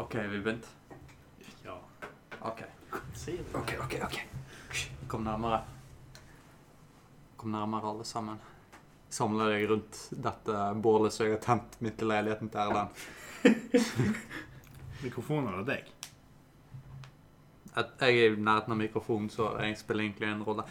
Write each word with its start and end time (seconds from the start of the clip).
OK, 0.00 0.14
vi 0.14 0.40
begynt? 0.40 0.68
Ja. 1.64 1.80
OK. 2.40 2.62
Si 3.14 3.36
det. 3.36 3.58
OK, 3.58 3.74
OK. 3.84 3.94
ok. 4.04 4.28
Kom 5.08 5.24
nærmere. 5.24 5.60
Kom 7.36 7.52
nærmere, 7.52 7.90
alle 7.90 8.04
sammen. 8.04 8.38
Samle 9.12 9.50
deg 9.52 9.66
rundt 9.68 10.00
dette 10.24 10.64
bålet 10.80 11.12
som 11.12 11.26
jeg 11.26 11.36
har 11.36 11.44
tent 11.44 11.76
midt 11.84 12.00
i 12.00 12.08
leiligheten 12.08 12.48
til 12.48 12.64
Erlend. 12.64 13.04
Mikrofonen 15.04 15.52
er 15.52 15.68
deg. 15.68 15.94
At 17.76 18.00
Jeg 18.00 18.24
er 18.24 18.32
i 18.32 18.40
nærheten 18.40 18.72
av 18.72 18.80
mikrofonen, 18.80 19.28
så 19.30 19.52
jeg 19.60 19.76
spiller 19.78 20.08
egentlig 20.08 20.32
en 20.32 20.44
rolle. 20.48 20.64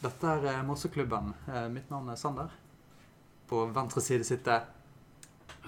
Dette 0.00 0.36
er 0.38 0.48
eh, 0.48 0.62
Mosseklubben. 0.66 1.34
Eh, 1.44 1.68
Mitt 1.68 1.92
navn 1.92 2.08
er 2.08 2.16
Sander. 2.16 2.56
På 3.52 3.66
venstre 3.68 4.00
side 4.00 4.24
sitter 4.24 4.64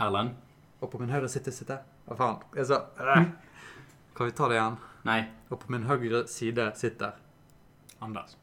Erlend? 0.00 0.38
Og 0.80 0.88
på 0.90 1.04
min 1.04 1.12
høyre 1.12 1.28
side 1.28 1.52
sitter 1.52 1.84
Hva 2.04 2.16
faen? 2.18 2.40
Jeg 2.56 2.68
sa 2.68 2.80
øh. 3.00 3.28
Kan 4.14 4.28
vi 4.28 4.34
ta 4.36 4.48
det 4.48 4.58
igjen? 4.58 4.76
Nei. 5.08 5.20
Og 5.50 5.60
på 5.60 5.72
min 5.72 5.86
høyre 5.88 6.26
side 6.28 6.66
sitter 6.76 7.16
Anders. 8.04 8.36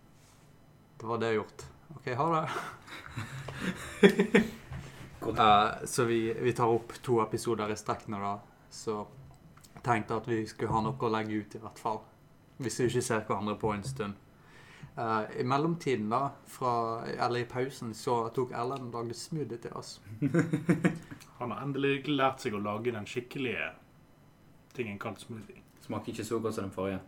Det 0.97 1.07
var 1.07 1.21
det 1.21 1.31
jeg 1.31 1.41
gjort. 1.41 1.65
OK, 1.95 2.07
ha 2.17 2.25
det. 2.33 2.43
uh, 5.27 5.85
så 5.85 6.05
vi, 6.09 6.33
vi 6.33 6.53
tar 6.57 6.73
opp 6.73 6.93
to 7.05 7.19
episoder 7.21 7.69
i 7.69 7.77
strekk 7.77 8.07
nå, 8.09 8.21
da. 8.21 8.33
Så 8.71 8.97
tenkte 9.85 10.17
at 10.17 10.29
vi 10.29 10.43
skulle 10.49 10.73
ha 10.73 10.81
noe 10.85 10.97
å 10.97 11.13
legge 11.13 11.41
ut, 11.41 11.55
i 11.57 11.61
hvert 11.61 11.81
fall. 11.81 12.01
Hvis 12.61 12.79
vi 12.81 12.89
ikke 12.89 13.05
ser 13.05 13.25
hverandre 13.27 13.57
på 13.61 13.73
en 13.73 13.85
stund. 13.85 14.17
Eh, 14.97 15.21
I 15.39 15.43
mellomtiden, 15.43 16.09
da, 16.09 16.31
fra, 16.45 17.05
eller 17.05 17.39
i 17.39 17.45
pausen, 17.45 17.93
så 17.93 18.29
tok 18.35 18.51
Erlend 18.51 18.89
og 18.89 18.97
lagde 18.97 19.15
smoothie 19.15 19.61
til 19.63 19.73
oss. 19.77 19.99
Han 21.39 21.51
har 21.53 21.63
endelig 21.63 22.09
lært 22.09 22.43
seg 22.43 22.57
å 22.57 22.61
lage 22.61 22.91
den 22.93 23.07
skikkelige 23.07 23.71
tingen 24.75 24.99
kalt 24.99 25.23
smoothie. 25.23 25.63
Smaker 25.81 26.13
ikke 26.13 26.27
så 26.27 26.39
godt 26.39 26.57
som 26.57 26.67
den 26.67 26.75
forrige. 26.75 26.99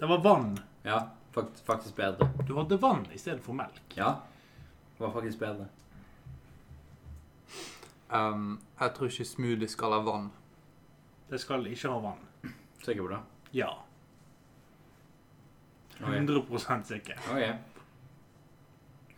Det 0.00 0.08
var 0.08 0.22
vann. 0.24 0.54
Ja, 0.82 1.02
fakt, 1.34 1.60
faktisk 1.66 1.96
bedre. 2.00 2.30
Du 2.48 2.56
hadde 2.56 2.80
vann 2.80 3.04
i 3.12 3.20
stedet 3.20 3.44
for 3.44 3.56
melk. 3.56 3.82
Ja, 3.94 4.16
det 4.96 5.04
var 5.04 5.12
faktisk 5.14 5.38
bedre. 5.44 5.68
Um, 8.10 8.58
jeg 8.80 8.96
tror 8.96 9.12
ikke 9.12 9.28
smoothie 9.28 9.70
skal 9.70 9.94
ha 9.94 10.00
vann. 10.08 10.32
Det 11.30 11.38
skal 11.38 11.68
ikke 11.70 11.92
ha 11.92 12.00
vann. 12.08 12.26
Sikker 12.82 13.04
på 13.04 13.12
det? 13.12 13.20
Ja. 13.60 13.70
Ok. 16.02 16.08
100 16.08 16.84
sikker. 16.84 17.18
Ok. 17.30 17.56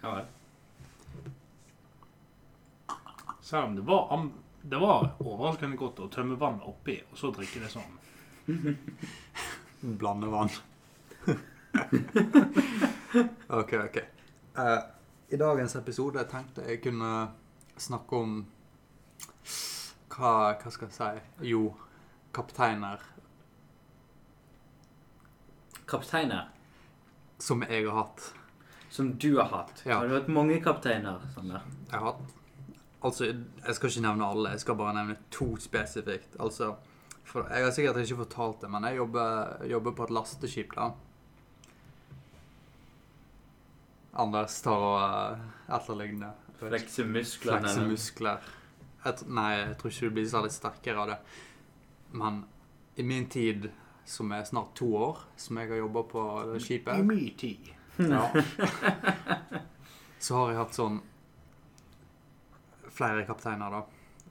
Ja 0.02 0.14
vel. 0.14 0.24
Selv 3.40 3.64
om 3.64 3.76
det 3.76 3.82
var, 3.82 4.28
det 4.62 4.78
var 4.78 5.10
overraskende 5.18 5.76
godt 5.76 6.00
å 6.00 6.08
tømme 6.10 6.38
vann 6.40 6.60
oppi, 6.66 6.96
og 7.10 7.18
så 7.18 7.30
drikke 7.34 7.60
det 7.62 7.70
sånn. 7.70 7.98
Blande 10.00 10.30
vann. 10.32 10.50
OK, 13.58 13.72
OK. 13.76 13.98
Uh, 14.58 14.80
I 15.28 15.36
dagens 15.36 15.76
episode 15.76 16.24
tenkte 16.30 16.66
jeg 16.68 16.82
kunne 16.84 17.12
snakke 17.80 18.18
om 18.18 18.34
hva, 20.12 20.32
hva 20.60 20.72
skal 20.72 20.88
jeg 20.88 20.96
si 20.96 21.48
Jo, 21.52 21.62
kapteiner 22.36 23.00
Kapteiner, 25.88 26.51
som 27.42 27.64
jeg 27.66 27.88
har 27.88 27.96
hatt. 28.04 28.28
som 28.92 29.14
du 29.18 29.36
har 29.38 29.48
hatt. 29.48 29.82
Ja. 29.86 29.96
Har 29.98 30.08
du 30.08 30.14
hatt 30.14 30.28
mange 30.28 30.60
kapteiner, 30.62 31.20
Sander? 31.34 31.62
Jeg 31.88 31.98
har 31.98 32.12
hatt 32.12 32.38
Altså, 33.02 33.24
jeg 33.66 33.74
skal 33.74 33.90
ikke 33.90 34.02
nevne 34.04 34.26
alle, 34.30 34.50
jeg 34.54 34.62
skal 34.62 34.76
bare 34.78 34.94
nevne 34.94 35.16
to 35.34 35.56
spesifikt. 35.58 36.36
Altså, 36.38 36.74
for 37.26 37.48
Jeg 37.50 37.64
har 37.64 37.72
sikkert 37.74 37.96
ikke 37.96 38.16
fortalt 38.16 38.60
det, 38.62 38.70
men 38.70 38.84
jeg 38.84 38.96
jobber, 38.96 39.64
jobber 39.66 39.96
på 39.98 40.04
et 40.06 40.12
lasteskip, 40.14 40.76
da. 40.76 40.92
Anders 44.22 44.60
tar 44.62 44.86
og 44.86 45.00
uh, 45.00 45.74
etterligne. 45.74 46.30
Flekse 46.60 47.04
musklene. 47.08 47.64
Flekse 47.64 47.86
muskler. 47.88 48.50
Jeg, 49.04 49.26
nei, 49.26 49.50
jeg 49.56 49.76
tror 49.80 49.90
ikke 49.90 50.10
du 50.12 50.16
blir 50.20 50.30
særlig 50.30 50.54
sterkere 50.54 51.02
av 51.02 51.10
det. 51.10 51.18
Men 52.22 52.44
i 52.96 53.02
min 53.08 53.26
tid, 53.26 53.70
som 54.04 54.32
er 54.32 54.44
snart 54.44 54.74
to 54.78 54.88
år, 54.96 55.18
som 55.36 55.58
jeg 55.60 55.70
har 55.70 55.82
jobba 55.82 56.02
på 56.10 56.24
I 56.56 56.60
skipet, 56.60 57.38
tid. 57.38 57.70
ja, 57.98 58.24
så 60.18 60.36
har 60.36 60.50
jeg 60.52 60.58
hatt 60.58 60.78
sånn 60.78 61.00
flere 62.92 63.24
kapteiner, 63.26 63.72
da. 63.72 63.82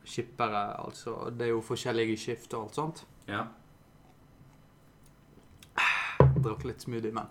Skippere, 0.03 0.61
altså. 0.81 1.29
Det 1.33 1.47
er 1.47 1.53
jo 1.55 1.61
forskjellige 1.65 2.17
skift 2.19 2.53
og 2.57 2.67
alt 2.67 2.77
sånt. 2.77 3.03
Ja. 3.29 3.45
Drakk 6.41 6.65
litt 6.65 6.81
smoothie, 6.81 7.13
men 7.13 7.29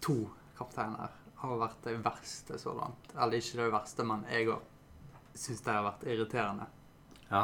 To 0.00 0.16
kapteiner 0.56 1.12
har 1.40 1.58
vært 1.60 1.82
det 1.84 1.96
verste 2.04 2.58
så 2.58 2.72
langt. 2.76 3.12
Eller 3.14 3.40
ikke 3.40 3.60
det 3.62 3.72
verste, 3.72 4.04
men 4.08 4.24
jeg 4.30 4.48
òg 4.52 5.36
syns 5.38 5.62
det 5.64 5.72
har 5.74 5.84
vært 5.86 6.06
irriterende. 6.08 6.66
Ja. 7.30 7.42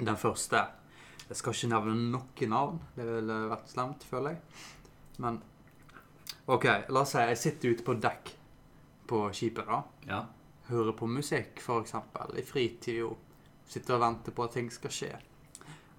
Den 0.00 0.16
første 0.18 0.62
Jeg 1.30 1.38
skal 1.38 1.54
ikke 1.54 1.70
nevne 1.70 1.94
noe 2.10 2.50
navn. 2.50 2.82
Det 2.96 3.06
ville 3.06 3.38
vært 3.52 3.70
slemt, 3.70 4.02
føler 4.10 4.34
jeg. 4.34 4.62
Men 5.22 5.38
OK, 6.50 6.66
la 6.90 7.04
oss 7.04 7.14
si 7.14 7.22
jeg 7.22 7.38
sitter 7.38 7.74
ute 7.76 7.86
på 7.86 7.94
dekk 8.02 8.32
på 9.10 9.20
skipet, 9.34 9.68
da. 9.68 9.82
Ja. 10.08 10.20
Hører 10.70 10.96
på 10.98 11.06
musikk, 11.06 11.62
f.eks. 11.62 11.94
I 12.34 12.44
fritid, 12.46 12.98
jo. 13.04 13.12
Sitter 13.70 13.94
og 13.94 14.02
venter 14.02 14.34
på 14.34 14.46
at 14.46 14.56
ting 14.58 14.70
skal 14.74 14.94
skje. 14.94 15.12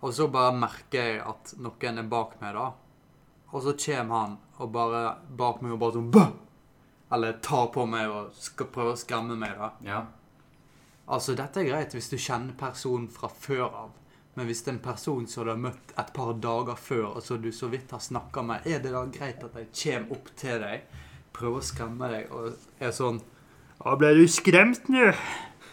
Og 0.01 0.11
så 0.17 0.27
bare 0.33 0.51
merker 0.57 1.07
jeg 1.07 1.21
at 1.23 1.53
noen 1.63 2.03
er 2.03 2.11
bak 2.11 2.35
meg, 2.41 2.57
da. 2.57 2.67
Og 3.51 3.63
så 3.63 3.75
kommer 3.85 4.25
han 4.25 4.37
og 4.59 4.71
bare 4.75 5.05
bak 5.39 5.63
meg 5.63 5.75
og 5.77 5.81
bare 5.83 5.95
sånn 5.95 6.11
Bøh! 6.11 6.31
Eller 7.11 7.39
tar 7.43 7.71
på 7.71 7.83
meg 7.87 8.11
og 8.11 8.35
skal 8.35 8.67
prøve 8.71 8.97
å 8.97 8.99
skremme 8.99 9.39
meg, 9.39 9.55
da. 9.59 9.71
Ja. 9.87 10.03
Altså, 11.11 11.35
dette 11.39 11.63
er 11.63 11.71
greit 11.71 11.95
hvis 11.95 12.11
du 12.11 12.19
kjenner 12.19 12.55
personen 12.59 13.07
fra 13.11 13.31
før 13.31 13.67
av. 13.85 13.97
Men 14.33 14.47
hvis 14.47 14.61
det 14.63 14.71
er 14.71 14.75
en 14.77 14.83
person 14.85 15.25
som 15.27 15.43
du 15.43 15.51
har 15.51 15.59
møtt 15.59 15.93
et 15.99 16.11
par 16.15 16.31
dager 16.39 16.77
før, 16.79 17.17
og 17.17 17.23
som 17.25 17.41
du 17.43 17.49
så 17.51 17.67
vidt 17.71 17.91
har 17.91 17.99
snakka 18.03 18.43
med, 18.47 18.67
er 18.67 18.79
det 18.83 18.93
da 18.93 19.03
greit 19.11 19.43
at 19.43 19.57
jeg 19.59 19.71
kommer 19.81 20.15
opp 20.15 20.31
til 20.39 20.63
deg, 20.63 20.85
prøver 21.35 21.59
å 21.59 21.67
skremme 21.67 22.11
deg, 22.11 22.31
og 22.31 22.83
er 22.83 22.95
sånn 22.95 23.21
Å, 23.81 23.95
ble 23.97 24.11
du 24.13 24.27
skremt 24.29 24.91
nå? 24.93 25.07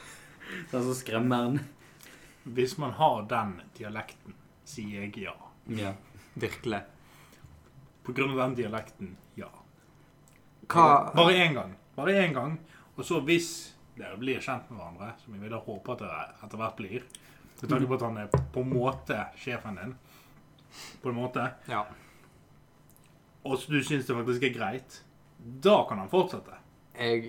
Den 0.72 0.84
som 0.86 0.94
skremmer 0.97 1.44
den. 1.44 1.58
Hvis 2.56 2.78
man 2.80 2.94
har 2.97 3.26
den 3.28 3.58
dialekten, 3.76 4.32
sier 4.64 5.02
jeg 5.04 5.26
ja. 5.26 5.34
Ja. 5.76 5.92
Virkelig. 6.41 6.80
På 8.06 8.14
grunn 8.16 8.32
av 8.32 8.41
den 8.41 8.54
dialekten, 8.62 9.10
ja. 9.36 9.50
Hva 10.72 11.12
Bare 11.12 11.36
én 11.36 11.52
gang. 11.58 11.74
Bare 11.98 12.16
én 12.22 12.32
gang. 12.32 12.56
Og 12.97 13.04
så 13.04 13.20
hvis 13.28 13.50
dere 13.98 14.16
blir 14.16 14.41
kjent 14.41 14.70
med 14.70 14.80
hverandre, 14.80 15.12
som 15.20 15.36
jeg 15.36 15.44
vil 15.44 15.58
håpe 15.68 15.94
at 15.94 16.02
dere 16.06 16.24
etter 16.47 16.62
hvert 16.62 16.80
blir 16.80 17.04
Med 17.60 17.70
tanke 17.70 17.86
på 17.91 17.94
at 17.98 18.04
han 18.06 18.16
er 18.22 18.28
på 18.54 18.62
en 18.62 18.70
måte 18.70 19.16
sjefen 19.36 19.78
din, 19.80 19.94
på 21.02 21.10
en 21.10 21.16
måte, 21.19 21.48
Ja. 21.69 21.84
og 23.44 23.58
så 23.58 23.72
du 23.72 23.80
syns 23.82 24.06
det 24.06 24.14
faktisk 24.16 24.42
er 24.46 24.54
greit, 24.54 25.00
da 25.38 25.84
kan 25.88 25.98
han 25.98 26.08
fortsette. 26.12 26.54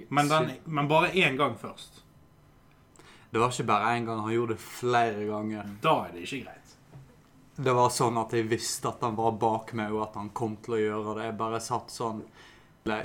Men, 0.09 0.28
den, 0.29 0.51
men 0.66 0.88
bare 0.89 1.12
én 1.13 1.38
gang 1.38 1.56
først. 1.57 2.03
Det 3.31 3.39
var 3.39 3.51
ikke 3.53 3.68
bare 3.69 3.95
én 3.97 4.06
gang, 4.06 4.22
han 4.25 4.34
gjorde 4.34 4.56
det 4.56 4.62
flere 4.66 5.25
ganger. 5.29 5.68
Da 5.81 5.95
er 6.07 6.12
det 6.16 6.23
ikke 6.25 6.44
greit. 6.45 6.75
Det 7.59 7.73
var 7.75 7.89
sånn 7.91 8.18
at 8.18 8.31
jeg 8.34 8.47
visste 8.50 8.88
at 8.89 9.01
han 9.03 9.18
var 9.19 9.31
bak 9.38 9.73
meg, 9.78 9.91
og 9.94 10.07
at 10.07 10.16
han 10.16 10.29
kom 10.34 10.56
til 10.63 10.73
å 10.78 10.79
gjøre 10.79 11.16
det. 11.18 11.25
Jeg 11.29 11.38
bare 11.41 11.59
satt 11.62 11.91
sånn 11.94 12.23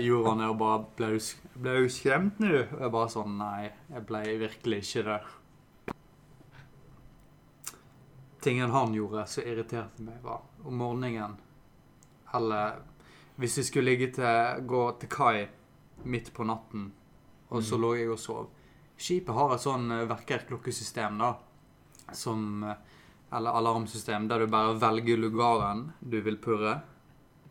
Gjorde 0.01 0.31
han 0.31 0.39
det 0.39 0.47
og 0.49 0.59
bare 0.61 0.85
Ble 0.97 1.73
du, 1.83 1.89
skremt 1.93 2.39
nå? 2.41 2.53
Jeg 2.63 2.91
bare 2.95 3.09
sånn 3.13 3.35
Nei, 3.37 3.67
jeg 3.91 4.05
ble 4.09 4.21
virkelig 4.41 4.79
ikke 4.87 5.03
det. 5.11 5.17
Tingen 8.45 8.71
han 8.75 8.93
gjorde 8.95 9.23
som 9.31 9.47
irriterte 9.49 10.03
meg, 10.05 10.19
var 10.23 10.43
om 10.69 10.77
morgenen 10.77 11.37
Eller 12.35 12.75
hvis 13.41 13.59
vi 13.59 13.63
skulle 13.67 13.91
ligge 13.95 14.11
til, 14.15 14.67
gå 14.69 14.83
til 15.01 15.09
kai 15.11 15.47
midt 16.05 16.29
på 16.37 16.45
natten, 16.47 16.91
og 17.51 17.63
så 17.63 17.75
Mm. 17.79 17.81
lå 17.83 17.91
jeg 17.97 18.11
og 18.11 18.19
sov. 18.19 18.49
Skipet 18.99 19.35
har 19.35 19.55
et 19.55 19.61
sånn 19.61 19.89
verkerklokkesystem, 19.89 21.19
vekkerklokkesystem, 21.19 21.19
da, 21.19 21.35
som 22.13 22.65
eh, 22.65 22.75
Eller 23.33 23.51
alarmsystem, 23.51 24.29
der 24.29 24.39
du 24.39 24.47
bare 24.47 24.75
velger 24.79 25.17
lugaren 25.19 25.93
du 26.09 26.21
vil 26.21 26.37
purre. 26.37 26.83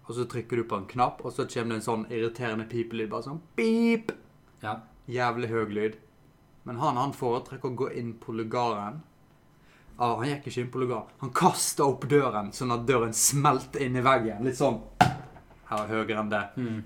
Og 0.07 0.15
så 0.15 0.23
trykker 0.25 0.55
du 0.57 0.63
på 0.63 0.77
en 0.77 0.85
knapp, 0.85 1.25
og 1.25 1.31
så 1.33 1.43
kommer 1.45 1.75
det 1.75 1.81
en 1.81 2.05
sånn 2.05 2.05
irriterende 2.11 2.65
pipelyd. 2.69 3.09
Bare 3.09 3.23
sånn 3.23 3.41
pip! 3.57 4.11
Ja. 4.61 4.77
Jævlig 5.09 5.49
høy 5.49 5.65
lyd. 5.73 5.97
Men 6.63 6.77
han, 6.79 6.95
han 6.95 7.11
foretrekker 7.11 7.71
å 7.71 7.75
gå 7.75 7.89
inn 7.99 8.13
på 8.13 8.31
lugaren. 8.31 9.01
Ah, 9.97 10.15
han 10.17 10.27
gikk 10.27 10.47
ikke 10.49 10.61
inn 10.63 10.71
på 10.73 10.81
lugaren. 10.81 11.11
Han 11.21 11.33
kasta 11.35 11.85
opp 11.85 12.07
døren, 12.09 12.51
sånn 12.55 12.73
at 12.73 12.85
døren 12.87 13.13
smelte 13.13 13.81
inn 13.83 13.97
i 13.99 14.03
veggen. 14.05 14.43
Litt 14.45 14.57
sånn 14.57 14.81
Her 15.69 15.87
høyere 15.89 16.19
enn 16.19 16.31
det. 16.31 16.43
Mm. 16.57 16.81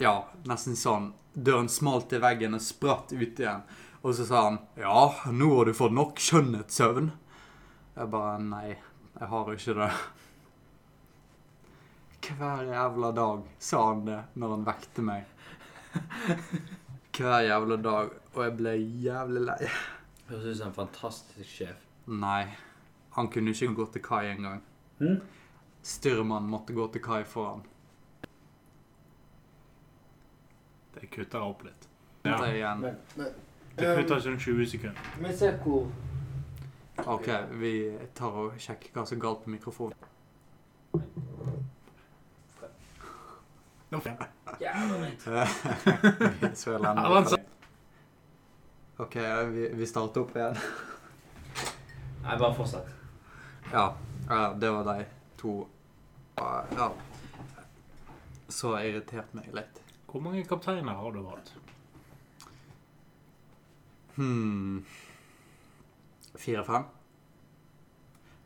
Ja, 0.00 0.16
nesten 0.48 0.76
sånn. 0.76 1.12
Døren 1.32 1.68
smalt 1.72 2.12
i 2.12 2.20
veggen 2.20 2.56
og 2.56 2.64
spratt 2.64 3.12
ut 3.12 3.40
igjen. 3.40 3.62
Og 4.02 4.16
så 4.18 4.26
sa 4.26 4.46
han 4.48 4.58
ja, 4.80 5.04
nå 5.30 5.50
har 5.56 5.68
du 5.68 5.76
fått 5.76 5.94
nok 5.94 6.20
skjønnhetssøvn. 6.20 7.12
Jeg 7.94 8.10
bare 8.12 8.40
nei, 8.42 8.74
jeg 9.20 9.28
har 9.30 9.52
ikke 9.52 9.76
det. 9.78 9.90
Hver 12.22 12.68
jævla 12.70 13.10
dag 13.12 13.46
sa 13.60 13.86
han 13.90 14.04
det 14.06 14.20
når 14.38 14.56
han 14.56 14.66
vekte 14.66 15.04
meg. 15.04 15.24
Hver 17.12 17.40
jævla 17.46 17.76
dag. 17.84 18.14
Og 18.32 18.44
jeg 18.46 18.54
ble 18.58 18.76
jævlig 19.04 19.42
lei. 19.50 19.72
Høres 20.32 20.46
ut 20.48 20.56
som 20.62 20.70
en 20.70 20.74
fantastisk 20.76 21.50
sjef. 21.58 21.80
Nei, 22.08 22.46
han 23.18 23.28
kunne 23.28 23.52
ikke 23.52 23.68
gå 23.76 23.84
til 23.92 24.02
kai 24.06 24.30
engang. 24.32 24.62
Hm? 25.02 25.18
Styrmannen 25.84 26.48
måtte 26.50 26.72
gå 26.76 26.86
til 26.94 27.02
kai 27.04 27.20
for 27.28 27.50
han. 27.50 27.62
Det 30.94 31.10
kutter 31.12 31.42
opp 31.44 31.64
litt. 31.66 31.88
Ja, 32.24 32.36
Det, 32.38 32.52
igjen. 32.56 32.80
Men, 32.80 32.96
men, 33.18 33.34
det 33.76 33.92
kutter 33.98 34.20
sånn 34.22 34.38
20 34.40 34.66
sekunder. 34.72 35.12
men 35.20 35.36
se 35.36 35.50
hvor 35.64 35.90
OK, 37.08 37.28
vi 37.58 37.74
tar 38.14 38.34
og 38.46 38.58
sjekker 38.60 38.92
hva 38.94 39.04
som 39.08 39.16
er 39.18 39.22
galt 39.24 39.44
på 39.44 39.50
mikrofonen. 39.52 39.96
Nå 43.92 44.00
får 44.00 44.10
jeg- 44.12 44.28
Vi 44.60 44.66
er 46.46 46.54
så 46.54 46.76
elendige. 46.76 47.08
Ja, 47.08 47.14
han 47.14 47.26
sa- 47.28 47.40
OK, 49.02 49.16
vi, 49.50 49.68
vi 49.74 49.86
starter 49.86 50.20
opp 50.20 50.36
igjen. 50.36 50.58
Nei, 52.22 52.36
bare 52.38 52.54
fortsett. 52.54 52.86
Ja, 53.72 53.96
det 54.54 54.70
var 54.70 54.84
de 54.86 55.04
to. 55.40 55.54
Ja. 56.36 56.92
Så 58.48 58.76
irritert 58.78 59.34
meg 59.34 59.48
litt. 59.56 59.80
Hvor 60.06 60.22
mange 60.22 60.44
kapteiner 60.46 60.94
har 60.94 61.16
du 61.16 61.18
hatt? 61.26 61.50
Hmm. 64.14 64.84
Fire-fem. 66.34 66.86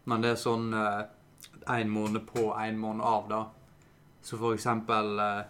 Men 0.09 0.25
det 0.25 0.33
er 0.33 0.41
sånn 0.41 0.71
én 0.73 1.93
måned 1.93 2.25
på, 2.31 2.49
én 2.65 2.81
måned 2.81 3.05
av, 3.05 3.29
da. 3.29 3.43
Så 4.25 4.41
for 4.41 4.57
eksempel 4.57 5.19
eh, 5.21 5.45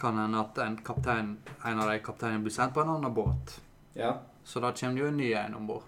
kan 0.00 0.16
hende 0.18 0.40
at 0.40 0.58
en 0.64 0.80
kaptein, 0.86 1.36
en 1.66 1.82
av 1.82 1.90
de 1.92 2.00
kapteinene 2.02 2.46
blir 2.46 2.54
sendt 2.54 2.74
på 2.74 2.80
en 2.82 2.96
annen 2.96 3.14
båt. 3.14 3.60
Ja. 3.98 4.16
Så 4.50 4.60
da 4.60 4.72
kommer 4.72 4.94
det 4.94 5.00
jo 5.00 5.06
en 5.06 5.16
ny 5.16 5.32
en 5.32 5.54
om 5.54 5.66
bord. 5.66 5.82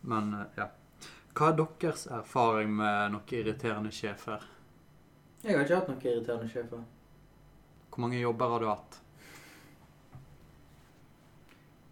Men 0.00 0.34
eh, 0.34 0.40
ja. 0.56 0.66
Hva 1.32 1.46
er 1.48 1.54
deres 1.56 2.02
erfaring 2.12 2.74
med 2.76 3.14
noen 3.14 3.30
irriterende 3.32 3.92
sjefer? 3.96 4.42
Jeg 5.40 5.56
har 5.56 5.64
ikke 5.64 5.78
hatt 5.78 5.86
noen 5.88 6.02
irriterende 6.04 6.48
sjefer. 6.52 6.82
Hvor 7.88 8.02
mange 8.04 8.18
jobber 8.20 8.52
har 8.52 8.60
du 8.60 8.66
hatt? 8.68 8.98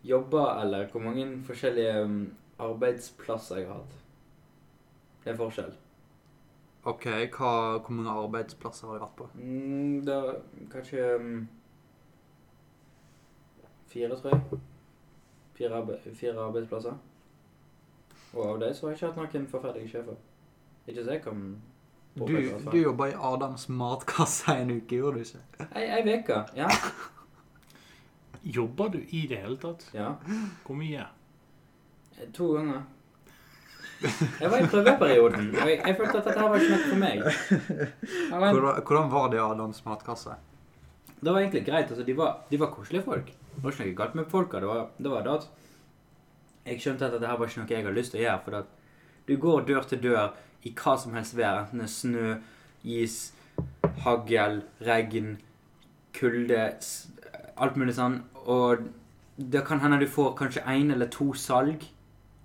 Jobber 0.05 0.61
eller 0.61 0.91
hvor 0.93 1.01
mange 1.07 1.25
forskjellige 1.47 2.03
um, 2.05 2.19
arbeidsplasser 2.67 3.63
jeg 3.63 3.71
har 3.71 3.81
hatt. 3.81 3.95
Det 5.25 5.33
er 5.33 5.39
forskjell. 5.39 5.71
Ok, 6.93 7.07
hva, 7.39 7.55
Hvor 7.79 7.97
mange 7.97 8.19
arbeidsplasser 8.27 8.91
har 8.91 9.01
du 9.01 9.07
vært 9.07 9.17
på? 9.23 9.31
Mm, 9.41 10.05
da 10.05 10.21
kanskje 10.77 11.09
um, 11.17 11.33
Fire, 13.89 14.21
tror 14.21 14.37
jeg. 14.37 14.63
Fire, 15.57 15.73
arbe 15.77 15.99
fire 16.17 16.39
arbeidsplasser. 16.47 16.95
Og 18.33 18.47
av 18.47 18.61
det 18.63 18.71
så 18.77 18.87
har 18.87 18.95
jeg 18.95 18.99
ikke 19.03 19.23
hatt 19.23 19.35
noen 19.35 19.49
forferdelige 19.51 19.91
sjefer. 19.93 20.17
Ikke 20.89 21.05
så 21.05 21.11
jeg 21.17 21.23
kan 21.25 21.43
Du, 22.17 22.25
i 22.37 22.49
du 22.71 22.77
jobba 22.79 23.07
i 23.09 23.15
Adams 23.17 23.69
matkasse 23.69 24.53
en 24.63 24.71
uke, 24.79 24.97
gjorde 25.01 25.21
du 25.21 25.25
ikke? 25.25 25.67
Ei, 25.77 25.85
ei 25.99 26.03
veke. 26.07 26.43
Ja. 26.57 26.69
Jobber 28.43 28.89
du 28.89 28.99
i 29.09 29.27
det 29.31 29.37
hele 29.45 29.57
tatt? 29.57 29.87
ja. 29.95 30.15
Hvor 30.67 30.75
mye? 30.77 31.05
To 32.35 32.53
ganger. 32.57 32.83
Jeg 34.41 34.51
var 34.51 34.59
i 34.59 34.67
prøveperioden, 34.67 35.53
og 35.55 35.69
jeg, 35.71 35.79
jeg 35.87 35.97
følte 35.97 36.19
at 36.19 36.25
dette 36.27 36.43
var 36.43 36.57
ikke 36.59 36.73
noe 36.73 36.89
for 36.89 36.99
meg. 36.99 37.21
Men, 38.33 38.49
Hvordan, 38.57 38.81
hvordan 38.89 39.13
var 39.13 39.29
det 39.31 39.39
i 39.39 39.43
Adams 39.45 39.85
matkasse? 39.87 40.35
det 41.23 41.31
var 41.33 41.39
egentlig 41.39 41.63
greit. 41.67 41.87
altså 41.91 42.03
De 42.05 42.17
var, 42.19 42.41
de 42.51 42.59
var 42.61 42.71
koselige 42.75 43.05
folk. 43.07 43.31
Det 43.55 43.63
var 43.65 43.73
ikke 43.75 43.87
noe 43.89 43.99
galt 44.01 44.15
med 44.19 44.31
folka. 44.33 44.61
Det 44.63 44.69
var, 44.71 44.87
det 44.99 45.11
var 45.13 45.23
det 45.27 45.33
at 45.39 45.49
jeg 46.67 46.81
skjønte 46.81 47.07
at 47.09 47.13
dette 47.17 47.27
her 47.31 47.39
var 47.41 47.51
ikke 47.51 47.61
noe 47.63 47.73
jeg 47.75 47.85
hadde 47.85 47.97
lyst 47.99 48.13
til 48.15 48.21
å 48.23 48.25
gjøre. 48.25 48.43
For 48.47 48.59
at 48.63 48.67
du 49.29 49.37
går 49.43 49.65
dør 49.69 49.89
til 49.91 50.01
dør 50.03 50.33
i 50.67 50.73
hva 50.79 50.97
som 50.99 51.15
helst 51.19 51.37
vær. 51.39 51.61
Enten 51.65 51.83
det 51.83 51.89
er 51.89 51.95
snø, 51.95 52.35
is, 52.85 53.17
hagl, 54.05 54.61
regn, 54.87 55.33
kulde, 56.17 56.63
alt 57.57 57.77
mulig 57.81 57.95
sånn. 57.99 58.21
Og 58.47 58.87
det 59.37 59.65
kan 59.67 59.81
hende 59.83 60.01
du 60.03 60.09
får 60.11 60.35
kanskje 60.39 60.65
én 60.71 60.93
eller 60.95 61.11
to 61.13 61.33
salg. 61.39 61.85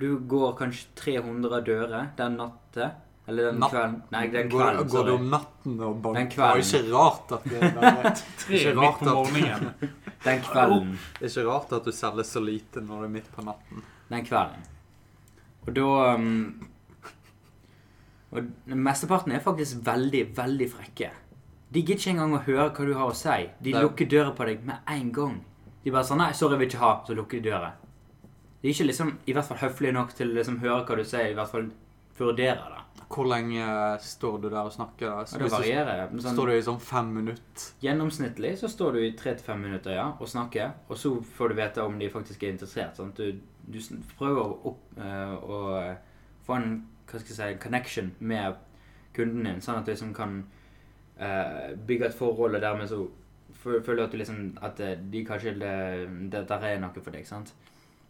Du 0.02 0.12
går 0.30 0.54
kanskje 0.60 0.90
300 1.00 1.62
dører 1.66 2.12
den 2.18 2.38
natta. 2.42 2.92
Eller 3.28 3.50
den 3.50 3.58
Natt- 3.60 3.74
kvelden. 3.74 3.96
Nei, 4.14 4.28
den 4.32 4.50
går, 4.50 4.62
kvelden. 4.62 4.88
går 4.94 5.06
du 5.06 5.12
om 5.18 5.26
natten 5.34 5.80
og 5.84 5.98
banker? 6.02 6.30
Det 6.30 6.46
er 6.48 6.62
ikke 6.64 6.94
rart 6.94 7.34
at 7.36 7.44
det, 7.50 7.60
det, 7.60 7.90
er, 7.90 8.22
Tre 8.44 8.60
Ikke 8.62 8.76
midt 8.78 8.86
rart 8.86 9.02
på 9.02 9.10
at- 9.10 9.34
morgenen. 9.34 9.74
Den 10.24 10.42
kvelden. 10.42 10.98
det 11.20 11.28
er 11.28 11.30
ikke 11.30 11.50
rart 11.50 11.72
at 11.78 11.86
du 11.86 11.92
selger 11.92 12.24
så 12.24 12.40
lite 12.42 12.82
når 12.82 13.02
det 13.04 13.08
er 13.10 13.14
midt 13.14 13.30
på 13.36 13.46
natten. 13.46 13.84
den 14.10 14.26
kvelden. 14.26 14.64
Og 15.68 15.76
da 15.76 16.16
um, 16.16 16.68
Og 18.32 18.44
mesteparten 18.66 19.32
er 19.32 19.40
faktisk 19.40 19.78
veldig, 19.86 20.38
veldig 20.38 20.68
frekke. 20.72 21.12
De 21.74 21.82
gidder 21.82 22.00
ikke 22.00 22.10
engang 22.12 22.34
å 22.36 22.44
høre 22.44 22.70
hva 22.76 22.86
du 22.86 22.94
har 22.94 23.12
å 23.12 23.16
si. 23.16 23.50
De 23.64 23.72
Nei. 23.76 23.82
lukker 23.84 24.08
døra 24.12 24.32
på 24.36 24.46
deg 24.48 24.64
med 24.68 24.78
en 24.88 25.12
gang. 25.16 25.38
De 25.84 25.92
bare 25.92 26.04
sånn 26.04 26.18
'Nei, 26.20 26.34
sorry, 26.34 26.58
vil 26.58 26.68
ikke 26.68 26.80
ha.' 26.84 27.04
Så 27.08 27.16
lukker 27.16 27.40
de 27.42 27.50
døra. 27.50 27.74
De 28.62 28.68
er 28.68 28.74
ikke 28.74 28.88
liksom 28.88 29.18
i 29.28 29.34
hvert 29.34 29.46
fall 29.48 29.58
høflige 29.58 29.94
nok 29.94 30.14
til 30.14 30.32
å 30.32 30.38
liksom 30.40 30.60
høre 30.60 30.86
hva 30.86 30.96
du 30.98 31.04
sier, 31.04 31.32
i 31.32 31.34
hvert 31.34 31.52
fall 31.52 31.70
vurdere 32.20 32.74
det. 32.74 32.84
Hvor 33.08 33.28
lenge 33.30 33.64
står 34.04 34.40
du 34.44 34.50
der 34.50 34.66
og 34.68 34.74
snakker? 34.74 35.08
da? 35.08 35.26
Så 35.26 35.40
det 35.40 35.52
varierer. 35.52 36.10
Sånn, 36.12 36.34
Står 36.36 36.50
du 36.52 36.54
i 36.58 36.66
sånn 36.66 36.80
fem 36.84 37.14
minutter? 37.16 37.68
gjennomsnittlig 37.82 38.58
så 38.60 38.68
står 38.68 38.98
du 38.98 39.06
i 39.06 39.14
tre 39.16 39.36
til 39.38 39.46
fem 39.46 39.62
minutter 39.64 39.96
ja, 39.96 40.10
og 40.20 40.28
snakker, 40.28 40.74
og 40.90 41.00
så 41.00 41.14
får 41.38 41.54
du 41.54 41.60
vite 41.62 41.86
om 41.88 42.00
de 42.00 42.10
faktisk 42.12 42.44
er 42.44 42.56
interessert. 42.56 43.00
Sånn. 43.00 43.14
Du, 43.16 43.40
du 43.64 43.80
prøver 44.20 44.42
å, 44.44 44.58
opp, 44.72 44.84
eh, 45.00 45.34
å 45.38 45.62
få 46.48 46.60
en 46.60 46.72
hva 47.08 47.22
skal 47.22 47.32
jeg 47.32 47.38
si, 47.38 47.62
connection 47.64 48.12
med 48.20 48.58
kunden 49.16 49.48
din, 49.48 49.62
sånn 49.64 49.80
at 49.80 49.88
du 49.88 49.94
liksom 49.94 50.12
kan 50.16 50.42
eh, 51.16 51.72
bygge 51.88 52.10
et 52.10 52.18
forhold, 52.18 52.58
og 52.58 52.62
dermed 52.62 52.92
så 52.92 53.06
føler 53.58 53.96
du 53.96 54.04
at, 54.04 54.12
du 54.12 54.18
liksom, 54.20 54.42
at 54.62 54.80
eh, 54.84 54.98
de 55.00 55.24
kanskje 55.26 55.56
det, 55.62 55.76
det 56.34 56.44
er 56.50 56.82
noe 56.84 57.00
for 57.00 57.16
deg. 57.16 57.26
sant? 57.28 57.54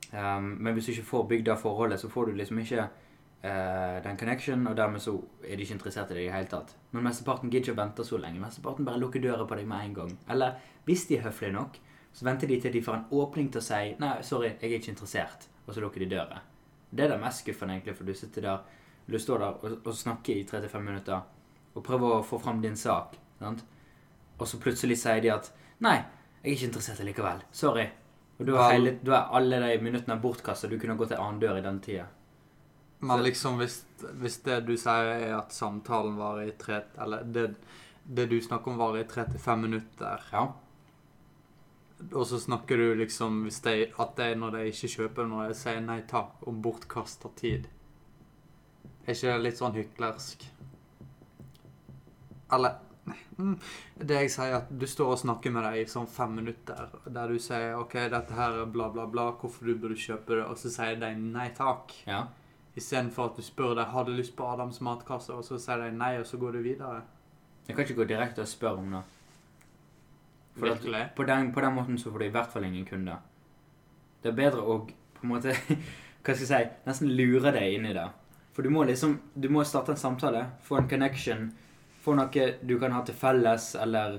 Um, 0.07 0.55
men 0.63 0.73
hvis 0.73 0.87
du 0.87 0.91
ikke 0.91 1.09
får 1.09 1.27
bygd 1.27 1.45
det 1.49 1.59
forholdet, 1.59 1.99
så 1.99 2.09
får 2.09 2.25
du 2.25 2.37
liksom 2.39 2.59
ikke 2.63 2.87
eh, 3.47 3.97
den 4.03 4.17
connection, 4.19 4.65
og 4.69 4.75
dermed 4.77 5.01
så 5.03 5.15
er 5.43 5.55
de 5.55 5.65
ikke 5.65 5.77
interessert 5.77 6.11
i 6.11 6.17
deg 6.17 6.25
i 6.25 6.27
det 6.27 6.35
hele 6.35 6.51
tatt. 6.51 6.73
Men 6.91 7.05
mesteparten 7.07 7.51
gidder 7.51 7.71
ikke 7.71 7.77
å 7.77 7.81
vente 7.81 8.05
så 8.07 8.19
lenge. 8.21 8.41
Mesteparten 8.43 8.87
bare 8.87 9.01
lukker 9.01 9.23
døra 9.23 9.47
på 9.47 9.59
deg 9.59 9.69
med 9.69 9.85
en 9.85 9.95
gang. 10.01 10.15
Eller 10.33 10.57
hvis 10.87 11.05
de 11.09 11.17
er 11.17 11.25
høflige 11.27 11.55
nok, 11.55 11.79
så 12.17 12.25
venter 12.27 12.49
de 12.49 12.59
til 12.61 12.73
de 12.73 12.81
får 12.83 12.97
en 12.97 13.07
åpning 13.19 13.51
til 13.53 13.61
å 13.61 13.67
si 13.67 13.95
'Nei, 13.99 14.21
sorry, 14.21 14.53
jeg 14.61 14.71
er 14.71 14.79
ikke 14.79 14.93
interessert', 14.93 15.47
og 15.67 15.73
så 15.73 15.81
lukker 15.81 15.99
de 15.99 16.09
døra. 16.15 16.41
Det 16.89 17.03
er 17.05 17.09
det 17.09 17.21
mest 17.21 17.43
skuffende, 17.43 17.73
egentlig, 17.73 17.95
for 17.97 18.05
du 18.05 18.13
sitter 18.13 18.41
der 18.41 18.59
du 19.07 19.19
står 19.19 19.39
der 19.39 19.45
og, 19.63 19.77
og 19.85 19.93
snakker 19.95 20.35
i 20.35 20.43
35 20.43 20.83
minutter 20.83 21.21
og 21.75 21.83
prøver 21.83 22.17
å 22.17 22.23
få 22.25 22.39
fram 22.39 22.61
din 22.61 22.75
sak, 22.75 23.15
sant? 23.39 23.63
og 24.37 24.47
så 24.47 24.59
plutselig 24.61 24.97
sier 24.97 25.21
de 25.21 25.31
at 25.31 25.51
'Nei, 25.79 25.97
jeg 26.43 26.51
er 26.51 26.55
ikke 26.55 26.65
interessert 26.65 27.05
likevel. 27.05 27.41
Sorry'. 27.51 27.89
Og 28.39 28.45
da 28.45 28.69
er, 28.71 29.23
alle 29.33 29.59
de 29.59 29.77
minuttene 29.81 30.19
bortkastet. 30.21 30.69
Du 30.69 30.77
kunne 30.79 30.97
gått 30.97 31.09
til 31.09 31.21
annen 31.21 31.39
dør 31.41 31.57
i 31.57 31.61
den 31.65 31.79
tida. 31.81 32.05
Men 32.99 33.21
liksom 33.23 33.59
hvis, 33.61 33.83
hvis 34.17 34.39
det 34.45 34.61
du 34.65 34.73
sier 34.77 35.11
er 35.13 35.35
at 35.37 35.53
samtalen 35.53 36.15
varer 36.17 36.47
i 36.49 36.55
tre 36.57 36.79
Eller 36.97 37.23
det, 37.23 37.43
det 38.03 38.25
du 38.31 38.39
snakker 38.41 38.71
om 38.71 38.79
varer 38.79 39.03
i 39.03 39.09
tre 39.09 39.25
til 39.29 39.39
fem 39.39 39.61
minutter, 39.67 40.23
Ja. 40.33 40.47
og 42.13 42.25
så 42.29 42.39
snakker 42.39 42.77
du 42.77 42.95
liksom 42.95 43.43
de, 43.63 43.75
at 43.99 44.15
det 44.17 44.25
er 44.31 44.35
når 44.35 44.51
de 44.57 44.65
ikke 44.71 44.89
kjøper 44.95 45.27
når 45.29 45.49
de 45.49 45.59
sier 45.61 45.79
nei 45.81 46.01
takk 46.09 46.41
og 46.47 46.61
bortkaster 46.61 47.29
tid. 47.35 47.67
Er 49.05 49.13
ikke 49.13 49.33
det 49.33 49.43
litt 49.45 49.57
sånn 49.61 49.77
hyklersk? 49.77 50.47
Eller 52.53 52.75
mm, 53.37 53.55
Det 53.99 54.19
jeg 54.21 54.31
sier, 54.31 54.55
at 54.57 54.69
du 54.71 54.85
står 54.87 55.13
og 55.13 55.21
snakker 55.21 55.53
med 55.53 55.63
deg 55.67 55.81
i 55.83 55.87
sånn 55.91 56.07
fem 56.11 56.33
minutter, 56.39 56.89
der 57.05 57.27
du 57.31 57.39
sier 57.39 57.77
OK, 57.79 57.93
dette 58.11 58.33
her 58.37 58.61
er 58.63 58.65
bla, 58.71 58.89
bla, 58.93 59.05
bla, 59.09 59.31
hvorfor 59.39 59.65
du 59.69 59.75
burde 59.75 59.97
kjøpe 59.99 60.35
det, 60.37 60.45
og 60.45 60.57
så 60.59 60.71
sier 60.73 60.99
de 61.01 61.13
nei 61.21 61.49
takk. 61.57 61.93
ja. 62.07 62.25
Istedenfor 62.77 63.31
at 63.31 63.37
du 63.39 63.45
spør 63.45 63.73
deg 63.79 63.89
har 63.93 64.05
du 64.05 64.13
lyst 64.13 64.35
på 64.37 64.45
Adams 64.45 64.79
matkasse, 64.85 65.33
og 65.33 65.45
så 65.45 65.57
sier 65.61 65.81
de 65.81 65.91
nei, 65.97 66.13
og 66.21 66.27
så 66.29 66.37
går 66.37 66.57
du 66.57 66.59
videre. 66.65 67.01
Jeg 67.67 67.75
kan 67.75 67.85
ikke 67.85 68.01
gå 68.01 68.07
direkte 68.11 68.43
og 68.43 68.49
spørre 68.51 68.83
om 68.83 68.91
det. 68.97 69.03
For 70.57 70.69
at 70.69 70.77
Virkelig? 70.81 71.01
på, 71.15 71.25
den, 71.29 71.51
på 71.53 71.61
den 71.61 71.73
måten 71.73 71.97
så 71.97 72.11
får 72.11 72.19
du 72.19 72.25
i 72.25 72.35
hvert 72.35 72.53
fall 72.53 72.67
ingen 72.67 72.85
kunder. 72.85 73.17
Det 74.23 74.31
er 74.31 74.37
bedre 74.37 74.61
å 74.61 74.79
på 74.87 75.25
en 75.25 75.33
måte 75.33 75.53
Hva 76.27 76.33
skal 76.35 76.43
jeg 76.43 76.47
si 76.49 76.87
Nesten 76.89 77.11
lure 77.13 77.53
deg 77.55 77.75
inn 77.77 77.85
i 77.89 77.93
det. 77.95 78.07
For 78.53 78.65
du 78.65 78.71
må 78.73 78.83
liksom 78.89 79.13
Du 79.33 79.47
må 79.53 79.63
starte 79.65 79.93
en 79.93 80.01
samtale, 80.01 80.43
få 80.65 80.79
en 80.81 80.89
connection, 80.89 81.51
få 82.01 82.17
noe 82.17 82.47
du 82.61 82.73
kan 82.81 82.93
ha 82.93 83.03
til 83.05 83.17
felles, 83.17 83.75
eller 83.79 84.17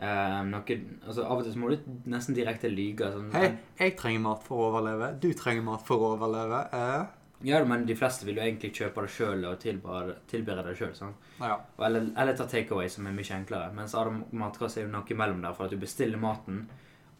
Eh, 0.00 0.36
noe, 0.48 0.76
altså 1.04 1.26
Av 1.26 1.42
og 1.42 1.44
til 1.44 1.52
så 1.52 1.60
må 1.60 1.70
du 1.74 1.88
nesten 2.08 2.36
direkte 2.36 2.70
lyge. 2.72 3.10
Sånn, 3.12 3.26
Hei, 3.34 3.50
jeg 3.76 3.96
trenger 4.00 4.22
mat 4.24 4.46
for 4.46 4.56
å 4.56 4.68
overleve. 4.70 5.10
Du 5.20 5.28
trenger 5.36 5.66
mat 5.66 5.84
for 5.84 6.00
å 6.00 6.14
overleve. 6.14 6.60
Eh? 6.72 7.02
Ja, 7.42 7.64
men 7.64 7.86
de 7.86 7.96
fleste 7.96 8.26
vil 8.28 8.36
jo 8.36 8.42
egentlig 8.44 8.72
kjøpe 8.76 9.02
det 9.06 9.10
sjøl 9.14 9.44
og 9.48 9.58
tilberede, 9.62 10.64
det 10.66 10.76
sjøl. 10.76 10.92
Ja. 11.40 11.56
Eller, 11.86 12.10
eller 12.16 12.36
ta 12.36 12.44
takeaway, 12.44 12.88
som 12.92 13.06
er 13.08 13.14
mye 13.16 13.36
enklere. 13.36 13.72
Mens 13.72 13.94
Adam 13.96 14.24
matkasse 14.32 14.80
er 14.80 14.84
jo 14.84 14.92
noe 14.92 15.08
imellom 15.08 15.40
der, 15.42 15.54
for 15.56 15.64
at 15.64 15.72
du 15.72 15.80
bestiller 15.80 16.20
maten, 16.20 16.66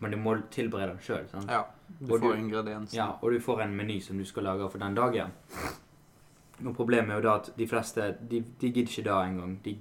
men 0.01 0.13
du 0.13 0.19
må 0.21 0.37
tilberede 0.53 0.93
den 0.95 1.05
sjøl. 1.05 1.29
ja. 1.49 1.65
Du 2.01 2.15
Og 2.15 2.21
får 2.21 2.37
ingrediensene. 2.39 2.97
Ja, 2.97 3.07
og 3.21 3.33
du 3.33 3.41
får 3.43 3.63
en 3.65 3.73
meny 3.77 4.01
som 4.01 4.19
du 4.19 4.25
skal 4.25 4.45
lage 4.47 4.69
for 4.71 4.79
den 4.79 4.95
dagen. 4.95 5.33
Og 6.65 6.75
problemet 6.77 7.11
er 7.11 7.19
jo 7.19 7.25
da 7.25 7.33
at 7.41 7.51
de 7.57 7.67
fleste 7.67 8.05
de, 8.31 8.45
de 8.61 8.71
gidder 8.71 8.93
ikke 8.93 9.05
da 9.09 9.17
engang. 9.27 9.57
De, 9.65 9.77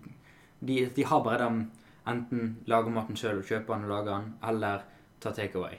de, 0.60 0.77
de 0.96 1.05
har 1.05 1.24
bare 1.24 1.43
den 1.43 1.72
enten 2.08 2.58
lager 2.65 2.89
maten 2.89 3.15
sjøl 3.19 3.38
og 3.43 3.46
kjøper 3.46 3.75
den 3.75 3.86
og 3.86 3.89
lager 3.93 4.12
den, 4.15 4.34
eller 4.50 4.86
ta 5.22 5.31
takeaway. 5.36 5.75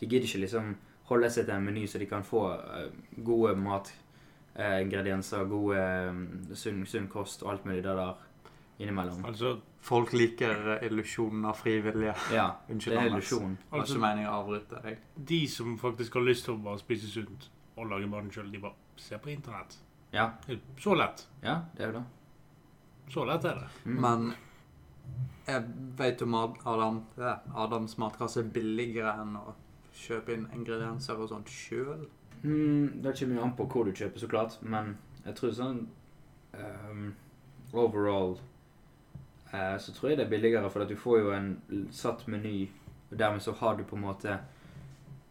De 0.00 0.06
gidder 0.06 0.28
ikke 0.28 0.44
liksom 0.44 0.76
holde 1.10 1.28
seg 1.30 1.44
til 1.46 1.54
en 1.54 1.64
meny 1.66 1.86
så 1.90 1.98
de 2.00 2.06
kan 2.08 2.22
få 2.24 2.44
eh, 2.54 2.90
gode 3.26 3.54
matingredienser, 3.60 5.44
gode 5.50 5.78
eh, 5.80 6.54
sunn, 6.56 6.84
sunn 6.86 7.08
kost 7.12 7.42
og 7.44 7.50
alt 7.54 7.64
mulig 7.68 7.82
det 7.84 7.96
der 7.98 8.14
innimellom. 8.78 9.24
Altså, 9.28 9.56
Folk 9.84 10.14
liker 10.16 10.78
illusjonen 10.86 11.44
av 11.44 11.58
frivillige. 11.60 12.14
Ja, 12.32 12.46
Unnskyld, 12.72 12.94
det 12.96 13.02
er 13.02 13.10
illusjon. 13.12 13.58
Altså 13.76 13.98
meningen 14.00 14.30
å 14.30 14.38
avbryte 14.40 14.80
deg. 14.86 15.02
de 15.28 15.42
som 15.52 15.74
faktisk 15.78 16.14
har 16.16 16.24
lyst 16.24 16.46
til 16.48 16.54
å 16.56 16.62
bare 16.64 16.80
spise 16.80 17.10
sunt 17.12 17.50
og 17.76 17.90
lage 17.90 18.06
maten 18.08 18.30
sjøl, 18.32 18.48
de 18.54 18.62
bare 18.62 18.74
ser 18.96 19.18
på 19.20 19.28
internett. 19.34 19.76
Ja, 20.14 20.30
Så 20.78 20.94
lett. 20.94 21.26
ja, 21.42 21.58
det 21.74 21.82
er 21.82 21.90
jo 21.90 21.98
det. 21.98 22.04
Så 23.12 23.24
lett 23.28 23.44
er 23.44 23.58
det. 23.60 23.68
Mm. 23.84 23.96
Men 24.00 24.34
jeg 25.44 25.64
vet 25.98 26.22
om 26.24 26.34
Adam, 26.38 27.00
Adams 27.54 27.98
matkasse 28.00 28.40
er 28.40 28.48
billigere 28.54 29.12
enn 29.20 29.34
å 29.36 29.52
kjøpe 29.94 30.34
inn 30.34 30.46
ingredienser 30.54 31.18
og 31.20 31.30
sånt 31.30 31.50
sjøl. 31.52 32.06
Mm, 32.42 33.02
det 33.02 33.14
kommer 33.18 33.38
jo 33.38 33.44
an 33.44 33.54
på 33.56 33.66
hvor 33.72 33.86
du 33.86 33.92
kjøper, 33.92 34.20
så 34.20 34.28
klart. 34.28 34.58
Men 34.62 34.96
jeg 35.24 35.36
tror 35.38 35.54
sånn 35.56 35.84
um, 36.58 37.06
Overall 37.74 38.36
uh, 39.50 39.76
så 39.80 39.94
tror 39.94 40.10
jeg 40.10 40.18
det 40.20 40.26
er 40.26 40.34
billigere, 40.34 40.70
for 40.70 40.84
at 40.84 40.90
du 40.92 40.98
får 40.98 41.22
jo 41.22 41.32
en 41.34 41.54
satt 41.92 42.26
meny. 42.30 42.68
Og 43.10 43.16
dermed 43.18 43.42
så 43.42 43.54
har 43.60 43.78
du 43.78 43.84
på 43.84 43.96
en 43.96 44.06
måte 44.06 44.38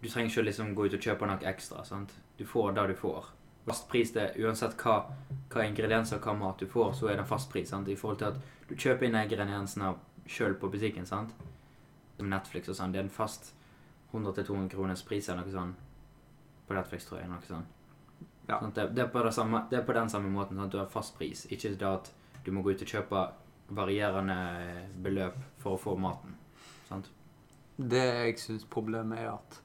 Du 0.02 0.10
trenger 0.10 0.30
ikke 0.30 0.42
å 0.42 0.48
liksom 0.50 0.74
gå 0.76 0.86
ut 0.88 0.98
og 0.98 1.06
kjøpe 1.06 1.28
noe 1.28 1.48
ekstra. 1.48 1.84
sant? 1.88 2.12
Du 2.38 2.46
får 2.46 2.74
det 2.76 2.88
du 2.92 2.96
får. 3.00 3.30
Fast 3.64 3.88
pris 3.88 4.12
det 4.12 4.34
uansett 4.44 4.76
hva, 4.82 4.98
hva 5.54 5.64
ingredienser 5.64 6.20
hva 6.20 6.34
mat 6.36 6.60
du 6.60 6.68
får, 6.68 6.92
så 6.98 7.08
er 7.08 7.16
det 7.16 7.24
en 7.24 7.30
fast 7.30 7.50
pris. 7.52 7.70
sant? 7.70 7.88
I 7.88 7.96
forhold 7.96 8.20
til 8.20 8.34
at 8.34 8.68
du 8.68 8.76
kjøper 8.76 9.08
inn 9.08 9.16
ingrediensene 9.16 9.94
sjøl 10.28 10.58
på 10.60 10.68
butikken. 10.74 11.06
sant? 11.06 11.32
Som 12.18 12.30
Netflix 12.34 12.70
og 12.70 12.76
sånn. 12.76 12.92
Det 12.92 13.00
er 13.00 13.08
en 13.08 13.14
fast 13.22 13.54
100-200 14.14 14.70
kroners 14.70 15.04
pris 15.06 15.30
eller 15.30 15.44
noe 15.44 15.54
sånt 15.54 16.68
på 16.68 16.76
Netflix, 16.78 17.08
tror 17.08 17.20
jeg. 17.22 17.30
Noe 17.32 17.48
sånt. 17.48 17.80
Ja. 18.48 18.60
Sånn, 18.60 18.74
det, 18.76 18.90
det, 18.98 19.08
er 19.08 19.32
samme, 19.32 19.64
det 19.72 19.80
er 19.80 19.88
på 19.88 19.96
den 19.96 20.12
samme 20.12 20.32
måten 20.32 20.60
sånn, 20.60 20.72
du 20.72 20.80
har 20.80 20.92
fast 20.92 21.18
pris. 21.18 21.46
Ikke 21.52 21.74
det 21.74 21.90
at 21.90 22.12
du 22.44 22.52
må 22.52 22.64
gå 22.64 22.76
ut 22.76 22.86
og 22.86 22.94
kjøpe 22.96 23.26
varierende 23.74 24.38
beløp 25.04 25.38
for 25.62 25.78
å 25.78 25.82
få 25.82 25.96
maten. 26.00 26.36
Sant? 26.90 27.10
Det 27.76 28.04
jeg 28.04 28.40
syns 28.42 28.68
problemet 28.70 29.24
er 29.24 29.32
at 29.34 29.62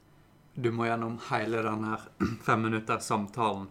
du 0.59 0.71
må 0.75 0.87
gjennom 0.87 1.19
hele 1.29 1.61
den 1.63 1.85
her 1.87 2.07
femminutters 2.47 3.05
samtalen 3.05 3.67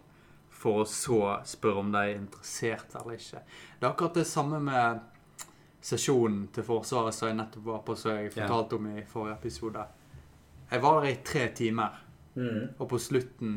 for 0.59 0.83
å 0.83 0.89
så 0.89 1.21
spørre 1.47 1.83
om 1.83 1.91
de 1.93 2.01
er 2.01 2.17
interessert 2.17 2.95
eller 2.99 3.19
ikke. 3.19 3.43
Det 3.79 3.85
er 3.85 3.91
akkurat 3.91 4.19
det 4.19 4.27
samme 4.27 4.59
med 4.63 5.05
sesjonen 5.81 6.49
til 6.53 6.65
Forsvaret 6.67 7.15
som 7.15 7.29
jeg 7.29 7.37
nettopp 7.39 7.67
var 7.69 7.83
på, 7.87 7.95
som 7.95 8.17
jeg 8.17 8.33
fortalte 8.35 8.79
om 8.79 8.89
i 8.91 9.05
forrige 9.07 9.37
episode. 9.37 9.85
Jeg 10.71 10.81
var 10.83 11.01
der 11.01 11.09
i 11.13 11.19
tre 11.25 11.47
timer, 11.57 11.99
Mm. 12.35 12.69
og 12.79 12.87
på 12.89 12.99
slutten 13.01 13.55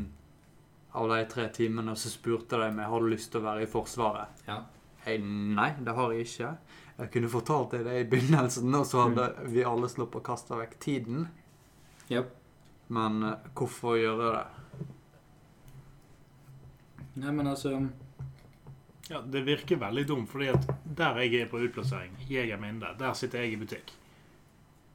av 0.94 1.08
de 1.08 1.24
tre 1.30 1.44
timene 1.54 1.92
så 1.96 2.08
spurte 2.10 2.58
de 2.58 2.70
meg 2.74 2.88
har 2.88 3.00
du 3.00 3.06
lyst 3.12 3.30
til 3.32 3.40
å 3.40 3.44
være 3.44 3.62
i 3.62 3.68
Forsvaret. 3.70 4.40
Ja. 4.48 4.56
Jeg, 5.06 5.20
nei, 5.22 5.68
det 5.84 5.94
har 5.94 6.12
jeg 6.12 6.24
ikke. 6.26 6.48
Jeg 6.98 7.10
kunne 7.12 7.28
fortalt 7.28 7.70
deg 7.76 7.84
det 7.84 7.94
i 8.00 8.08
begynnelsen, 8.10 8.74
og 8.74 8.86
så 8.86 9.04
hadde 9.06 9.28
vi 9.52 9.62
alle 9.64 9.88
sluppet 9.92 10.20
å 10.22 10.24
kaste 10.24 10.56
vekk 10.58 10.78
tiden. 10.80 11.28
Yep. 12.10 12.32
Men 12.88 13.22
eh, 13.22 13.36
hvorfor 13.54 13.96
gjøre 14.00 14.32
det? 14.34 14.86
Nei, 17.22 17.30
men 17.32 17.46
altså 17.52 17.74
Ja, 19.10 19.20
Det 19.20 19.42
virker 19.44 19.76
veldig 19.80 20.06
dumt, 20.08 20.28
fordi 20.30 20.48
at 20.48 20.68
der 20.96 21.18
jeg 21.20 21.42
er 21.42 21.48
på 21.50 21.60
utplassering, 21.60 22.14
Jeger 22.28 22.56
mindre, 22.60 22.94
der 22.98 23.12
sitter 23.18 23.42
jeg 23.44 23.52
i 23.52 23.60
butikk. 23.60 23.92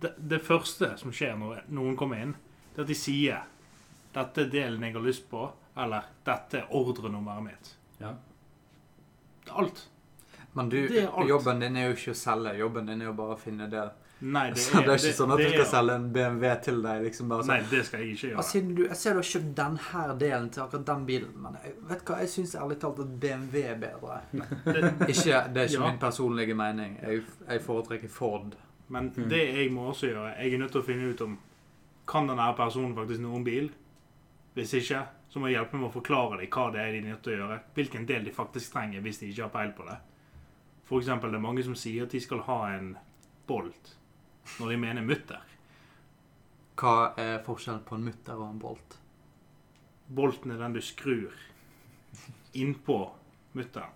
Det, 0.01 0.13
det 0.29 0.41
første 0.45 0.91
som 0.97 1.11
skjer 1.11 1.37
når 1.39 1.63
noen 1.73 1.95
kommer 1.97 2.21
inn, 2.21 2.35
det 2.75 2.79
er 2.79 2.85
at 2.85 2.87
de 2.87 2.95
sier 2.95 3.39
'Dette 4.13 4.41
er 4.41 4.49
delen 4.49 4.81
jeg 4.83 4.93
har 4.93 5.01
lyst 5.01 5.29
på', 5.29 5.51
eller 5.77 6.03
'Dette 6.25 6.57
er 6.57 6.67
ordrenummeret 6.73 7.43
mitt'. 7.43 7.71
Ja. 8.01 8.13
Det 9.45 9.51
er 9.51 9.57
alt. 9.63 9.87
Men 10.53 10.69
du, 10.69 10.87
Det 10.87 11.03
er 11.03 11.07
alt. 11.17 11.29
jobben 11.29 11.59
din 11.59 11.77
er 11.77 11.87
jo 11.89 11.93
ikke 11.95 12.11
å 12.11 12.17
selge. 12.17 12.53
Jobben 12.57 12.85
din 12.85 13.01
er 13.01 13.05
jo 13.05 13.13
bare 13.13 13.35
å 13.35 13.39
finne 13.39 13.67
det. 13.69 13.89
Nei, 14.21 14.47
det 14.49 14.57
Så 14.63 14.79
er, 14.79 14.85
det 14.85 14.89
er 14.89 14.97
ikke 14.97 15.17
sånn 15.17 15.31
at 15.33 15.37
du 15.37 15.49
skal 15.49 15.61
er- 15.61 15.69
selge 15.71 15.95
en 15.95 16.07
BMW 16.13 16.55
til 16.65 16.81
deg. 16.81 17.03
liksom 17.03 17.29
bare 17.29 17.45
Nei, 17.45 17.59
det 17.69 17.85
skal 17.85 17.99
jeg 17.99 18.15
ikke 18.15 18.27
gjøre. 18.31 18.37
Altså, 18.37 18.61
du, 18.75 18.81
jeg 18.87 18.95
ser 18.97 19.13
du 19.13 19.17
har 19.21 19.29
kjøpt 19.31 19.55
denne 19.59 20.17
delen 20.19 20.49
til 20.49 20.63
akkurat 20.63 20.85
den 20.87 21.05
bilen, 21.05 21.33
men 21.43 21.57
jeg, 21.63 21.73
vet 21.89 22.05
hva, 22.05 22.17
jeg 22.23 22.29
syns 22.29 22.55
ærlig 22.55 22.79
talt 22.81 22.99
at 22.99 23.19
BMW 23.19 23.61
er 23.63 23.75
bedre. 23.75 24.21
Det, 24.65 24.83
Ikke, 25.09 25.43
det 25.53 25.61
er 25.61 25.67
ikke 25.69 25.73
Ja. 25.83 25.91
min 25.91 25.99
personlige 25.99 26.55
mening. 26.55 26.97
Jeg, 27.03 27.21
jeg 27.49 27.61
foretrekker 27.61 28.09
Ford. 28.09 28.55
Men 28.87 29.09
Mm. 29.15 29.29
det 29.29 29.55
jeg 29.55 29.71
må 29.71 29.89
også 29.91 30.07
gjøre, 30.13 30.35
jeg 30.37 30.53
er 30.53 30.57
nødt 30.57 30.71
til 30.71 30.81
å 30.81 30.85
finne 30.85 31.09
ut 31.11 31.21
om 31.21 31.37
Kan 32.07 32.27
denne 32.27 32.55
personen 32.55 32.95
faktisk 32.95 33.19
noe 33.19 33.35
om 33.35 33.43
bil? 33.43 33.69
Hvis 34.55 34.73
ikke, 34.73 35.01
så 35.29 35.39
må 35.39 35.47
jeg 35.49 35.57
hjelpe 35.57 35.75
med 35.77 35.89
å 35.89 35.91
forklare 35.91 36.37
dem 36.39 36.47
hva 36.49 36.71
det 36.71 36.79
er 36.79 36.91
de 36.93 36.97
er 36.99 37.09
nødt 37.11 37.21
til 37.23 37.33
å 37.33 37.37
gjøre. 37.41 37.57
Hvilken 37.75 38.05
del 38.07 38.23
de 38.23 38.31
faktisk 38.31 38.71
trenger 38.73 39.01
hvis 39.01 39.19
de 39.19 39.27
ikke 39.27 39.43
har 39.43 39.49
peil 39.49 39.71
på 39.75 39.85
det. 39.89 39.97
For 40.85 40.99
eksempel, 41.01 41.31
det 41.31 41.35
er 41.35 41.43
mange 41.43 41.63
som 41.63 41.75
sier 41.75 42.03
at 42.03 42.09
de 42.15 42.19
skal 42.23 42.39
ha 42.47 42.69
en 42.77 42.97
bolt 43.45 43.95
når 44.59 44.69
de 44.71 44.77
mener 44.77 45.01
mutter. 45.03 45.41
Hva 46.77 47.13
er 47.19 47.43
forskjellen 47.43 47.83
på 47.83 47.95
en 47.95 48.05
mutter 48.05 48.33
og 48.39 48.49
en 48.53 48.59
bolt? 48.59 48.97
Bolten 50.07 50.51
er 50.51 50.57
den 50.57 50.73
du 50.73 50.79
skrur 50.81 51.33
innpå 52.55 53.11
mutteren. 53.53 53.91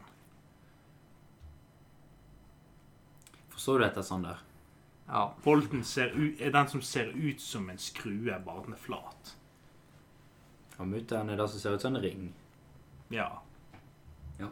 Forstår 3.51 3.79
du 3.79 3.85
dette, 3.85 4.03
Sander? 4.03 4.37
Ja. 5.11 5.33
Bolten 5.43 5.83
ser 5.83 6.13
ut, 6.15 6.41
er 6.41 6.51
den 6.51 6.67
som 6.67 6.81
ser 6.81 7.09
ut 7.11 7.41
som 7.41 7.69
en 7.69 7.77
skrue, 7.77 8.37
bare 8.45 8.63
den 8.63 8.73
er 8.77 8.79
flat. 8.79 9.33
Og 10.79 10.87
mutter'n 10.87 11.29
er 11.29 11.37
det 11.37 11.49
som 11.51 11.59
ser 11.59 11.75
ut 11.75 11.83
som 11.83 11.95
en 11.95 12.01
ring. 12.01 12.29
Ja. 13.11 13.27
Ja. 14.39 14.47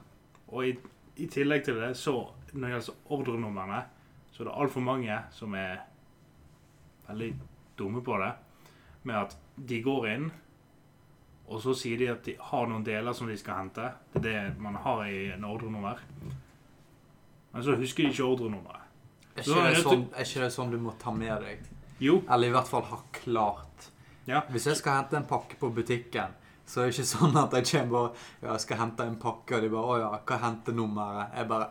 Og 0.52 0.68
i, 0.68 0.74
i 1.16 1.30
tillegg 1.32 1.64
til 1.64 1.80
det, 1.80 1.94
så 1.98 2.18
når 2.52 2.66
det 2.68 2.74
gjelder 2.74 3.16
ordrenumrene, 3.16 3.80
så 4.32 4.44
er 4.44 4.50
det 4.50 4.58
altfor 4.66 4.84
mange 4.84 5.22
som 5.32 5.56
er 5.56 5.80
veldig 7.08 7.32
dumme 7.80 8.04
på 8.04 8.20
det, 8.20 8.34
med 9.08 9.16
at 9.16 9.38
de 9.56 9.80
går 9.84 10.10
inn, 10.12 10.28
og 11.48 11.64
så 11.64 11.72
sier 11.74 11.98
de 11.98 12.12
at 12.12 12.28
de 12.28 12.36
har 12.52 12.68
noen 12.68 12.84
deler 12.86 13.16
som 13.16 13.32
de 13.32 13.40
skal 13.40 13.64
hente. 13.64 13.88
Det 14.12 14.36
er 14.36 14.52
det 14.52 14.62
man 14.62 14.76
har 14.84 15.08
i 15.08 15.32
en 15.34 15.48
ordrenummer. 15.48 16.04
Men 17.54 17.64
så 17.64 17.80
husker 17.80 18.04
de 18.04 18.12
ikke 18.12 18.28
ordrenummeret. 18.28 18.89
Er 19.40 19.48
ikke, 19.48 19.64
det 19.64 19.76
det 19.76 19.84
sånn, 19.86 20.04
er 20.14 20.28
ikke 20.28 20.44
det 20.44 20.52
sånn 20.56 20.72
du 20.74 20.78
må 20.84 20.94
ta 21.02 21.12
med 21.16 21.42
deg? 21.46 21.66
Jo, 22.00 22.22
Eller 22.32 22.48
i 22.48 22.54
hvert 22.56 22.68
fall 22.70 22.86
ha 22.88 23.00
klart. 23.12 23.90
Ja. 24.30 24.44
Hvis 24.54 24.68
jeg 24.70 24.78
skal 24.80 25.02
hente 25.02 25.18
en 25.20 25.26
pakke 25.28 25.58
på 25.60 25.72
butikken, 25.74 26.36
så 26.70 26.84
er 26.84 26.90
det 26.92 26.96
ikke 27.00 27.10
sånn 27.10 27.38
at 27.42 27.56
jeg 27.58 27.66
kommer 27.72 27.92
bare 27.96 28.12
Ja, 28.44 28.52
jeg 28.54 28.64
skal 28.68 28.78
hente 28.84 29.08
en 29.10 29.18
pakke, 29.20 29.58
og 29.58 29.64
de 29.66 29.70
bare 29.74 29.90
Å 29.90 30.00
ja, 30.04 30.10
hva 30.22 30.36
er 30.38 30.44
hentenummeret? 30.46 31.34
Jeg 31.40 31.50
bare 31.50 31.70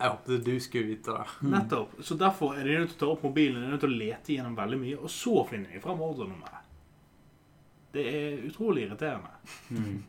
Jeg 0.00 0.12
håpet 0.12 0.44
du 0.44 0.56
skulle 0.60 0.90
vite 0.90 1.14
det. 1.14 1.50
nettopp. 1.54 1.94
Så 2.04 2.16
derfor 2.20 2.58
er 2.58 2.64
de 2.68 2.78
nødt 2.82 2.90
til 2.92 2.98
å 2.98 3.00
ta 3.04 3.12
opp 3.14 3.22
mobilen, 3.24 3.62
de 3.62 3.66
er 3.68 3.72
nødt 3.76 3.84
til 3.86 3.94
å 3.94 4.00
lete 4.02 4.34
gjennom 4.34 4.56
veldig 4.58 4.80
mye, 4.82 4.98
og 4.98 5.12
så 5.14 5.46
finner 5.48 5.72
de 5.72 5.80
fram 5.80 6.02
ordrenummeret. 6.04 6.66
Det 7.96 8.02
er 8.10 8.42
utrolig 8.50 8.84
irriterende. 8.84 9.30
Mm. 9.70 10.02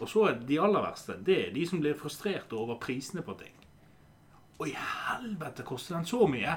Og 0.00 0.08
så 0.10 0.24
er 0.30 0.40
de 0.48 0.58
aller 0.58 0.82
verste, 0.82 1.14
det 1.22 1.36
er 1.44 1.52
de 1.54 1.66
som 1.68 1.78
blir 1.84 1.94
frustrerte 2.00 2.56
over 2.58 2.80
prisene 2.82 3.22
på 3.22 3.36
ting. 3.38 3.52
Å, 4.56 4.66
i 4.66 4.72
helvete, 4.72 5.64
koster 5.68 5.98
den 5.98 6.08
så 6.08 6.26
mye? 6.30 6.56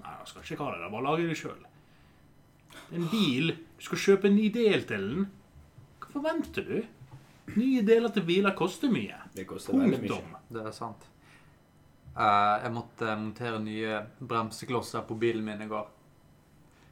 Nei, 0.00 0.14
jeg 0.18 0.30
skal 0.30 0.46
ikke 0.46 0.64
ha 0.64 0.72
det. 0.76 0.88
Bare 0.92 1.06
lage 1.06 1.28
det 1.28 1.36
sjøl. 1.40 1.60
En 2.94 3.06
bil 3.10 3.52
Du 3.54 3.84
skal 3.84 4.00
kjøpe 4.02 4.28
en 4.28 4.36
ny 4.36 4.48
del 4.52 4.84
til 4.88 5.06
den. 5.12 5.28
Hva 6.00 6.10
forventer 6.16 6.66
du? 6.66 6.80
Nye 7.56 7.80
deler 7.86 8.12
til 8.14 8.26
biler 8.28 8.54
koster 8.58 8.92
mye. 8.92 9.16
Det 9.34 9.46
koster 9.48 9.78
veldig 9.78 10.02
mye. 10.04 10.42
Det 10.50 10.66
er 10.66 10.74
sant. 10.74 11.06
Uh, 12.10 12.58
jeg 12.60 12.72
måtte 12.74 13.14
montere 13.16 13.60
nye 13.62 14.02
bremseklosser 14.18 15.06
på 15.08 15.16
bilen 15.18 15.46
min 15.46 15.64
i 15.64 15.68
går. 15.70 15.88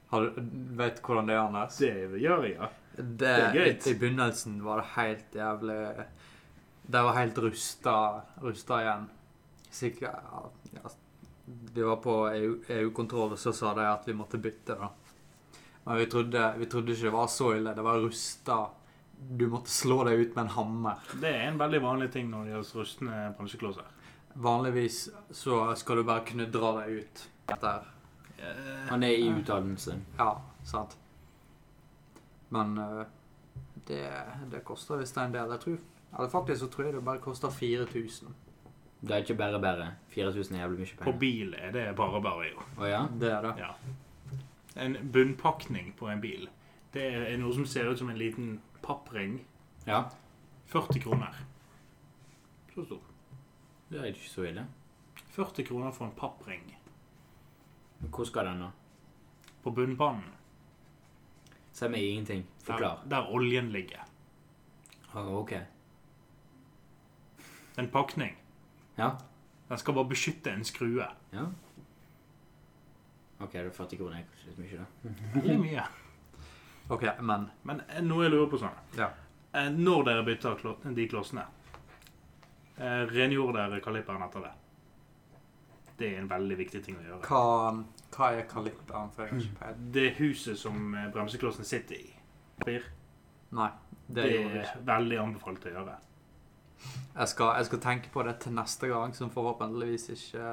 Har 0.09 0.25
du, 0.25 0.39
vet 0.79 0.97
du 0.97 1.03
hvordan 1.05 1.29
det 1.29 1.37
er, 1.37 1.43
Anders? 1.43 1.79
Det 1.83 2.21
gjør 2.23 2.47
jeg, 2.47 2.55
ja. 2.57 2.71
Det, 2.99 3.29
er 3.29 3.55
gøy. 3.55 3.67
I, 3.69 3.75
I 3.77 3.99
begynnelsen 4.01 4.57
var 4.65 4.81
det 4.81 4.89
helt 4.97 5.37
jævlig 5.37 5.83
Det 6.89 7.03
var 7.07 7.15
helt 7.19 7.39
rusta, 7.45 7.95
rusta 8.43 8.81
igjen. 8.83 9.05
Sikkert 9.71 10.25
ja, 10.33 10.51
ja, 10.73 10.91
vi 11.75 11.83
var 11.83 11.97
på 11.97 12.15
EU 12.29 12.57
EU-kontroll, 12.69 13.33
og 13.33 13.39
så 13.39 13.53
sa 13.53 13.75
de 13.75 13.87
at 13.89 14.09
vi 14.09 14.17
måtte 14.17 14.39
bytte, 14.39 14.77
da. 14.77 14.91
Men 15.85 15.97
vi 15.97 16.07
trodde, 16.07 16.55
vi 16.59 16.67
trodde 16.67 16.93
ikke 16.93 17.09
det 17.09 17.15
var 17.15 17.29
så 17.33 17.55
ille. 17.57 17.75
Det 17.75 17.83
var 17.83 18.01
rusta. 18.03 18.59
Du 19.19 19.47
måtte 19.49 19.73
slå 19.73 20.03
deg 20.05 20.21
ut 20.21 20.35
med 20.37 20.43
en 20.45 20.55
hammer. 20.57 21.13
Det 21.21 21.31
er 21.31 21.47
en 21.49 21.61
veldig 21.61 21.81
vanlig 21.83 22.11
ting 22.13 22.29
når 22.31 22.45
det 22.45 22.53
gjelder 22.53 22.81
rustne 22.83 23.21
bransjeklosser. 23.39 23.95
Vanligvis 24.39 24.99
så 25.35 25.63
skal 25.81 25.97
du 25.97 26.05
bare 26.07 26.27
kunne 26.29 26.47
dra 26.53 26.75
deg 26.83 27.01
ut 27.01 27.23
etter 27.49 27.89
Han 28.91 29.03
er 29.03 29.17
i 29.17 29.31
utdannelsen. 29.33 30.05
Ja, 30.19 30.35
sant. 30.69 30.99
Men 32.55 32.77
eh, 32.79 33.01
det, 33.89 34.05
det 34.53 34.61
koster 34.69 35.01
visst 35.01 35.17
en 35.19 35.33
del. 35.33 35.57
Jeg 35.57 35.65
tror, 35.65 35.81
eller 36.13 36.31
faktisk 36.37 36.61
så 36.61 36.69
tror 36.73 36.87
jeg 36.87 36.99
det 36.99 37.05
bare 37.09 37.25
koster 37.25 37.51
4000. 37.51 38.37
Det 39.01 39.15
er 39.15 39.23
ikke 39.23 39.35
bare 39.39 39.61
bare. 39.63 39.89
4000 40.15 40.57
er 40.57 40.61
jævlig 40.65 40.79
mye 40.79 41.05
På 41.05 41.13
bil 41.19 41.55
er 41.59 41.71
det 41.73 41.85
bare 41.97 42.23
bare, 42.23 42.49
jo. 42.51 42.65
Å 42.79 42.89
ja? 42.89 43.03
Det 43.21 43.31
er 43.33 43.43
det. 43.47 43.53
Ja. 43.59 43.75
En 44.77 44.97
bunnpakning 45.13 45.93
på 45.99 46.09
en 46.11 46.21
bil, 46.21 46.49
det 46.95 47.05
er 47.15 47.37
noe 47.39 47.55
som 47.55 47.67
ser 47.67 47.91
ut 47.91 47.99
som 47.99 48.11
en 48.11 48.19
liten 48.19 48.61
pappring. 48.83 49.39
Ja. 49.87 50.05
40 50.73 51.01
kroner. 51.03 51.39
Så 52.75 52.85
stor. 52.85 53.01
Det 53.89 54.01
er 54.01 54.11
ikke 54.11 54.29
så 54.31 54.45
ille. 54.51 54.67
40 55.39 55.65
kroner 55.65 55.95
for 55.95 56.05
en 56.07 56.13
pappring 56.19 56.75
Men 58.01 58.11
Hvor 58.11 58.25
skal 58.27 58.47
den, 58.47 58.61
da? 58.61 58.71
på 59.63 59.71
bunnpannen. 59.71 60.25
Se 61.73 61.89
meg 61.89 62.03
ingenting. 62.03 62.45
Forklar. 62.65 63.03
der 63.05 63.27
oljen 63.35 63.73
ligger. 63.73 64.05
Å, 65.13 65.23
ok. 65.43 65.53
En 67.79 67.89
pakning. 67.93 68.37
Ja. 68.99 69.13
Den 69.69 69.79
skal 69.79 69.95
bare 69.95 70.09
beskytte 70.11 70.51
en 70.53 70.65
skrue. 70.65 71.07
Ja. 71.35 71.47
Ok, 73.39 73.53
det 73.53 73.67
er 73.67 73.71
40 73.71 73.99
kroner 74.01 74.19
er 74.19 74.25
kanskje 74.27 74.51
litt 74.51 74.59
mye, 74.65 74.79
da. 74.79 75.13
Veldig 75.39 75.59
mye. 75.63 75.85
OK, 76.91 77.05
men 77.21 77.45
Men 77.69 77.83
eh, 77.89 78.01
noe 78.03 78.25
jeg 78.25 78.33
lurer 78.33 78.49
på 78.51 78.59
sånn. 78.59 78.79
Ja. 78.99 79.11
Eh, 79.53 79.69
Når 79.77 80.05
dere 80.09 80.55
klo 80.59 80.75
de 80.83 81.07
klossene, 81.09 81.45
eh, 82.79 83.05
rengjorde 83.13 83.61
dere 83.69 83.81
kalipperen 83.85 84.25
etter 84.27 84.49
det? 84.49 84.55
Det 85.99 86.13
er 86.15 86.21
en 86.23 86.29
veldig 86.31 86.57
viktig 86.59 86.83
ting 86.85 86.97
å 86.99 87.03
gjøre. 87.03 87.23
hva, 87.27 87.85
hva 88.17 88.33
er 88.39 88.45
kalipperen? 88.51 89.11
For 89.15 89.25
jeg 89.25 89.33
har 89.33 89.41
ikke 89.41 89.61
peiling. 89.61 89.89
Det 89.93 90.09
huset 90.19 90.59
som 90.59 90.95
eh, 90.95 91.09
bremseklossen 91.15 91.65
sitter 91.65 91.95
i, 91.99 92.13
papir, 92.59 92.85
Nei, 93.51 93.71
det, 94.09 94.23
det 94.23 94.31
gjorde 94.33 94.53
vi 94.53 94.59
er 94.61 94.83
veldig 94.85 95.19
anbefalt 95.23 95.65
å 95.67 95.71
gjøre. 95.73 95.97
Jeg 97.19 97.29
skal, 97.29 97.55
jeg 97.57 97.67
skal 97.67 97.81
tenke 97.83 98.11
på 98.15 98.23
det 98.23 98.37
til 98.45 98.55
neste 98.55 98.87
gang, 98.87 99.15
som 99.17 99.31
forhåpentligvis 99.31 100.09
ikke 100.15 100.51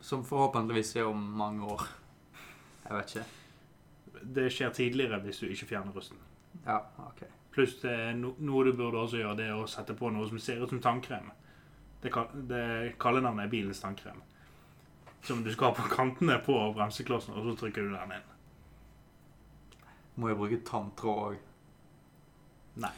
Som 0.00 0.24
forhåpentligvis 0.24 0.96
er 0.96 1.04
om 1.04 1.16
mange 1.16 1.64
år. 1.64 1.82
Jeg 2.84 2.96
vet 2.96 3.14
ikke. 3.14 3.26
Det 4.34 4.52
skjer 4.52 4.72
tidligere 4.74 5.20
hvis 5.20 5.38
du 5.38 5.46
ikke 5.46 5.66
fjerner 5.66 5.92
rusten. 5.92 6.18
Ja, 6.66 6.78
OK. 6.98 7.22
Pluss 7.52 7.76
no 8.16 8.32
noe 8.38 8.64
du 8.64 8.72
burde 8.76 8.98
også 8.98 9.20
gjøre, 9.20 9.36
det 9.36 9.46
er 9.50 9.58
å 9.58 9.68
sette 9.68 9.94
på 9.98 10.10
noe 10.10 10.28
som 10.28 10.38
ser 10.38 10.62
ut 10.62 10.70
som 10.70 10.80
tannkrem. 10.80 11.30
Det, 12.02 12.12
det 12.48 12.64
kallenavnet 12.98 13.44
er 13.44 13.52
bilens 13.52 13.82
tannkrem. 13.82 14.22
Som 15.22 15.44
du 15.44 15.52
skal 15.52 15.70
ha 15.70 15.76
på 15.76 15.88
kantene 15.92 16.38
på 16.44 16.56
bremseklossen, 16.74 17.34
og 17.36 17.50
så 17.50 17.56
trykker 17.60 17.86
du 17.86 17.94
den 17.94 18.14
inn. 18.16 18.28
Må 20.16 20.30
jeg 20.30 20.38
bruke 20.40 20.62
tanntråd 20.66 21.24
òg? 21.26 21.40
Nei. 22.80 22.94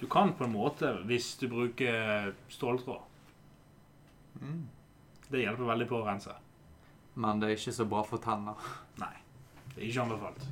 Du 0.00 0.06
kan 0.06 0.32
på 0.32 0.44
en 0.44 0.52
måte 0.52 0.94
hvis 1.04 1.34
du 1.40 1.48
bruker 1.52 2.30
ståltråd. 2.48 3.00
Mm. 4.40 4.62
Det 5.28 5.42
hjelper 5.42 5.68
veldig 5.68 5.88
på 5.90 5.98
å 6.00 6.06
rense. 6.06 6.34
Men 7.20 7.40
det 7.40 7.50
er 7.50 7.58
ikke 7.58 7.74
så 7.76 7.86
bra 7.88 8.00
for 8.06 8.22
tenner. 8.22 8.70
Nei. 9.02 9.12
Det 9.74 9.82
er 9.82 9.88
ikke 9.90 10.06
anbefalt. 10.06 10.46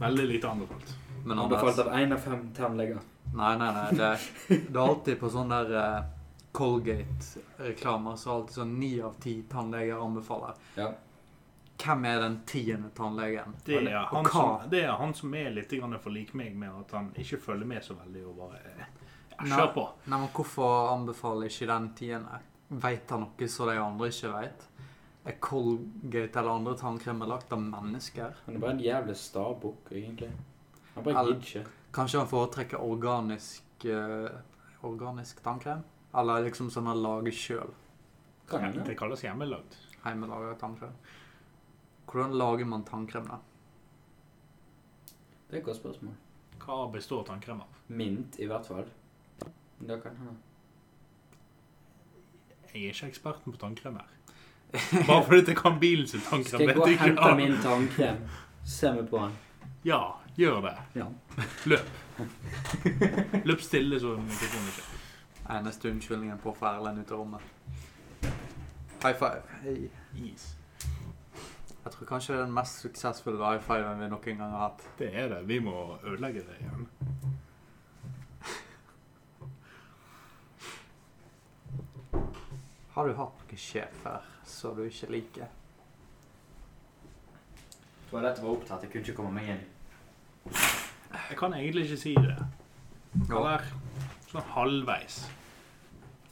Veldig 0.00 0.26
lite 0.32 0.50
anbefalt. 0.50 0.96
Men 1.24 1.38
Anbefalt 1.38 1.78
av 1.78 1.92
én 1.94 2.12
av 2.12 2.18
fem 2.20 2.48
tannleger. 2.56 2.98
Nei, 3.34 3.54
nei, 3.58 3.70
nei. 3.74 3.86
Det, 3.96 4.10
det 4.48 4.74
er 4.74 4.82
alltid 4.82 5.18
på 5.20 5.30
sånn 5.32 5.54
der 5.54 5.70
uh, 5.72 6.10
Colgate-reklamer 6.54 8.18
så 8.20 8.30
er 8.30 8.34
alltid 8.40 8.58
sånn 8.58 8.74
ni 8.78 8.92
av 9.02 9.16
ti 9.22 9.38
tannleger 9.50 10.02
anbefaler. 10.02 10.58
Ja. 10.78 10.90
Hvem 11.84 12.04
er 12.08 12.20
den 12.22 12.36
tiende 12.48 12.90
tannlegen? 12.96 13.56
Det 13.64 13.80
er, 13.82 13.98
han 14.08 14.28
som, 14.32 14.70
det 14.70 14.84
er 14.86 14.94
han 14.96 15.14
som 15.14 15.34
er 15.36 15.50
litt 15.52 15.72
for 16.00 16.10
lik 16.10 16.32
meg 16.34 16.54
med 16.56 16.72
at 16.80 16.94
han 16.96 17.10
ikke 17.20 17.38
følger 17.44 17.68
med 17.68 17.84
så 17.84 17.96
veldig 17.98 18.22
og 18.30 18.38
bare 18.38 18.60
eh, 18.72 18.86
ja, 19.34 19.44
Kjør 19.44 19.72
på. 19.74 19.84
Nei, 20.06 20.18
men 20.18 20.28
Hvorfor 20.32 20.92
anbefaler 20.94 21.50
ikke 21.50 21.68
den 21.68 21.90
tiende? 21.98 22.40
Veit 22.68 23.10
han 23.12 23.26
noe 23.26 23.48
som 23.50 23.68
de 23.68 23.76
andre 23.82 24.08
ikke 24.08 24.32
veit? 24.32 24.66
Er 25.24 25.36
Colgate 25.40 26.40
eller 26.40 26.50
andre 26.52 26.74
tannkremer 26.76 27.28
lagt 27.28 27.52
av 27.52 27.60
mennesker? 27.62 28.36
Han 28.46 28.56
er 28.56 28.64
bare 28.64 28.76
en 28.76 28.82
jævlig 28.84 29.16
stabukk, 29.16 29.92
egentlig. 29.92 30.30
Han 30.94 31.06
bare 31.06 31.24
gidder 31.24 31.48
ikke. 31.48 31.64
Kanskje 31.94 32.20
han 32.20 32.28
foretrekker 32.28 32.82
organisk 32.82 33.86
uh, 33.86 34.28
Organisk 34.84 35.40
tannkrem? 35.44 35.80
Eller 36.14 36.44
liksom 36.44 36.68
sånn 36.70 36.90
han 36.90 37.00
lager 37.00 37.32
sjøl? 37.34 37.70
Det 38.84 38.96
kalles 38.98 39.24
hjemmelagd. 39.24 39.78
Hjemmelaga 40.04 40.52
tannkrem. 40.60 40.92
Hvordan 42.14 42.34
lager 42.38 42.64
man 42.64 42.84
tannkrem, 42.84 43.24
da? 43.26 43.36
Det 45.50 45.56
er 45.56 45.58
et 45.58 45.64
godt 45.64 45.76
spørsmål. 45.76 46.12
Hva 46.62 46.76
består 46.92 47.24
tannkrem 47.26 47.64
av? 47.64 47.80
Mint, 47.88 48.38
i 48.38 48.46
hvert 48.46 48.66
fall. 48.70 48.86
Det 49.80 49.96
kan 50.02 50.14
hende. 50.20 50.36
Jeg 52.70 52.84
er 52.84 52.94
ikke 52.94 53.10
eksperten 53.10 53.52
på 53.52 53.58
tannkrem 53.58 53.98
her. 53.98 54.14
Bare 55.08 55.24
fordi 55.24 55.42
det 55.50 55.58
kan 55.58 55.80
bilen 55.80 56.06
sin 56.06 56.22
tannkrem. 56.22 56.54
Skal 56.54 56.66
jeg 56.68 56.76
gå 56.76 56.86
og 56.86 56.96
hente 57.02 57.34
min 57.42 57.58
tannkrem? 57.66 58.24
Se 58.62 58.94
meg 58.94 59.10
på 59.10 59.26
den. 59.26 59.36
Ja, 59.84 60.00
gjør 60.38 60.62
det. 60.70 60.78
Ja. 60.94 61.10
Løp. 61.66 61.94
Løp 63.44 63.60
stille, 63.60 64.00
så 64.00 64.14
mikrofonen 64.22 64.70
ikke 64.70 64.90
Eneste 65.58 65.90
unnskyldningen 65.90 66.38
på 66.38 66.54
å 66.54 66.60
få 66.62 66.76
Erlend 66.76 67.02
ut 67.02 67.10
av 67.10 67.24
rommet. 67.26 67.54
High 69.02 69.18
five. 69.18 69.42
Hey. 69.66 69.88
Is. 70.14 70.54
Jeg 71.84 71.92
tror 71.92 72.06
kanskje 72.08 72.32
det 72.32 72.40
er 72.40 72.46
den 72.46 72.54
mest 72.56 72.80
suksessfulle 72.80 73.36
wifi-en 73.40 74.00
vi 74.00 74.06
noen 74.08 74.38
gang 74.40 74.54
har 74.54 74.62
hatt. 74.70 74.86
Det 74.98 75.10
er 75.12 75.28
det. 75.28 75.42
Vi 75.48 75.58
må 75.60 75.98
ødelegge 76.00 76.40
det 76.46 76.56
igjen. 76.62 76.88
Har 82.94 83.08
du 83.08 83.14
hatt 83.18 83.44
noen 83.44 83.60
sjefer 83.60 84.32
som 84.48 84.76
du 84.78 84.86
ikke 84.86 85.10
liker? 85.12 85.52
Toalettet 88.08 88.44
var 88.44 88.52
opptatt, 88.54 88.84
jeg 88.86 88.92
kunne 88.92 89.04
ikke 89.04 89.18
komme 89.20 89.36
meg 89.36 89.52
inn. 89.56 89.64
Jeg 90.54 91.36
kan 91.36 91.52
egentlig 91.52 91.84
ikke 91.88 92.00
si 92.00 92.14
det. 92.16 92.36
Eller 93.28 93.68
sånn 94.30 94.52
halvveis. 94.56 95.24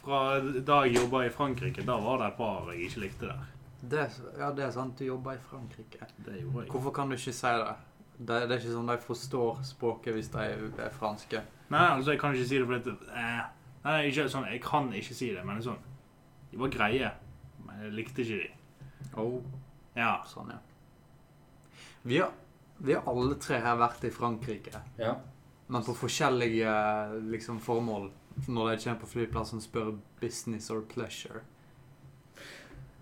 Fra 0.00 0.38
da 0.40 0.84
jeg 0.86 0.96
jobba 1.02 1.26
i 1.26 1.34
Frankrike, 1.34 1.84
da 1.84 2.00
var 2.00 2.22
det 2.22 2.32
et 2.32 2.38
par 2.40 2.72
jeg 2.72 2.88
ikke 2.88 3.04
likte 3.04 3.28
der. 3.34 3.51
Det, 3.82 4.02
ja, 4.38 4.52
det 4.54 4.64
er 4.64 4.70
sant. 4.70 4.98
Du 4.98 5.04
jobber 5.04 5.34
i 5.34 5.40
Frankrike. 5.42 6.06
Det 6.22 6.36
gjorde 6.40 6.64
jeg. 6.64 6.70
Hvorfor 6.70 6.94
kan 6.94 7.10
du 7.10 7.16
ikke 7.16 7.32
si 7.34 7.54
det? 7.58 7.72
Det, 8.18 8.36
det 8.46 8.54
er 8.54 8.60
ikke 8.60 8.74
sånn 8.76 8.90
de 8.92 8.96
forstår 9.02 9.62
språket 9.66 10.14
hvis 10.14 10.28
de 10.30 10.44
er, 10.44 10.92
franske. 10.94 11.40
Nei, 11.72 11.86
altså, 11.96 12.12
jeg 12.12 12.20
kan 12.20 12.36
ikke 12.36 12.46
si 12.50 12.60
det 12.60 12.68
fordi 12.68 12.92
eh, 13.18 13.40
Nei, 13.82 13.96
ikke 14.10 14.28
sånn, 14.30 14.46
jeg 14.52 14.60
kan 14.62 14.92
ikke 14.94 15.16
si 15.18 15.30
det, 15.34 15.42
men 15.42 15.58
det 15.58 15.64
sånn 15.66 15.80
De 16.52 16.60
var 16.60 16.70
greie, 16.70 17.08
men 17.64 17.80
jeg 17.86 17.94
likte 17.96 18.22
ikke 18.22 18.38
de. 18.44 18.50
Oh. 19.18 19.40
Ja. 19.96 20.12
Sånn, 20.28 20.52
ja. 20.52 20.60
Vi 22.06 22.20
har, 22.20 22.30
vi 22.78 22.94
har 22.94 23.08
alle 23.10 23.38
tre 23.42 23.58
her 23.64 23.80
vært 23.80 24.04
i 24.06 24.12
Frankrike, 24.14 24.84
Ja. 25.00 25.16
men 25.72 25.82
på 25.86 25.94
forskjellige 25.96 26.76
liksom, 27.32 27.58
formål. 27.64 28.10
Når 28.46 28.70
de 28.70 28.76
kommer 28.84 29.00
på 29.02 29.10
flyplassen, 29.10 29.60
spør 29.60 29.96
business 30.20 30.70
or 30.70 30.84
pleasure. 30.88 31.42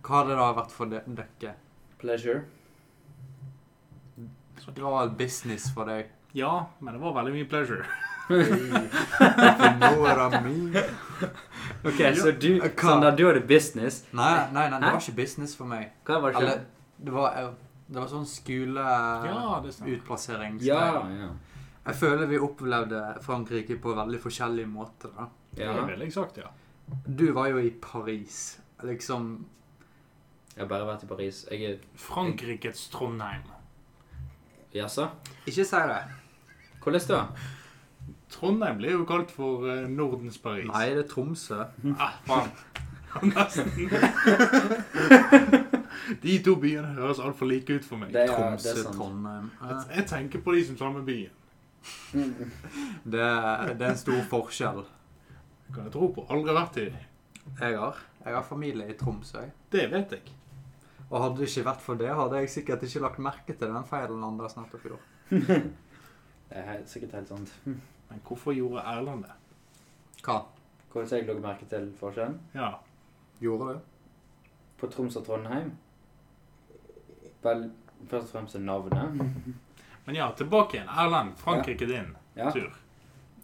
Hva 0.03 0.17
hadde 0.21 0.29
det 0.33 0.39
da 0.41 0.53
vært 0.57 0.71
for 0.75 0.87
de- 0.87 1.03
dere? 1.07 1.55
Pleasure. 2.01 2.45
Det 4.75 4.83
var 4.83 5.07
vel 5.07 5.11
business 5.17 5.71
for 5.75 5.85
deg. 5.89 6.07
ja, 6.35 6.67
men 6.81 6.95
det 6.95 7.01
var 7.03 7.13
veldig 7.15 7.33
mye 7.33 7.49
pleasure. 7.49 7.83
Det. 7.85 7.89
Ok, 11.85 12.01
så 12.17 12.31
du? 12.37 12.61
Sånn 12.77 13.01
du 13.17 13.25
hadde 13.27 13.41
business. 13.49 14.03
Nei, 14.13 14.47
nei, 14.53 14.67
nei, 14.69 14.79
det 14.81 14.87
Hæ? 14.87 14.93
var 14.93 15.01
ikke 15.01 15.17
business 15.17 15.55
for 15.57 15.65
meg. 15.71 15.93
Hva 16.05 16.19
var 16.21 16.33
det 16.35 16.39
Eller, 16.43 16.59
ikke? 16.61 16.67
det 17.07 17.13
var, 17.15 17.29
eh, 17.41 17.51
det 17.89 18.01
var 18.01 18.09
sånn 18.11 18.27
det 18.29 18.35
skoleutplassering. 19.75 20.59
Ja, 20.65 21.05
ja. 21.09 21.29
Jeg 21.87 21.95
føler 21.97 22.27
vi 22.29 22.39
opplevde 22.39 23.01
Frankrike 23.25 23.77
på 23.81 23.95
veldig 23.97 24.21
forskjellige 24.21 24.67
måter. 24.69 25.09
da. 25.17 25.27
Det 25.57 25.65
ja. 25.65 25.73
er 25.73 25.87
veldig 25.89 26.07
eksakt, 26.07 26.37
ja. 26.39 26.49
Du 27.07 27.33
var 27.33 27.49
jo 27.49 27.59
i 27.59 27.71
Paris. 27.71 28.59
Liksom 28.85 29.47
Jeg 30.61 30.67
har 30.67 30.69
bare 30.75 30.87
vært 30.91 31.05
i 31.07 31.07
Paris. 31.09 31.37
Jeg 31.49 31.63
er 31.65 31.77
Frankrikes 31.97 32.83
Trondheim. 32.93 33.47
Jaså? 34.75 35.07
Ikke 35.49 35.65
si 35.65 35.79
det. 35.89 36.01
Hvordan 36.85 37.07
da? 37.09 37.21
Trondheim 38.29 38.77
blir 38.77 38.93
jo 38.93 39.07
kalt 39.09 39.31
for 39.33 39.65
eh, 39.73 39.87
Nordens 39.89 40.37
Paris. 40.39 40.67
Nei, 40.69 40.91
det 40.93 41.07
er 41.07 41.09
Tromsø. 41.09 41.63
Ah, 41.97 42.19
faen. 42.29 42.53
Nesten. 43.33 43.71
De 46.21 46.35
to 46.45 46.55
byene 46.61 46.93
høres 46.99 47.23
altfor 47.25 47.49
like 47.49 47.79
ut 47.79 47.89
for 47.89 48.03
meg. 48.03 48.13
Det 48.13 48.27
er, 48.27 48.29
det 48.29 48.35
Tromsø, 48.37 48.75
er 48.75 48.83
sant. 48.83 48.99
Trondheim. 48.99 49.49
Jeg, 49.63 49.79
jeg 49.97 50.07
tenker 50.13 50.43
på 50.45 50.59
de 50.59 50.65
som 50.69 50.77
samme 50.83 51.05
byen. 51.09 51.33
Det, 53.15 53.17
det 53.17 53.87
er 53.87 53.87
en 53.95 53.97
stor 53.97 54.21
forskjell. 54.29 54.85
Kan 55.73 55.89
jeg 55.89 55.95
tro 55.97 56.11
på. 56.13 56.27
Aldri 56.29 56.53
vært 56.53 56.77
i 56.83 56.87
Jeg 56.91 57.81
har, 57.81 58.05
jeg 58.27 58.37
har 58.37 58.45
familie 58.45 58.93
i 58.93 58.99
Tromsø. 59.01 59.41
jeg. 59.41 59.57
Det 59.73 59.89
vet 59.97 60.13
jeg. 60.19 60.37
Og 61.11 61.23
hadde 61.25 61.41
det 61.41 61.49
ikke 61.49 61.67
vært 61.67 61.83
for 61.83 61.99
det, 61.99 62.11
hadde 62.15 62.39
jeg 62.41 62.51
sikkert 62.51 62.83
ikke 62.87 63.03
lagt 63.03 63.19
merke 63.19 63.55
til 63.59 63.73
den 63.75 63.87
feilen 63.91 64.25
Anders 64.25 64.57
nettopp 64.57 64.85
gjorde. 64.87 65.03
Det 66.51 66.59
er 66.59 66.81
sikkert 66.87 67.13
helt 67.15 67.29
sant. 67.31 67.51
Men 67.65 68.21
hvorfor 68.27 68.55
gjorde 68.55 68.83
Erland 68.91 69.23
det? 69.23 69.35
Hva? 70.27 70.41
Hvordan 70.91 71.13
jeg 71.15 71.27
la 71.29 71.35
merke 71.39 71.67
til 71.71 71.85
forskjellen? 72.01 72.41
Ja. 72.55 72.73
Gjorde 73.41 73.69
det? 73.69 73.81
På 74.81 74.89
Troms 74.91 75.17
og 75.21 75.27
Trondheim? 75.29 75.71
Vel, 77.45 77.71
først 78.11 78.27
og 78.27 78.31
fremst 78.33 78.59
navnet. 78.59 79.23
Men 80.07 80.17
ja, 80.19 80.27
tilbake 80.37 80.77
igjen. 80.81 80.89
Erland, 80.91 81.37
Frankrike 81.39 81.87
din 81.87 82.17
Ja. 82.37 82.51
tur. 82.51 82.71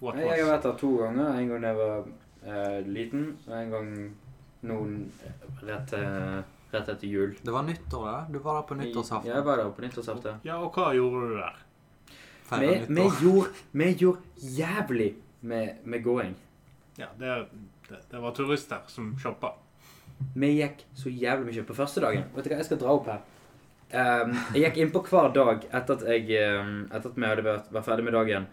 What 0.01 0.19
Jeg 0.19 0.45
har 0.45 0.51
vært 0.57 0.63
der 0.67 0.77
to 0.79 0.97
ganger. 0.97 1.39
En 1.39 1.49
gang 1.49 1.63
da 1.63 1.69
jeg 1.69 1.77
var 1.77 2.09
uh, 2.47 2.87
liten, 2.87 3.39
og 3.47 3.55
en 3.63 3.71
gang 3.71 4.17
noen 4.67 5.13
rett, 5.63 5.93
eh, 5.93 6.43
rett 6.73 6.89
etter 6.89 7.07
jul. 7.07 7.37
Det 7.43 7.53
var 7.55 7.63
nyttår, 7.67 8.09
ja. 8.09 8.25
Du 8.31 8.39
var 8.39 8.61
der 8.61 8.67
på 8.69 8.75
nyttårsaften. 8.79 9.31
Jeg 9.31 9.45
var 9.47 9.61
der 9.63 9.71
på 9.77 9.85
nyttårsaften. 9.85 10.41
Ja, 10.47 10.59
og 10.63 10.75
hva 10.77 10.91
gjorde 10.97 11.29
du 11.31 11.37
der? 11.41 11.63
Vi, 12.47 12.73
vi, 12.89 13.05
gjorde, 13.23 13.49
vi 13.73 13.93
gjorde 13.99 14.21
jævlig 14.57 15.13
med, 15.41 15.79
med 15.85 16.03
gåing. 16.05 16.35
Ja, 16.97 17.07
det, 17.19 17.47
det, 17.89 18.03
det 18.11 18.21
var 18.23 18.35
turister 18.37 18.85
som 18.91 19.15
shoppa. 19.19 19.55
Vi 20.35 20.53
gikk 20.57 20.85
så 20.97 21.11
jævlig 21.13 21.53
mye 21.53 21.65
på 21.69 21.75
første 21.77 22.01
dagen. 22.05 22.29
Vet 22.37 22.47
du 22.47 22.53
hva, 22.53 22.61
jeg 22.63 22.69
skal 22.71 22.79
dra 22.81 22.95
opp 22.97 23.09
her. 23.11 23.25
Um, 23.87 24.33
jeg 24.55 24.63
gikk 24.65 24.79
innpå 24.83 25.03
hver 25.11 25.29
dag 25.35 25.67
etter 25.71 25.99
at, 25.99 26.05
jeg, 26.11 26.31
ehm, 26.41 26.79
etter 26.91 27.11
at 27.13 27.19
vi 27.19 27.27
hadde 27.29 27.45
vært, 27.47 27.69
vært 27.75 27.87
ferdig 27.87 28.07
med 28.09 28.17
dagen. 28.17 28.47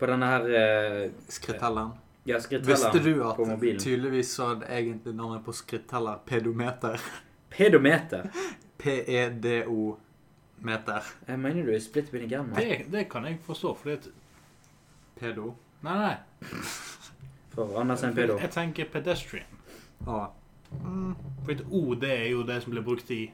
På 0.00 0.08
denne 0.08 0.30
her 0.32 0.46
uh, 0.48 1.02
Skrittelleren. 1.30 1.90
ja, 2.24 2.38
Visste 2.38 2.46
skrittelleren 2.48 3.04
du 3.04 3.12
på 3.20 3.28
at 3.28 3.42
mobilen. 3.52 3.82
tydeligvis 3.82 4.32
så 4.38 4.48
hadde 4.54 4.70
egentlig 4.78 5.14
navnet 5.18 5.44
på 5.46 5.54
skritteller 5.54 6.22
pedometer? 6.26 7.02
Pedometer. 7.50 8.22
E 8.24 8.30
P-E-D-O-meter. 8.80 10.00
Jeg 11.28 11.38
mener 11.38 11.66
du 11.66 11.72
er 11.74 11.78
splitt 11.84 12.10
bin 12.10 12.22
i 12.24 12.28
gærne. 12.28 12.56
Det, 12.56 12.86
det 12.92 13.08
kan 13.10 13.24
jeg 13.28 13.38
forstå, 13.44 13.74
fordi 13.74 13.92
at 13.92 14.08
Pedo. 15.20 15.54
Nei, 15.82 15.96
nei. 15.98 16.16
For 17.50 17.80
Anders 17.80 18.02
er 18.02 18.08
en 18.08 18.14
pedo. 18.14 18.38
Jeg 18.40 18.50
tenker 18.50 18.84
pedestrian. 18.92 19.46
Ah. 20.06 20.26
Mm. 20.84 21.14
For 21.44 21.52
et 21.52 21.64
O, 21.70 21.94
det 21.94 22.12
er 22.12 22.28
jo 22.30 22.42
det 22.46 22.62
som 22.62 22.72
blir 22.72 22.84
brukt 22.86 23.10
i 23.10 23.32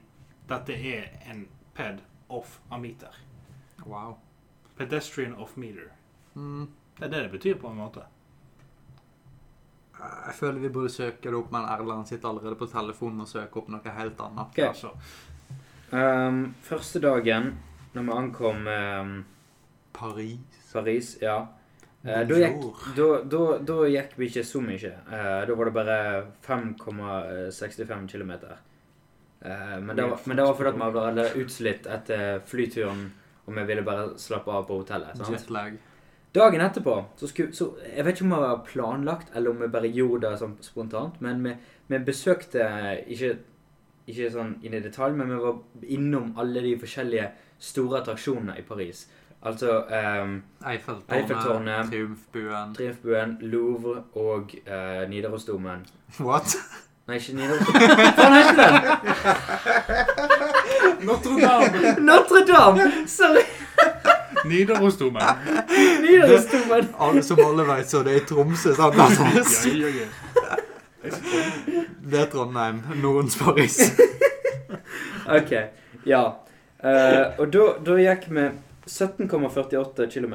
Dette 0.48 0.72
er 0.72 1.05
en 1.31 1.46
ped 1.74 1.98
off 2.29 2.61
a 2.70 2.79
meter. 2.79 3.14
Wow. 3.85 4.16
Pedestrian 4.79 5.35
off 5.35 5.57
meter. 5.57 5.90
Mm. 6.35 6.68
Det 6.98 7.05
er 7.05 7.09
det 7.09 7.22
det 7.22 7.31
betyr 7.31 7.59
på 7.61 7.68
en 7.68 7.76
måte. 7.76 8.07
Jeg 9.96 10.35
føler 10.37 10.61
vi 10.61 10.68
burde 10.72 10.92
søke 10.92 11.30
det 11.30 11.38
opp, 11.38 11.48
men 11.54 11.64
Erland 11.72 12.09
sitter 12.09 12.28
allerede 12.28 12.59
på 12.61 12.68
telefonen 12.68 13.24
og 13.24 13.30
søker 13.30 13.62
opp 13.62 13.70
noe 13.72 13.94
helt 13.96 14.20
annet. 14.20 14.52
Okay. 14.52 14.68
Altså, 14.68 14.92
Um, 15.90 16.54
første 16.62 16.98
dagen, 17.00 17.52
når 17.94 18.02
vi 18.02 18.11
ankom 18.11 18.66
um, 18.66 19.12
Paris. 19.94 20.38
Paris, 20.72 21.12
ja. 21.22 21.37
Uh, 22.02 22.22
da, 22.26 22.38
gikk, 22.40 22.80
da, 22.96 23.06
da, 23.22 23.42
da 23.62 23.76
gikk 23.90 24.16
vi 24.18 24.30
ikke 24.30 24.44
så 24.46 24.62
mye. 24.64 24.92
Uh, 25.06 25.42
da 25.46 25.59
var 25.59 25.70
det 25.70 25.74
bare 25.76 25.98
5,65 26.46 28.09
km. 28.11 28.32
Uh, 29.46 29.78
men, 29.78 29.94
det 29.94 30.09
var, 30.11 30.18
men 30.24 30.40
det 30.40 30.48
var 30.48 30.59
fordi 30.59 30.74
vi 30.74 30.90
var 30.98 31.22
utslitt 31.44 31.87
etter 31.87 32.42
flyturen, 32.50 33.06
og 33.46 33.54
vi 33.54 33.66
ville 33.70 33.87
bare 33.87 34.09
slappe 34.18 34.50
av 34.50 34.66
på 34.66 34.80
hotellet. 34.82 35.14
sant? 35.20 35.37
Jetlag. 35.37 35.78
Dagen 36.37 36.61
etterpå 36.61 36.94
så 37.16 37.29
skulle 37.31 37.55
så 37.57 37.70
Jeg 37.96 38.05
vet 38.05 38.18
ikke 38.18 38.27
om 38.27 38.35
det 38.35 38.40
var 38.42 38.64
planlagt, 38.68 39.29
eller 39.35 39.51
om 39.51 39.61
vi 39.62 39.68
bare 39.72 39.88
gjorde 39.88 40.29
det 40.29 40.40
sånn 40.42 40.57
spontant, 40.61 41.20
men 41.25 41.40
vi, 41.44 41.55
vi 41.88 42.01
besøkte 42.05 42.66
ikke, 43.09 43.31
ikke 44.07 44.33
sånn 44.35 44.57
inn 44.62 44.77
i 44.77 44.83
detalj, 44.85 45.16
men 45.16 45.33
vi 45.33 45.38
var 45.40 45.61
innom 45.96 46.35
alle 46.37 46.61
de 46.66 46.75
forskjellige 46.83 47.31
store 47.59 48.03
attraksjonene 48.03 48.59
i 48.61 48.66
Paris. 48.68 49.07
Altså 49.46 49.85
um, 49.87 50.42
Eiffeltårnet, 50.66 51.12
Eiffeltårnet. 51.16 51.90
Triumfbuen. 51.92 52.75
Triumfbuen, 52.75 53.37
Louvre 53.40 54.03
og 54.18 54.55
uh, 54.66 55.09
Nidarosdomen. 55.09 55.87
What? 56.18 56.57
Nei, 57.07 57.20
ikke 57.20 57.37
Nidarosdomen. 57.38 57.83
Hva 58.16 58.29
heter 58.35 58.57
den? 58.62 58.75
Notre-Dame! 61.07 61.94
Notre-Dame! 62.09 62.90
Sorry! 63.07 63.44
Nidarosdomen. 64.48 65.22
Nidarosdomen. 66.02 66.88
Alle 66.98 67.22
som 67.22 67.40
alle 67.44 67.64
vet, 67.68 67.90
så 67.90 68.02
det 68.06 68.14
er 68.14 68.22
i 68.22 68.26
Tromsø. 68.28 68.74
sant? 68.74 68.98
Altså, 68.98 69.68
Ja, 69.68 69.88
ja, 69.88 70.06
ja. 70.06 70.62
Det 72.06 72.20
er 72.20 72.26
Trondheim. 72.30 72.82
Noens 73.02 73.38
Paris. 73.38 73.78
Ok, 75.26 75.52
ja. 76.06 76.22
Uh, 76.78 77.40
og 77.40 77.48
da, 77.50 77.66
da 77.82 77.96
gikk 77.98 78.26
vi 78.30 78.46
17,48 78.87 80.06
km. 80.12 80.35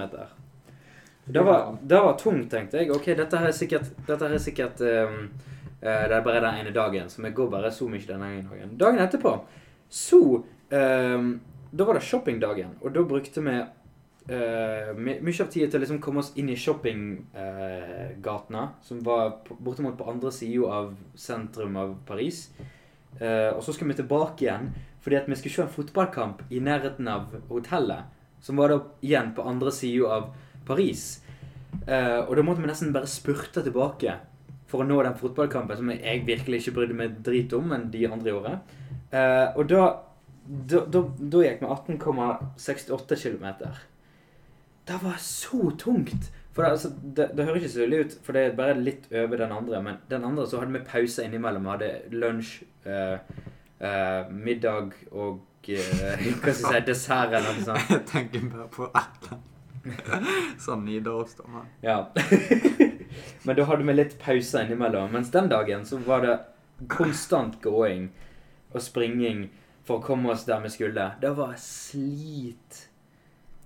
Det 1.31 1.43
var, 1.47 1.77
det 1.81 1.99
var 2.03 2.17
tungt, 2.19 2.49
tenkte 2.51 2.81
jeg. 2.81 2.91
Ok, 2.91 3.11
dette 3.15 3.39
her 3.39 3.47
er 3.47 3.55
sikkert, 3.55 3.91
dette 4.07 4.27
her 4.27 4.35
er 4.35 4.41
sikkert 4.41 4.81
um, 4.83 5.19
uh, 5.79 6.01
Det 6.09 6.17
er 6.17 6.25
bare 6.25 6.41
den 6.43 6.59
ene 6.63 6.73
dagen, 6.75 7.09
så 7.09 7.21
vi 7.23 7.31
går 7.35 7.51
bare 7.53 7.71
så 7.71 7.87
mye 7.87 8.07
den 8.07 8.25
ene 8.25 8.43
dagen. 8.49 8.73
Dagen 8.79 8.99
etterpå, 9.05 9.35
så 9.89 10.21
um, 10.41 11.29
Da 11.71 11.87
var 11.87 11.95
det 11.95 12.03
shoppingdagen, 12.03 12.73
og 12.81 12.91
da 12.95 13.05
brukte 13.07 13.43
vi 13.45 13.55
my 14.31 15.17
mye 15.25 15.43
av 15.43 15.49
tida 15.51 15.67
til 15.67 15.79
å 15.79 15.81
liksom 15.83 15.99
komme 16.03 16.21
oss 16.21 16.31
inn 16.39 16.49
i 16.51 16.59
shoppinggatene, 16.59 18.63
som 18.85 19.01
var 19.03 19.23
på, 19.47 19.57
bortimot 19.59 19.97
på 19.99 20.09
andre 20.11 20.31
sida 20.35 20.63
av 20.77 20.85
sentrum 21.19 21.75
av 21.81 21.89
Paris. 22.07 22.37
Uh, 23.19 23.51
og 23.57 23.61
så 23.65 23.71
skal 23.75 23.87
vi 23.89 23.99
tilbake 23.99 24.39
igjen, 24.45 24.65
fordi 25.03 25.15
at 25.19 25.27
vi 25.27 25.35
skulle 25.35 25.57
se 25.57 25.65
en 25.65 25.75
fotballkamp 25.75 26.37
i 26.53 26.57
nærheten 26.63 27.05
av 27.11 27.23
hotellet. 27.49 28.01
Som 28.41 28.57
var 28.57 28.67
da 28.71 28.77
igjen 29.05 29.35
på 29.37 29.45
andre 29.45 29.71
sida 29.75 30.05
av 30.15 30.23
Paris. 30.65 31.01
Eh, 31.85 32.19
og 32.25 32.33
da 32.35 32.41
måtte 32.45 32.61
vi 32.63 32.69
nesten 32.71 32.93
bare 32.93 33.09
spurte 33.09 33.61
tilbake 33.61 34.15
for 34.69 34.81
å 34.81 34.87
nå 34.87 34.97
den 35.05 35.19
fotballkampen 35.19 35.77
som 35.77 35.91
jeg 35.93 36.25
virkelig 36.25 36.57
ikke 36.61 36.75
brydde 36.79 36.97
meg 36.97 37.19
drit 37.25 37.53
om, 37.53 37.69
enn 37.75 37.91
de 37.93 38.01
andre 38.09 38.33
gjorde. 38.33 38.53
Og 39.59 39.63
da, 39.69 39.83
da, 40.47 40.81
da, 40.89 40.99
da 41.05 41.43
gikk 41.45 41.61
vi 41.61 41.69
18,68 41.69 43.19
km. 43.21 43.45
Det 44.87 44.97
var 45.03 45.17
så 45.21 45.71
tungt! 45.79 46.31
For 46.51 46.65
det, 46.65 46.71
altså, 46.71 46.89
det, 47.15 47.29
det 47.37 47.45
høres 47.47 47.61
ikke 47.63 47.73
så 47.73 47.83
ille 47.85 47.99
ut, 48.03 48.15
for 48.25 48.35
det 48.35 48.41
er 48.43 48.55
bare 48.57 48.73
litt 48.75 49.05
over 49.15 49.39
den 49.39 49.53
andre. 49.55 49.79
Men 49.83 50.01
den 50.11 50.25
andre 50.27 50.47
så 50.49 50.59
hadde 50.59 50.73
vi 50.75 50.81
pause 50.89 51.23
innimellom. 51.23 51.63
Vi 51.63 51.71
hadde 51.71 51.91
lunsj, 52.11 52.49
eh, 52.83 53.37
eh, 53.79 54.33
middag 54.35 54.91
og 55.11 55.69
eh, 55.71 56.25
hva 56.41 56.51
skal 56.51 56.75
jeg 56.75 56.81
si, 56.81 56.83
dessert 56.89 57.37
eller 57.37 57.55
noe 57.55 57.63
sånt. 57.69 57.87
Jeg 57.95 58.03
tenker 58.11 58.49
bare 58.51 58.67
på 58.73 58.89
Erlend. 58.91 59.47
Sånn 60.65 60.83
Nidarosdomen. 60.85 61.71
Ja. 61.81 62.01
Men 63.47 63.57
da 63.57 63.63
hadde 63.65 63.87
vi 63.87 63.95
litt 63.95 64.19
pause 64.21 64.65
innimellom. 64.65 65.09
Mens 65.15 65.31
den 65.33 65.47
dagen 65.49 65.87
så 65.87 65.97
var 66.05 66.27
det 66.27 66.35
konstant 66.91 67.61
gåing 67.63 68.09
og 68.73 68.83
springing 68.83 69.47
for 69.87 69.97
å 69.97 70.05
komme 70.05 70.35
oss 70.35 70.43
der 70.45 70.61
vi 70.61 70.69
skulle. 70.73 71.13
Det 71.23 71.31
var 71.37 71.55
slit. 71.61 72.87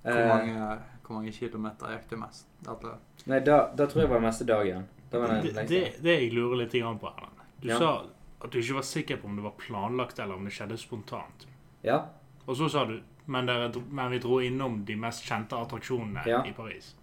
Hvor 0.06 0.22
Eh, 0.22 0.30
mange, 0.30 0.66
hvor 1.08 1.18
mange 1.20 1.32
kilometer 1.32 1.94
gikk 1.96 2.10
du 2.10 2.18
mest? 2.18 2.48
Dette? 2.66 2.96
nei, 3.30 3.40
da, 3.46 3.60
da 3.76 3.86
tror 3.88 4.02
jeg 4.06 4.10
var 4.12 4.20
meste 4.24 4.46
dagen. 4.46 4.86
Det 5.12 5.20
var 5.22 5.28
Det, 5.42 5.54
det, 5.70 5.82
det 6.04 6.16
jeg 6.22 6.32
lurer 6.34 6.64
litt 6.64 6.72
på, 6.72 7.12
Erlend. 7.12 7.42
Du 7.62 7.68
Ja. 7.68 7.78
sa 7.80 8.06
at 8.42 8.52
du 8.52 8.60
ikke 8.60 8.74
var 8.76 8.82
sikker 8.84 9.18
på 9.18 9.26
om 9.30 9.36
det 9.36 9.44
var 9.44 9.54
planlagt 9.58 10.20
eller 10.20 10.36
om 10.36 10.44
det 10.46 10.54
skjedde 10.54 10.78
spontant. 10.78 11.48
Ja. 11.84 12.02
Og 12.46 12.56
så 12.58 12.70
sa 12.70 12.86
du 12.86 13.00
men, 13.28 13.46
dere, 13.46 13.72
men 13.90 14.12
vi 14.12 14.20
dro 14.20 14.40
innom 14.42 14.84
de 14.86 14.96
mest 14.96 15.24
kjente 15.26 15.58
attraksjonene 15.58 16.26
Ja. 16.28 16.44
i 16.46 16.52
Paris. 16.54 16.96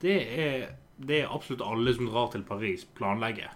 Det 0.00 0.16
er, 0.38 0.72
det 0.98 1.20
er 1.22 1.28
absolutt 1.34 1.62
alle 1.62 1.94
som 1.94 2.06
drar 2.06 2.30
til 2.32 2.42
Paris, 2.42 2.84
planlegger. 2.84 3.50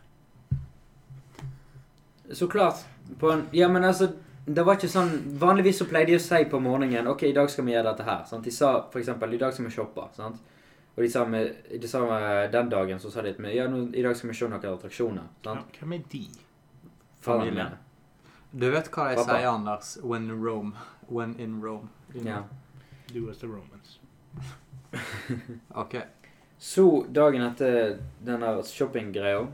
Så 2.33 2.47
klart. 2.49 2.85
På 3.19 3.31
en, 3.33 3.49
ja, 3.53 3.69
men 3.69 3.85
altså 3.85 4.13
det 4.45 4.63
var 4.67 4.79
ikke 4.79 4.91
sånn, 4.91 5.13
Vanligvis 5.39 5.79
så 5.79 5.87
pleide 5.87 6.11
de 6.11 6.19
å 6.19 6.23
si 6.23 6.41
på 6.51 6.59
morgenen 6.63 7.07
ok, 7.13 7.29
i 7.29 7.37
dag 7.37 7.51
skal 7.51 7.67
vi 7.67 7.77
gjøre 7.77 7.93
dette 7.93 8.07
her. 8.09 8.25
Sant? 8.27 8.45
De 8.45 8.55
sa 8.55 8.73
f.eks. 8.89 9.09
i 9.09 9.39
dag 9.39 9.55
skal 9.55 9.69
vi 9.69 9.75
shoppe. 9.75 10.07
Sant? 10.17 10.41
Og 10.93 11.03
de 11.05 11.09
sa, 11.09 11.23
med, 11.25 11.63
de 11.81 11.89
sa 11.89 12.03
med, 12.05 12.51
den 12.53 12.69
dagen 12.73 13.01
så 13.01 13.11
sa 13.11 13.23
de 13.23 13.33
at 13.33 13.55
ja, 13.55 13.69
nå, 13.71 13.87
i 13.95 14.03
dag 14.05 14.17
skal 14.19 14.33
vi 14.33 14.37
se 14.37 14.49
noen 14.49 14.59
attraksjoner. 14.59 15.29
Sant? 15.45 15.71
Ja, 15.73 15.79
Hvem 15.81 15.95
er 15.97 16.03
de? 16.13 16.25
Familien. 17.23 17.79
Du 18.53 18.67
vet 18.69 18.91
hva 18.93 19.13
de 19.13 19.23
sier, 19.23 19.47
Anders? 19.49 19.95
When 20.03 20.27
in 20.29 20.43
Rome. 20.43 20.75
When 21.09 21.37
in 21.41 21.61
Rome. 21.63 21.89
In? 22.15 22.27
Ja. 22.27 22.43
Do 23.15 23.31
as 23.31 23.39
the 23.39 23.47
Romans. 23.47 23.99
Ok. 25.69 25.97
Så 26.59 27.07
dagen 27.09 27.43
etter 27.43 27.97
denne 28.23 28.51
shoppinggreia, 28.69 29.47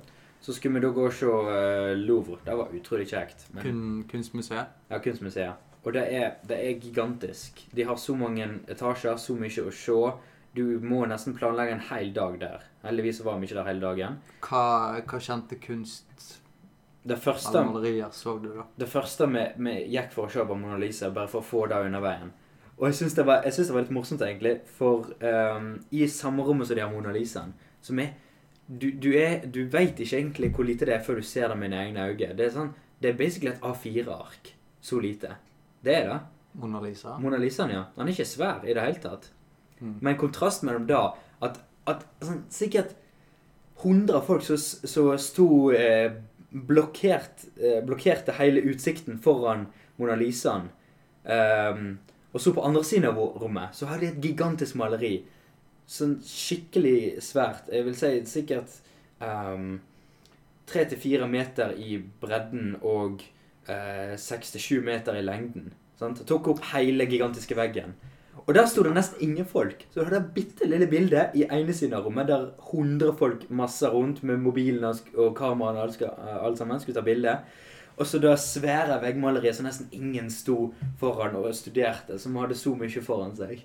så 0.48 0.54
skulle 0.56 0.78
vi 0.78 0.86
da 0.86 0.90
gå 0.96 1.02
og 1.04 1.12
se 1.12 1.28
eh, 1.28 1.92
Louvre. 2.00 2.38
Det 2.46 2.54
var 2.56 2.70
utrolig 2.72 3.04
kjekt. 3.10 3.42
Men, 3.52 3.62
Kun, 3.66 3.82
kunstmuseet. 4.08 4.70
ja, 4.88 4.98
kunstmuseet. 5.04 5.66
Og 5.84 5.92
det 5.94 6.06
er, 6.16 6.30
det 6.48 6.56
er 6.58 6.80
gigantisk. 6.80 7.60
De 7.76 7.84
har 7.84 7.96
så 8.00 8.16
mange 8.16 8.46
etasjer, 8.68 9.16
så 9.20 9.36
mye 9.36 9.66
å 9.68 9.70
se. 9.72 9.98
Du 10.56 10.64
må 10.82 11.04
nesten 11.06 11.36
planlegge 11.36 11.76
en 11.76 11.84
hel 11.90 12.10
dag 12.16 12.38
der. 12.40 12.64
Heldigvis 12.82 13.20
var 13.26 13.36
vi 13.38 13.46
ikke 13.46 13.58
der 13.60 13.68
hele 13.68 13.84
dagen. 13.84 14.16
Hva, 14.48 14.64
hva 15.04 15.20
kjente 15.22 15.58
kunst 15.60 16.38
Det 17.08 17.16
første, 17.20 17.52
eller 17.58 17.70
malerier 17.72 18.10
så 18.12 18.34
du, 18.42 18.48
da? 18.56 18.64
det 18.76 18.88
første 18.90 19.28
vi, 19.32 19.44
vi 19.64 19.74
gikk 19.94 20.10
for 20.16 20.26
å 20.26 20.32
se 20.32 20.44
på 20.48 20.56
Mona 20.58 20.76
Lisa, 20.80 21.10
bare 21.14 21.28
for 21.30 21.40
å 21.44 21.46
få 21.46 21.66
det 21.70 21.78
under 21.86 22.02
veien. 22.04 22.32
Og 22.78 22.88
jeg 22.88 22.98
syns 22.98 23.14
det, 23.16 23.24
var- 23.26 23.44
jeg 23.46 23.54
det 23.58 23.70
var 23.74 23.84
litt 23.86 23.94
morsomt, 23.94 24.20
egentlig. 24.22 24.56
For 24.78 25.06
ehm, 25.20 25.70
i 25.92 26.06
samme 26.10 26.44
rommet 26.46 26.66
som 26.68 26.76
de 26.76 26.82
har 26.84 26.92
Mona 26.92 27.12
Lisaen, 27.14 27.54
som 27.82 27.98
er 28.02 28.12
Du, 28.68 28.90
du, 28.92 29.12
er, 29.16 29.46
du 29.48 29.62
veit 29.72 29.96
ikke 30.00 30.18
egentlig 30.18 30.50
hvor 30.52 30.66
lite 30.68 30.86
det 30.88 30.98
er 30.98 31.04
før 31.04 31.22
du 31.22 31.24
ser 31.24 31.48
det 31.48 31.56
med 31.56 31.72
dine 31.72 31.86
egne 31.86 32.08
øyne. 32.10 32.34
Det 32.36 32.46
er 32.46 32.54
sånn, 32.54 32.74
det 33.00 33.12
er 33.12 33.20
basically 33.20 33.54
et 33.54 33.64
A4-ark. 33.64 34.52
Så 34.84 35.00
lite. 35.02 35.32
Det 35.84 35.94
er 35.94 36.10
det. 36.10 36.18
Mona 36.58 36.80
Lisa? 36.82 37.16
Mona 37.22 37.38
Lisaen, 37.40 37.72
ja. 37.72 37.84
Den 37.96 38.08
er 38.08 38.14
ikke 38.14 38.28
svær 38.28 38.64
i 38.66 38.74
det 38.76 38.84
hele 38.84 39.02
tatt. 39.02 39.30
Mm. 39.80 39.98
Men 40.04 40.18
kontrasten 40.20 40.68
mellom 40.68 40.88
da 40.88 41.02
at, 41.44 41.60
at 41.88 42.04
sånn, 42.24 42.42
sikkert 42.52 42.96
100 43.78 44.20
folk 44.26 44.42
som 44.42 44.58
som 44.58 45.12
sto 45.22 45.48
eh, 45.70 46.10
blokkert, 46.50 47.46
eh, 47.60 47.80
blokkerte 47.86 48.34
hele 48.40 48.64
utsikten 48.72 49.20
foran 49.22 49.68
Mona 49.98 50.16
Lisaen. 50.18 50.68
Um, 51.28 51.98
og 52.32 52.40
så 52.40 52.54
på 52.56 52.62
andre 52.64 52.84
siden 52.84 53.10
av 53.10 53.18
rommet 53.18 53.74
så 53.76 53.88
hadde 53.90 54.06
de 54.06 54.12
et 54.12 54.24
gigantisk 54.24 54.78
maleri. 54.80 55.20
Sånn 55.88 56.18
skikkelig 56.24 57.22
svært. 57.24 57.70
Jeg 57.72 57.86
vil 57.86 57.96
si 57.96 58.10
sikkert 58.28 58.74
ehm, 59.24 59.78
tre 60.68 60.84
til 60.90 61.00
fire 61.00 61.28
meter 61.30 61.72
i 61.80 61.96
bredden 62.20 62.74
og 62.84 63.22
eh, 63.72 64.12
seks 64.20 64.52
til 64.52 64.64
sju 64.64 64.76
meter 64.84 65.16
i 65.16 65.24
lengden. 65.24 65.72
Sant? 65.98 66.20
Tok 66.28 66.52
opp 66.52 66.60
hele 66.74 67.08
gigantiske 67.08 67.56
veggen. 67.58 67.96
Og 68.44 68.54
der 68.56 68.68
sto 68.70 68.84
det 68.84 68.94
nesten 68.96 69.20
ingen 69.24 69.48
folk. 69.48 69.82
Så 69.90 70.00
du 70.00 70.06
hadde 70.06 70.20
et 70.22 70.34
bitte 70.36 70.68
lille 70.68 70.86
bilde 70.88 71.26
i 71.36 71.46
ene 71.48 71.74
siden 71.76 71.96
av 71.98 72.06
rommet 72.06 72.30
der 72.30 72.46
100 72.70 73.16
folk 73.18 73.48
masser 73.48 73.92
rundt 73.92 74.22
med 74.24 74.40
mobilen 74.40 74.86
og 74.88 75.34
kameraene 75.36 75.84
og 75.84 76.04
eh, 76.04 76.36
alt 76.36 76.60
sammen 76.60 76.80
skulle 76.80 77.00
ta 77.00 77.04
bilde. 77.04 77.34
Og 77.98 78.06
så 78.06 78.20
det 78.22 78.36
svære 78.38 79.00
veggmaleriet 79.02 79.56
som 79.56 79.66
nesten 79.66 79.88
ingen 79.96 80.28
sto 80.30 80.68
foran 81.00 81.34
og 81.40 81.48
studerte, 81.56 82.20
som 82.20 82.36
hadde 82.38 82.56
så 82.56 82.76
mye 82.78 83.02
foran 83.02 83.34
seg. 83.36 83.64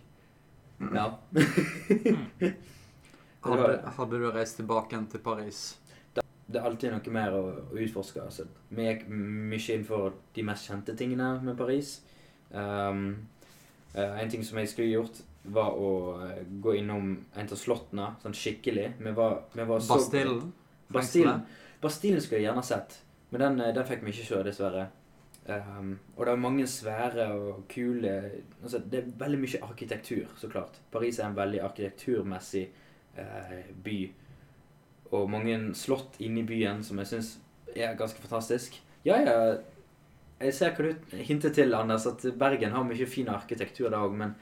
Ja. 0.94 1.08
Hadde, 3.44 3.82
hadde 3.98 4.20
du 4.22 4.30
reist 4.32 4.56
tilbake 4.56 4.96
igjen 4.96 5.10
til 5.12 5.20
Paris? 5.20 5.58
Det 6.16 6.60
er 6.60 6.68
alltid 6.68 6.94
noe 6.94 7.12
mer 7.12 7.36
å, 7.36 7.42
å 7.74 7.78
utforske. 7.84 8.22
Altså. 8.24 8.46
Vi 8.72 8.86
gikk 8.86 9.04
mye 9.12 9.76
inn 9.76 9.84
for 9.88 10.16
de 10.36 10.46
mest 10.48 10.70
kjente 10.70 10.96
tingene 10.96 11.34
med 11.44 11.58
Paris. 11.60 11.98
Um, 12.54 13.02
eh, 13.92 14.22
en 14.22 14.32
ting 14.32 14.46
som 14.48 14.60
jeg 14.62 14.72
skulle 14.72 14.94
gjort, 14.94 15.20
var 15.44 15.76
å 15.76 15.92
eh, 16.24 16.44
gå 16.64 16.78
innom 16.80 17.16
en 17.36 17.50
av 17.52 17.60
slottene 17.60 18.14
sånn 18.24 18.36
skikkelig. 18.38 18.94
Vi 19.00 19.16
var, 19.18 19.42
vi 19.52 19.66
var 19.68 19.84
så 19.84 19.98
Bastillen? 19.98 20.52
Bastillen. 20.94 21.44
Bastillen 21.84 22.24
skulle 22.24 22.40
jeg 22.40 22.48
gjerne 22.48 22.64
sett, 22.64 23.00
men 23.32 23.44
den, 23.44 23.60
eh, 23.66 23.74
den 23.76 23.88
fikk 23.90 24.06
vi 24.06 24.14
ikke 24.14 24.30
se, 24.30 24.44
dessverre. 24.48 24.88
Um, 25.44 25.98
og 26.16 26.26
det 26.26 26.32
er 26.32 26.40
mange 26.40 26.66
svære 26.72 27.26
og 27.36 27.66
kule 27.68 28.12
altså, 28.62 28.80
Det 28.80 29.00
er 29.02 29.10
veldig 29.20 29.40
mye 29.42 29.64
arkitektur, 29.66 30.30
så 30.40 30.48
klart. 30.48 30.80
Paris 30.92 31.20
er 31.20 31.28
en 31.28 31.36
veldig 31.36 31.60
arkitekturmessig 31.66 32.64
eh, 33.18 33.66
by. 33.84 33.98
Og 35.12 35.30
mange 35.30 35.58
slott 35.76 36.16
inne 36.24 36.42
i 36.42 36.48
byen 36.48 36.84
som 36.84 37.02
jeg 37.02 37.12
syns 37.12 37.34
er 37.76 37.98
ganske 38.00 38.22
fantastisk. 38.24 38.80
Ja, 39.04 39.20
ja, 39.20 39.36
jeg 40.40 40.56
ser 40.56 40.74
hva 40.78 40.88
du 40.88 41.18
hinter 41.28 41.52
til, 41.54 41.76
Anders, 41.76 42.08
at 42.08 42.24
Bergen 42.40 42.72
har 42.72 42.88
mye 42.88 43.08
fin 43.08 43.30
arkitektur 43.32 43.92
da 43.92 44.02
òg, 44.06 44.16
men 44.18 44.36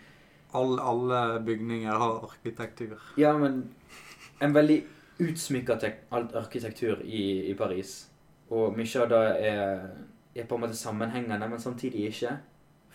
All, 0.53 0.79
alle 0.83 1.39
bygninger 1.47 1.95
har 1.95 2.25
arkitektur. 2.27 2.97
Ja, 3.17 3.31
men 3.39 3.69
en 4.43 4.53
veldig 4.53 4.81
utsmykka 5.23 5.77
arkitektur 6.11 6.99
i, 7.05 7.51
i 7.51 7.53
Paris. 7.55 8.09
Og 8.51 8.75
mye 8.75 9.03
av 9.03 9.07
det 9.13 9.21
er, 9.47 9.85
er 10.35 10.47
på 10.47 10.55
en 10.55 10.65
måte 10.65 10.77
sammenhengende, 10.77 11.49
men 11.49 11.59
samtidig 11.59 12.07
ikke. 12.09 12.37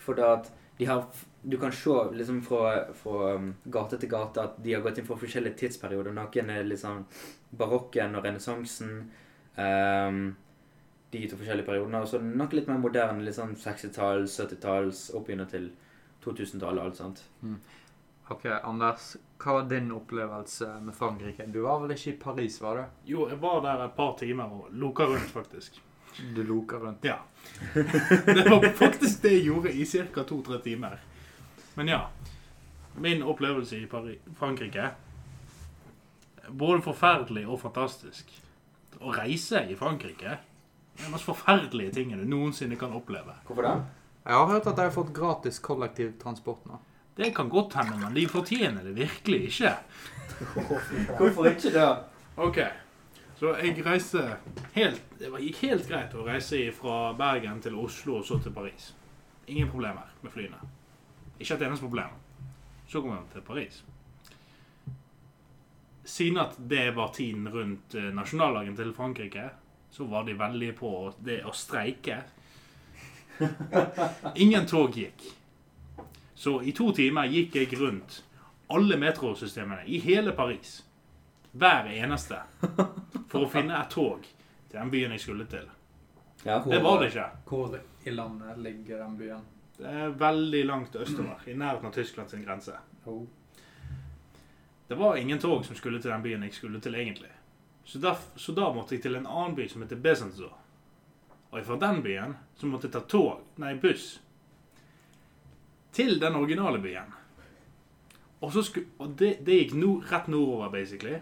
For 0.00 0.18
da 0.18 0.32
at 0.38 0.52
de 0.78 0.84
har 0.86 1.06
Du 1.46 1.58
kan 1.58 1.72
se 1.72 1.90
liksom 2.12 2.40
fra, 2.42 2.92
fra 2.94 3.34
um, 3.34 3.54
gate 3.64 3.98
til 4.02 4.10
gate 4.10 4.42
at 4.42 4.56
de 4.58 4.72
har 4.74 4.80
gått 4.82 4.98
inn 4.98 5.06
for 5.06 5.20
forskjellige 5.20 5.54
tidsperioder. 5.60 6.10
Noen 6.12 6.50
er 6.50 6.66
liksom 6.66 7.04
barokken 7.54 8.18
og 8.18 8.24
renessansen. 8.24 8.96
Um, 9.54 10.34
de 11.10 11.28
to 11.30 11.38
forskjellige 11.38 11.68
periodene. 11.68 12.02
Og 12.02 12.10
så 12.10 12.18
noe 12.18 12.50
litt 12.50 12.66
mer 12.66 12.82
moderne, 12.82 13.22
litt 13.22 13.38
sånn 13.38 13.54
60-talls, 13.54 14.34
70-talls, 14.40 15.06
oppigjennom 15.14 15.50
til 15.52 15.70
2000-tallet 16.26 16.82
og 16.82 16.86
alt 16.88 17.00
sånt. 17.00 17.22
Ok, 18.34 18.48
Anders, 18.56 19.12
hva 19.38 19.60
var 19.60 19.68
din 19.70 19.92
opplevelse 19.94 20.72
med 20.82 20.96
Frankrike? 20.98 21.46
Du 21.46 21.60
var 21.62 21.78
vel 21.84 21.94
ikke 21.94 22.10
i 22.10 22.18
Paris, 22.24 22.58
var 22.62 22.80
du? 22.80 23.02
Jo, 23.12 23.28
jeg 23.30 23.38
var 23.42 23.60
der 23.62 23.84
et 23.86 23.94
par 23.94 24.16
timer 24.18 24.50
og 24.50 24.72
loka 24.74 25.06
rundt, 25.06 25.30
faktisk. 25.30 25.78
Du 26.34 26.42
loker 26.44 26.76
rundt. 26.76 27.04
Ja. 27.04 27.18
Det 28.26 28.50
var 28.50 28.68
faktisk 28.76 29.22
det 29.22 29.32
jeg 29.36 29.44
gjorde 29.50 29.72
i 29.72 29.86
ca. 29.86 30.24
to-tre 30.24 30.58
timer. 30.64 30.98
Men 31.74 31.88
ja. 31.88 32.00
Min 32.96 33.22
opplevelse 33.22 33.76
i 33.76 33.86
Paris, 33.86 34.18
Frankrike 34.38 34.90
Både 36.48 36.80
forferdelig 36.82 37.44
og 37.48 37.60
fantastisk. 37.60 38.30
Å 39.00 39.12
reise 39.12 39.66
i 39.68 39.76
Frankrike 39.76 40.30
er 40.30 41.02
den 41.02 41.12
mest 41.12 41.26
forferdelige 41.28 41.92
tingen 41.98 42.22
du 42.22 42.28
noensinne 42.30 42.78
kan 42.80 42.94
oppleve. 42.96 43.34
Hvorfor 43.44 43.66
det? 43.66 43.74
Jeg 44.26 44.34
har 44.34 44.46
hørt 44.50 44.66
at 44.70 44.78
jeg 44.78 44.88
har 44.88 44.94
fått 44.94 45.12
gratis 45.14 45.58
kollektivtransport 45.62 46.64
nå. 46.70 46.78
Det 47.16 47.30
kan 47.36 47.48
godt 47.48 47.76
hende, 47.78 47.98
men 48.00 48.14
de 48.14 48.26
fortjener 48.28 48.84
det 48.84 48.94
virkelig 48.96 49.42
ikke. 49.50 49.74
Hvorfor 51.18 51.50
ikke 51.50 51.72
det? 51.72 51.86
Ok, 52.36 52.58
så 53.36 53.52
jeg 53.60 53.84
reiste 53.84 54.22
helt 54.74 55.02
Det 55.18 55.28
gikk 55.42 55.58
helt 55.66 55.88
greit 55.88 56.14
å 56.16 56.24
reise 56.24 56.60
fra 56.76 57.12
Bergen 57.16 57.60
til 57.64 57.76
Oslo 57.80 58.20
og 58.20 58.24
så 58.24 58.38
til 58.40 58.52
Paris. 58.52 58.94
Ingen 59.46 59.68
problemer 59.70 60.08
med 60.22 60.32
flyene. 60.32 60.58
Ikke 61.38 61.54
et 61.54 61.66
eneste 61.66 61.84
problem. 61.84 62.16
Så 62.88 63.02
kom 63.02 63.12
jeg 63.12 63.28
til 63.32 63.44
Paris. 63.46 63.82
Siden 66.06 66.38
at 66.38 66.56
det 66.58 66.94
var 66.96 67.12
tiden 67.14 67.48
rundt 67.50 67.94
eh, 67.98 68.12
nasjonaldagen 68.14 68.76
til 68.76 68.92
Frankrike, 68.94 69.48
så 69.90 70.06
var 70.06 70.24
de 70.24 70.36
veldig 70.38 70.72
på 70.78 70.92
det 71.24 71.40
å 71.44 71.52
streike. 71.56 72.20
Ingen 74.44 74.68
tog 74.70 74.96
gikk. 74.96 75.24
Så 76.34 76.60
i 76.62 76.72
to 76.76 76.92
timer 76.94 77.28
gikk 77.32 77.56
jeg 77.58 77.80
rundt 77.80 78.22
alle 78.72 78.98
metrosystemene 79.00 79.86
i 79.86 79.98
hele 80.02 80.32
Paris. 80.36 80.85
Hver 81.56 81.88
eneste. 81.92 82.40
For 83.30 83.46
å 83.46 83.50
finne 83.50 83.78
et 83.80 83.90
tog 83.92 84.26
til 84.26 84.78
den 84.78 84.92
byen 84.92 85.14
jeg 85.16 85.24
skulle 85.24 85.46
til. 85.50 85.68
Ja. 86.44 86.60
Det 86.64 86.80
var 86.84 87.00
det 87.00 87.10
ikke. 87.10 87.30
Hvor 87.48 87.78
i 88.04 88.12
landet 88.14 88.58
ligger 88.62 89.02
den 89.04 89.16
byen? 89.18 89.46
Det 89.76 89.92
er 89.92 90.12
veldig 90.20 90.62
langt 90.66 90.96
østover, 90.96 91.42
i 91.46 91.54
nærheten 91.54 91.88
av 91.88 91.92
Tyskland 91.92 92.30
sin 92.30 92.44
grense. 92.44 92.76
Oh. 93.04 93.24
Det 94.88 94.94
var 94.94 95.16
ingen 95.16 95.38
tog 95.38 95.64
som 95.66 95.76
skulle 95.76 96.00
til 96.00 96.10
den 96.10 96.22
byen 96.22 96.46
jeg 96.46 96.54
skulle 96.54 96.80
til, 96.80 96.94
egentlig. 96.94 97.32
Så 97.84 97.98
da, 97.98 98.16
så 98.36 98.52
da 98.52 98.70
måtte 98.72 98.96
jeg 98.96 99.02
til 99.02 99.18
en 99.18 99.26
annen 99.26 99.56
by 99.56 99.66
som 99.68 99.82
heter 99.82 100.00
Besenzo. 100.00 100.48
Og 101.50 101.66
fra 101.66 101.76
den 101.80 102.00
byen 102.02 102.36
så 102.56 102.66
måtte 102.70 102.88
jeg 102.88 102.94
ta 102.96 103.02
tog, 103.10 103.44
nei, 103.62 103.74
buss, 103.80 104.16
til 105.96 106.18
den 106.20 106.36
originale 106.36 106.80
byen. 106.82 107.12
Og, 108.40 108.52
så 108.52 108.62
sku, 108.62 108.82
og 108.98 109.14
det, 109.18 109.38
det 109.46 109.60
gikk 109.60 109.76
no, 109.80 109.92
rett 110.10 110.26
nordover, 110.28 110.70
basically. 110.72 111.20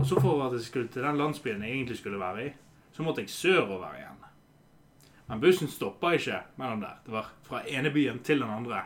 Og 0.00 0.06
så 0.06 0.16
for 0.20 0.46
at 0.46 0.54
jeg 0.56 0.62
skulle 0.64 0.88
til 0.88 1.04
den 1.04 1.18
landsbyen 1.20 1.62
jeg 1.62 1.70
egentlig 1.74 1.98
skulle 1.98 2.18
være 2.20 2.44
i, 2.46 2.50
så 2.92 3.02
måtte 3.04 3.20
jeg 3.20 3.30
sørover 3.30 3.98
igjen. 3.98 4.22
Men 5.28 5.40
bussen 5.42 5.68
stoppa 5.68 6.14
ikke 6.16 6.38
mellom 6.56 6.80
der. 6.80 6.94
Det 7.04 7.12
var 7.12 7.28
fra 7.44 7.60
ene 7.68 7.90
byen 7.92 8.22
til 8.24 8.40
den 8.40 8.50
andre. 8.50 8.80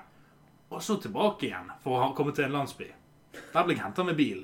Og 0.70 0.82
så 0.82 0.96
tilbake 0.98 1.46
igjen 1.46 1.70
for 1.84 2.02
å 2.02 2.08
komme 2.18 2.34
til 2.34 2.48
en 2.48 2.56
landsby. 2.56 2.88
Der 3.52 3.62
ble 3.62 3.76
jeg 3.76 3.84
henta 3.84 4.02
med 4.02 4.18
bil. 4.18 4.42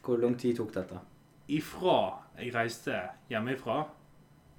Hvor 0.00 0.16
lang 0.24 0.38
tid 0.40 0.56
tok 0.56 0.72
dette? 0.74 1.02
Ifra 1.52 1.98
jeg 2.40 2.54
reiste 2.56 2.96
hjemmefra, 3.28 3.84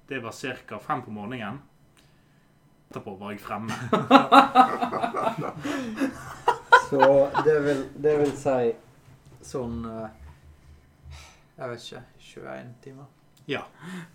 det 0.08 0.22
var 0.22 0.30
ca. 0.30 0.78
fem 0.78 1.02
på 1.02 1.10
morgenen. 1.10 1.58
Etterpå 2.86 3.18
var 3.18 3.34
jeg 3.34 3.42
fremme. 3.42 3.74
Så 6.88 7.30
det 7.44 7.60
vil, 7.64 7.86
det 7.98 8.18
vil 8.20 8.34
si 8.38 8.74
sånn 9.46 9.84
eh, 9.88 10.08
Jeg 11.58 11.70
vet 11.70 11.84
ikke 11.86 12.02
21 12.18 12.72
timer? 12.84 13.10
Ja. 13.46 13.62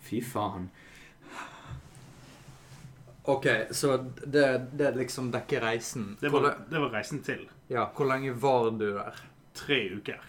Fy 0.04 0.22
faen. 0.26 0.70
OK, 3.30 3.46
så 3.72 3.98
det, 4.26 4.46
det 4.74 4.96
liksom 4.96 5.30
dekker 5.32 5.62
reisen. 5.62 6.18
Det 6.22 6.32
Hvor, 6.34 6.42
var, 6.42 6.58
det 6.70 6.80
var 6.82 6.89
reisen 6.89 7.22
til. 7.24 7.44
ja, 7.70 7.84
hvor 7.96 8.10
lenge 8.10 8.34
var 8.34 8.72
du 8.72 8.88
der? 8.96 9.20
Tre 9.54 9.78
uker. 10.00 10.22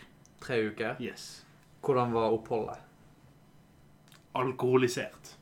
Tre 0.43 0.59
uker? 0.69 0.97
Yes. 1.01 1.45
Hvordan 1.81 2.13
var 2.13 2.35
oppholdet? 2.37 2.79
Alkoholisert. 4.33 5.37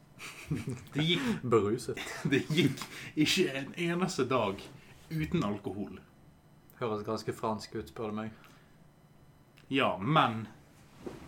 Det 0.94 1.02
gikk, 1.04 1.26
Beruset. 1.42 1.98
det 2.30 2.44
gikk 2.48 2.80
ikke 3.20 3.50
en 3.58 3.74
eneste 3.76 4.24
dag 4.30 4.62
uten 5.10 5.44
alkohol. 5.44 5.98
Høres 6.80 7.04
ganske 7.06 7.34
fransk 7.36 7.74
ut, 7.76 7.90
spør 7.90 8.12
du 8.14 8.16
meg. 8.22 8.30
Ja, 9.68 9.98
men 10.00 10.46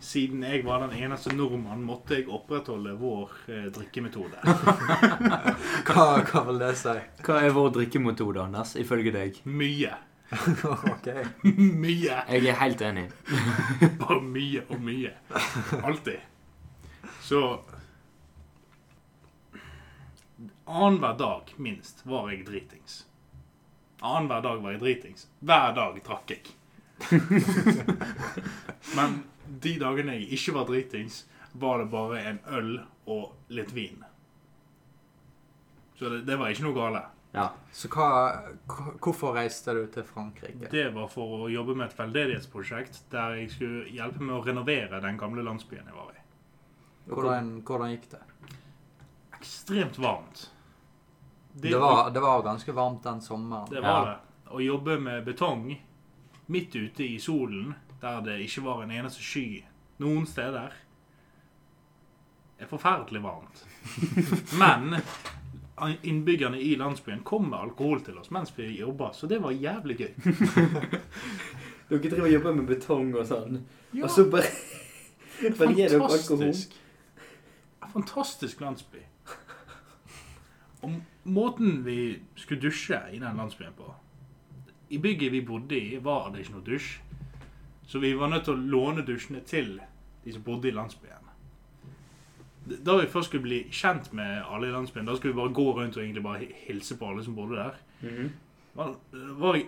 siden 0.00 0.42
jeg 0.42 0.64
var 0.64 0.81
den 0.81 0.94
eneste 0.96 1.33
nordmann, 1.37 1.83
måtte 1.85 2.16
jeg 2.16 2.29
opprettholde 2.33 2.94
vår 3.00 3.33
eh, 3.53 3.66
drikkemetode. 3.74 4.40
Hva, 5.88 6.07
hva 6.24 6.44
vil 6.48 6.61
det 6.62 6.70
si? 6.81 6.94
Hva 7.26 7.40
er 7.44 7.53
vår 7.57 7.74
drikkemetode, 7.76 8.40
Anders, 8.42 8.74
ifølge 8.81 9.12
deg? 9.14 9.42
Mye. 9.44 9.92
OK. 10.92 11.11
Mye. 11.44 12.22
Jeg 12.31 12.46
er 12.46 12.59
helt 12.62 12.85
enig. 12.87 13.07
Bare 14.00 14.20
mye 14.24 14.64
og 14.68 14.81
mye. 14.85 15.12
Alltid. 15.83 16.24
Så 17.24 17.42
Annenhver 20.70 21.16
dag, 21.18 21.50
minst, 21.59 22.05
var 22.07 22.31
jeg 22.31 22.44
dritings. 22.46 23.03
Annenhver 24.00 24.40
dag 24.44 24.62
var 24.62 24.76
jeg 24.76 24.81
dritings. 24.85 25.26
Hver 25.42 25.74
dag 25.76 25.98
trakk 26.07 26.31
jeg. 26.31 26.53
Men 28.96 29.22
de 29.60 29.74
dagene 29.80 30.14
jeg 30.18 30.28
ikke 30.38 30.54
var 30.56 30.68
dritings, 30.68 31.22
var 31.52 31.78
det 31.82 31.88
bare 31.92 32.20
en 32.30 32.38
øl 32.56 32.70
og 33.10 33.32
litt 33.50 33.72
vin. 33.74 34.04
Så 35.98 36.08
det, 36.08 36.22
det 36.28 36.36
var 36.40 36.52
ikke 36.52 36.64
noe 36.68 36.76
gale. 36.76 37.02
Ja. 37.34 37.48
Så 37.74 37.86
hva, 37.92 38.06
hvorfor 39.02 39.34
reiste 39.36 39.74
du 39.76 39.84
til 39.94 40.06
Frankrike? 40.06 40.70
Det 40.72 40.88
var 40.94 41.10
for 41.12 41.44
å 41.46 41.50
jobbe 41.52 41.76
med 41.78 41.90
et 41.90 41.98
veldedighetsprosjekt 41.98 43.02
der 43.12 43.36
jeg 43.38 43.52
skulle 43.54 43.84
hjelpe 43.94 44.22
med 44.24 44.34
å 44.38 44.42
renovere 44.46 45.02
den 45.04 45.18
gamle 45.20 45.44
landsbyen 45.46 45.86
jeg 45.90 45.94
var 45.98 46.14
i. 46.16 46.24
Hvordan, 47.10 47.52
hvordan 47.66 47.92
gikk 47.94 48.08
det? 48.14 48.22
Ekstremt 49.40 49.98
varmt. 50.02 50.48
Det 51.60 51.74
var, 51.80 52.10
det 52.14 52.20
var 52.22 52.42
ganske 52.46 52.72
varmt 52.76 53.02
den 53.06 53.20
sommeren. 53.24 53.70
Det 53.70 53.80
var 53.82 53.88
Ja. 53.88 54.02
det. 54.10 54.18
Å 54.50 54.58
jobbe 54.62 54.96
med 54.98 55.24
betong 55.24 55.68
midt 56.50 56.74
ute 56.76 57.06
i 57.06 57.18
solen, 57.22 57.74
der 58.02 58.20
det 58.26 58.38
ikke 58.44 58.64
var 58.64 58.82
en 58.82 58.90
eneste 58.94 59.22
sky 59.22 59.62
noen 60.00 60.26
steder, 60.26 60.72
er 62.60 62.68
forferdelig 62.68 63.22
varmt. 63.24 63.64
Men 64.60 65.00
innbyggerne 66.04 66.60
i 66.60 66.74
landsbyen 66.76 67.22
kom 67.24 67.48
med 67.50 67.58
alkohol 67.58 68.02
til 68.04 68.18
oss 68.20 68.30
mens 68.34 68.52
vi 68.56 68.66
jobba, 68.80 69.12
så 69.16 69.28
det 69.30 69.40
var 69.42 69.54
jævlig 69.56 69.96
gøy. 69.96 70.10
Dere 71.90 72.02
driver 72.04 72.26
og 72.28 72.32
jobber 72.32 72.54
med 72.54 72.68
betong 72.68 73.14
og 73.16 73.24
sånn, 73.26 73.62
Ja, 73.96 74.04
og 74.06 74.12
så 74.14 74.26
bare 74.30 74.50
bare 75.56 75.72
gir 75.74 75.88
dere 75.88 76.04
alkohol. 76.04 76.44
fantastisk. 76.44 76.76
En 77.80 77.92
fantastisk 77.94 78.60
landsby. 78.60 79.00
Og 80.84 80.94
måten 81.24 81.80
vi 81.84 81.96
skulle 82.36 82.60
dusje 82.62 83.00
i 83.12 83.18
den 83.18 83.40
landsbyen 83.40 83.74
på 83.76 83.88
I 84.90 84.98
bygget 84.98 85.33
vi 85.33 85.40
bodde 85.46 85.79
i, 85.79 85.98
var 86.03 86.31
det 86.33 86.44
ikke 86.44 86.57
noe 86.57 86.66
dusj. 86.66 86.90
Så 87.87 87.98
vi 87.98 88.12
var 88.14 88.31
nødt 88.31 88.44
til 88.46 88.55
å 88.55 88.68
låne 88.74 89.03
dusjene 89.07 89.40
til 89.46 89.81
de 90.24 90.33
som 90.35 90.42
bodde 90.46 90.70
i 90.70 90.74
landsbyen. 90.74 91.26
Da 92.70 92.96
vi 93.00 93.09
først 93.11 93.31
skulle 93.31 93.46
bli 93.46 93.61
kjent 93.74 94.12
med 94.14 94.44
alle 94.46 94.68
i 94.68 94.74
landsbyen, 94.74 95.09
da 95.09 95.16
skulle 95.16 95.35
vi 95.35 95.40
bare 95.40 95.55
gå 95.57 95.66
rundt 95.74 95.96
og 95.96 96.03
egentlig 96.03 96.22
bare 96.22 96.48
hilse 96.66 96.98
på 96.98 97.09
alle 97.09 97.24
som 97.24 97.35
bodde 97.35 97.57
der. 97.59 97.79
Mhm. 98.03 98.31
var, 98.74 98.94
var 99.12 99.59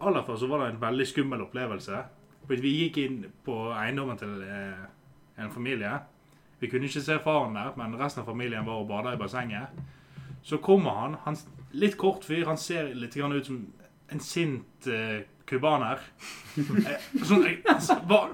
aller 0.00 0.22
først 0.22 0.40
så 0.40 0.46
var 0.46 0.64
det 0.64 0.74
en 0.74 0.80
veldig 0.80 1.06
skummel 1.06 1.42
opplevelse. 1.42 2.04
For 2.46 2.56
Vi 2.56 2.70
gikk 2.84 2.96
inn 2.98 3.24
på 3.44 3.56
eiendommen 3.72 4.18
til 4.18 4.42
eh, 4.42 4.86
en 5.38 5.50
familie. 5.50 5.90
Vi 6.60 6.68
kunne 6.68 6.84
ikke 6.84 7.00
se 7.00 7.18
faren 7.18 7.54
der, 7.54 7.72
men 7.76 7.98
resten 7.98 8.20
av 8.22 8.26
familien 8.26 8.66
var 8.66 8.82
og 8.82 8.88
bada 8.88 9.14
i 9.14 9.18
bassenget. 9.18 9.68
Så 10.42 10.56
kommer 10.56 10.90
han, 10.90 11.14
han 11.24 11.36
litt 11.72 11.96
kort 11.96 12.24
fyr, 12.24 12.46
han 12.46 12.58
ser 12.58 12.94
litt 12.94 13.16
ut 13.16 13.46
som 13.46 13.66
en 14.10 14.20
sint 14.20 14.86
cubaner. 14.86 15.26
kubaner. 15.46 15.98
Eh, 16.60 17.08
sånn, 17.26 17.44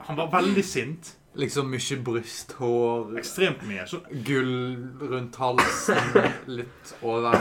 han, 0.06 0.16
var, 0.16 0.28
veldig 0.32 0.64
sint. 0.64 1.14
Liksom 1.36 1.68
mye 1.68 1.96
brysthår, 2.00 3.10
Ekstremt 3.20 3.64
mye. 3.68 3.84
Så 3.88 4.00
gull 4.24 4.54
rundt 5.02 5.36
halsen, 5.36 6.14
litt 6.58 6.92
over 7.04 7.36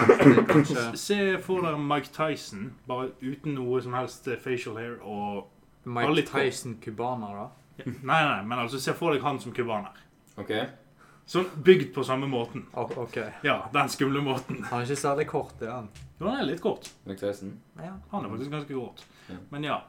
kanskje. 0.50 0.90
se 1.00 1.20
for 1.44 1.64
dere 1.64 1.80
Mike 1.80 2.12
Tyson, 2.16 2.74
bare 2.90 3.14
uten 3.24 3.56
noe 3.56 3.80
som 3.84 3.96
helst 3.96 4.28
eh, 4.28 4.40
facial 4.42 4.76
hair 4.82 4.98
og 5.00 5.46
Mike. 5.88 6.28
Tyson 6.34 6.76
kubaner, 6.84 7.40
da? 7.40 7.86
Nei, 7.86 8.20
nei, 8.24 8.42
men 8.48 8.60
altså 8.60 8.80
se 8.84 8.96
for 8.98 9.16
deg 9.16 9.24
han 9.24 9.40
som 9.40 9.56
kubaner. 9.56 9.96
Ok. 10.40 10.52
Sånn 11.26 11.48
bygd 11.66 11.94
på 11.96 12.04
samme 12.06 12.28
måten. 12.30 12.68
OK. 12.78 13.18
Ja, 13.42 13.58
den 13.74 13.90
skumle 13.90 14.22
måten. 14.22 14.62
Han 14.70 14.82
er 14.84 14.86
ikke 14.86 15.02
særlig 15.02 15.26
kort, 15.32 15.56
er 15.62 15.72
han? 15.74 15.88
Jo, 16.20 16.28
han 16.28 16.44
er 16.44 16.50
litt 16.52 16.62
kort. 16.62 16.92
McTyson. 17.06 17.56
Ja. 17.82 17.96
Han 18.12 18.26
er 18.26 18.30
faktisk 18.36 18.54
ganske 18.54 18.74
kort. 18.78 19.02
Ja. 19.28 19.38
Men 19.50 19.66
ja. 19.66 19.80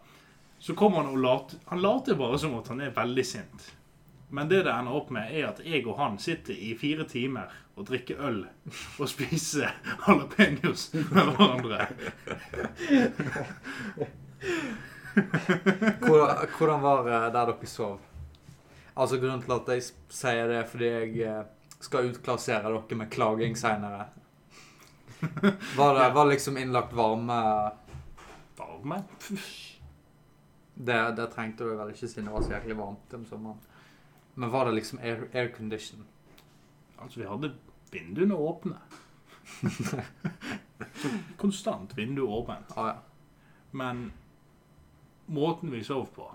Så 0.59 0.75
kommer 0.75 1.03
han 1.03 1.13
og 1.13 1.19
later 1.21 1.59
Han 1.69 1.83
later 1.85 2.17
bare 2.17 2.39
som 2.41 2.55
at 2.57 2.71
han 2.73 2.81
er 2.81 2.95
veldig 2.97 3.27
sint. 3.29 3.69
Men 4.33 4.49
det 4.49 4.63
det 4.65 4.73
ender 4.73 4.97
opp 4.97 5.13
med, 5.15 5.29
er 5.31 5.51
at 5.53 5.61
jeg 5.63 5.85
og 5.87 6.01
han 6.01 6.17
sitter 6.19 6.57
i 6.57 6.73
fire 6.79 7.05
timer 7.07 7.53
og 7.77 7.87
drikker 7.87 8.19
øl 8.27 8.41
og 8.99 9.09
spiser 9.13 9.77
jalapeños 10.07 10.89
med 10.97 11.05
hverandre. 11.13 11.87
Hvordan, 16.01 16.49
hvordan 16.59 16.83
var 16.83 17.05
det 17.07 17.21
der 17.37 17.53
dere 17.53 17.71
sov? 17.71 18.01
Altså 18.97 19.19
Grunnen 19.21 19.43
til 19.45 19.53
at 19.53 19.69
jeg 19.75 19.85
sier 20.09 20.49
det, 20.49 20.61
er 20.61 20.69
fordi 20.71 20.89
jeg 20.89 21.29
eh, 21.29 21.45
skal 21.85 22.11
utklassere 22.11 22.73
dere 22.73 22.99
med 22.99 23.11
klaging 23.13 23.57
seinere. 23.59 24.09
Var 25.79 25.95
det 25.97 26.11
var 26.15 26.29
liksom 26.29 26.59
innlagt 26.61 26.93
varme 26.97 27.37
Varme? 28.57 28.99
det, 30.75 30.99
det 31.17 31.27
trengte 31.33 31.65
du 31.65 31.73
vel 31.77 31.93
ikke 31.93 32.09
siden 32.09 32.29
det 32.29 32.35
var 32.35 32.45
så 32.45 32.53
jæklig 32.53 32.77
varmt 32.77 33.15
om 33.17 33.25
sommeren. 33.29 33.61
Men 34.35 34.53
var 34.53 34.69
det 34.69 34.75
liksom 34.77 34.99
air, 35.01 35.25
aircondition? 35.33 36.05
Altså, 37.01 37.21
vi 37.21 37.29
hadde 37.29 37.55
vinduene 37.93 38.37
åpne. 38.37 38.77
Så 41.01 41.09
konstant 41.37 41.97
vindu 41.97 42.27
åpent. 42.29 42.73
Ah, 42.77 42.89
ja. 42.89 42.97
Men 43.71 44.13
måten 45.27 45.73
vi 45.73 45.85
sov 45.85 46.07
på 46.15 46.29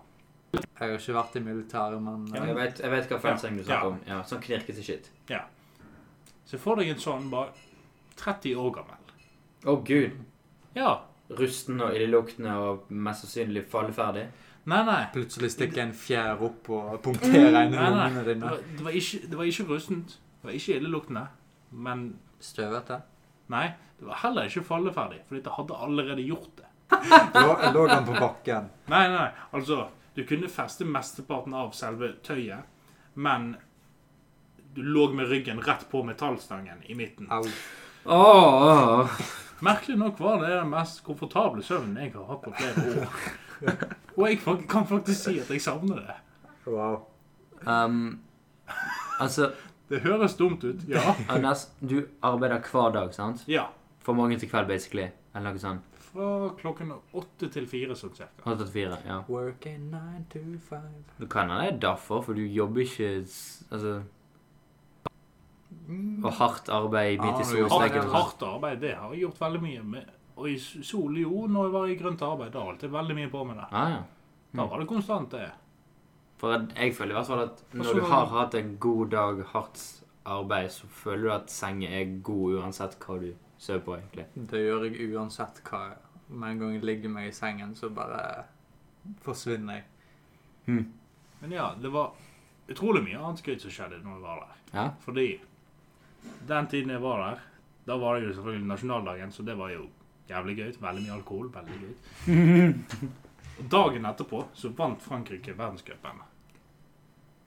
Jeg 0.82 0.90
har 0.90 0.98
ikke 0.98 1.14
vært 1.14 1.36
i 1.38 1.42
militæret, 1.46 2.02
men 2.02 2.24
Ja. 2.34 2.46
Jeg 2.50 2.56
vet, 2.58 2.80
jeg 2.82 2.92
vet 2.92 3.10
hva 3.12 3.20
felleseng 3.22 3.58
du 3.58 3.62
Ja. 3.62 3.66
snakker 3.68 3.88
om. 3.92 4.00
Ja, 4.08 4.22
sånn 4.24 4.42
knirkete 4.42 4.84
shit. 4.84 5.10
Se 6.46 6.58
for 6.58 6.76
deg 6.76 6.90
en 6.90 6.98
sånn 7.00 7.30
bare 7.32 7.52
30 8.18 8.56
år 8.58 8.72
gammel. 8.76 8.98
Å 9.66 9.76
gud. 9.86 10.12
Ja. 10.76 11.02
Rusten 11.30 11.80
og 11.82 11.94
illeluktende 11.96 12.56
og 12.58 12.90
mest 12.92 13.24
sannsynlig 13.26 13.68
falleferdig. 13.72 14.26
Nei, 14.66 14.84
nei. 14.86 15.06
plutselig 15.14 15.52
stikker 15.56 15.82
en 15.82 15.94
fjær 15.94 16.42
opp 16.42 16.70
og 16.70 17.02
punkterer 17.02 17.56
en 17.64 17.72
nei. 17.72 17.90
lungene 17.90 18.24
Det 18.26 18.34
dine. 18.36 18.50
var, 18.50 18.58
det, 18.58 18.84
var 18.86 18.92
ikke, 18.92 19.22
det 19.30 19.38
var 19.38 19.46
ikke 19.46 19.68
rustent. 19.70 20.08
Det 20.42 20.44
var 20.50 20.52
ikke 20.58 20.76
illeluktende. 20.82 21.28
Men 21.72 22.04
Støvete. 22.42 23.02
nei, 23.50 23.68
det 24.00 24.08
var 24.08 24.16
heller 24.16 24.44
ikke 24.50 24.64
falleferdig, 24.66 25.22
fordi 25.28 25.44
det 25.44 25.52
hadde 25.56 25.78
allerede 25.78 26.26
gjort 26.28 26.56
det. 26.58 26.66
Lå, 27.36 27.72
lå 27.74 27.88
den 27.88 28.06
på 28.06 28.14
bakken? 28.20 28.70
Nei, 28.90 29.08
nei, 29.08 29.30
altså 29.54 29.88
Du 30.22 30.28
kunne 30.28 30.50
feste 30.50 30.86
mesteparten 30.86 31.54
av 31.58 31.72
selve 31.74 32.12
tøyet, 32.22 32.68
men 33.18 33.56
du 34.76 34.84
lå 34.86 35.08
med 35.18 35.32
ryggen 35.32 35.64
rett 35.66 35.88
på 35.90 36.04
metallstangen 36.06 36.84
i 36.86 36.94
midten. 36.94 37.26
Au. 37.34 37.42
Oh. 38.06 39.24
Merkelig 39.66 39.98
nok 39.98 40.22
var 40.22 40.44
det 40.44 40.52
den 40.54 40.70
mest 40.70 41.02
komfortable 41.08 41.66
søvnen 41.66 41.98
jeg 42.04 42.14
har 42.14 42.30
hatt 42.30 42.46
på 42.46 42.54
flere 42.54 42.86
år. 43.02 43.18
Og 44.20 44.28
jeg 44.28 44.62
kan 44.70 44.86
faktisk 44.92 45.24
si 45.24 45.34
at 45.42 45.50
jeg 45.50 45.66
savner 45.66 46.04
det. 46.06 46.20
Wow. 46.68 47.00
um, 47.66 48.22
altså, 49.18 49.56
Det 49.90 50.04
høres 50.06 50.38
dumt 50.38 50.62
ut, 50.70 50.86
ja. 50.86 51.16
Anders, 51.34 51.72
du 51.82 52.04
arbeider 52.22 52.62
hver 52.70 52.94
dag, 52.94 53.10
sant? 53.18 53.42
Ja. 53.50 53.72
Fra 54.06 54.14
morgen 54.14 54.38
til 54.38 54.54
kveld, 54.54 54.70
basically. 54.70 55.10
Eller 55.34 55.58
noe 55.58 55.66
sånt. 55.66 55.91
Fra 56.12 56.50
klokken 56.60 56.92
åtte 57.16 57.48
til 57.54 57.68
fire, 57.72 57.96
sånn 57.96 58.12
cirka. 58.16 58.44
8 58.44 58.58
til 58.66 58.72
4, 58.74 58.98
ja. 59.08 59.20
Working 59.30 59.86
nine 59.92 60.26
to 60.34 60.40
five. 60.60 61.04
Du 61.20 61.26
kan 61.32 61.50
ha 61.50 61.62
det 61.62 61.74
er 61.74 61.78
derfor, 61.86 62.22
for 62.26 62.34
du 62.34 62.42
jobber 62.44 62.82
ikke 62.84 63.12
Altså 63.72 64.02
Og 66.24 66.34
hardt 66.38 66.70
arbeid 66.70 67.20
midt 67.22 67.40
i 67.42 67.46
solstreken. 67.48 68.02
Hardt, 68.04 68.12
hardt 68.16 68.44
arbeid, 68.44 68.82
det 68.82 68.96
har 68.98 69.14
jeg 69.14 69.24
gjort 69.26 69.40
veldig 69.42 69.62
mye 69.64 69.84
med. 69.84 70.10
Og 70.36 70.50
i 70.50 70.58
sol, 70.60 71.18
jo, 71.20 71.46
når 71.48 71.68
jeg 71.68 71.74
var 71.74 71.88
i 71.88 71.96
grønt 72.00 72.22
arbeid, 72.26 72.52
da 72.54 72.64
holdt 72.66 72.84
jeg 72.86 72.92
veldig 72.94 73.16
mye 73.18 73.32
på 73.32 73.44
med 73.48 73.60
det. 73.62 73.68
Ah, 73.72 73.90
ja. 73.96 74.02
Da 74.58 74.66
var 74.68 74.80
det 74.82 74.88
konstant, 74.90 75.32
det. 75.32 75.50
For 76.42 76.56
jeg 76.76 76.96
føler 76.98 77.14
i 77.14 77.18
hvert 77.20 77.28
fall 77.30 77.44
at 77.46 77.64
når 77.74 77.86
så- 77.86 77.96
du 77.96 78.02
har 78.10 78.26
hatt 78.26 78.56
en 78.56 78.76
god 78.80 79.10
dag, 79.10 79.44
hardt 79.54 80.04
arbeid, 80.26 80.70
så 80.72 80.88
føler 80.88 81.24
du 81.24 81.32
at 81.32 81.50
sengen 81.52 81.92
er 81.92 82.22
god 82.24 82.60
uansett 82.62 82.98
hva 83.00 83.20
du 83.22 83.34
sove 83.62 83.84
på, 83.86 83.96
egentlig. 83.98 84.26
Det 84.34 84.64
gjør 84.64 84.88
jeg 84.88 85.12
uansett 85.14 85.62
hva. 85.70 85.84
Med 86.32 86.56
en 86.56 86.60
gang 86.62 86.74
jeg 86.78 86.88
ligger 86.88 87.12
meg 87.12 87.30
i 87.30 87.36
sengen, 87.36 87.76
så 87.76 87.90
bare 87.94 88.22
forsvinner 89.22 89.82
jeg. 89.82 89.88
Hm. 90.66 90.84
Men 91.42 91.56
ja, 91.56 91.72
det 91.82 91.92
var 91.92 92.14
utrolig 92.72 93.04
mye 93.04 93.20
annet 93.20 93.42
skryt 93.42 93.64
som 93.64 93.74
skjedde 93.74 94.02
når 94.04 94.18
jeg 94.18 94.24
var 94.26 94.44
der. 94.44 94.60
Ja. 94.72 94.86
Fordi 95.04 95.30
den 96.48 96.70
tiden 96.72 96.94
jeg 96.96 97.04
var 97.04 97.24
der, 97.26 97.42
da 97.90 97.98
var 97.98 98.16
det 98.16 98.28
jo 98.30 98.36
selvfølgelig 98.38 98.70
nasjonaldagen, 98.70 99.32
så 99.32 99.44
det 99.44 99.58
var 99.58 99.74
jo 99.74 99.88
jævlig 100.30 100.58
gøy. 100.58 100.72
Veldig 100.82 101.04
mye 101.06 101.18
alkohol. 101.18 101.52
Veldig 101.54 101.80
gøy. 101.82 102.74
Og 103.62 103.66
dagen 103.72 104.06
etterpå 104.10 104.46
så 104.58 104.72
vant 104.78 105.02
Frankrike 105.04 105.58
verdenscupen. 105.58 106.22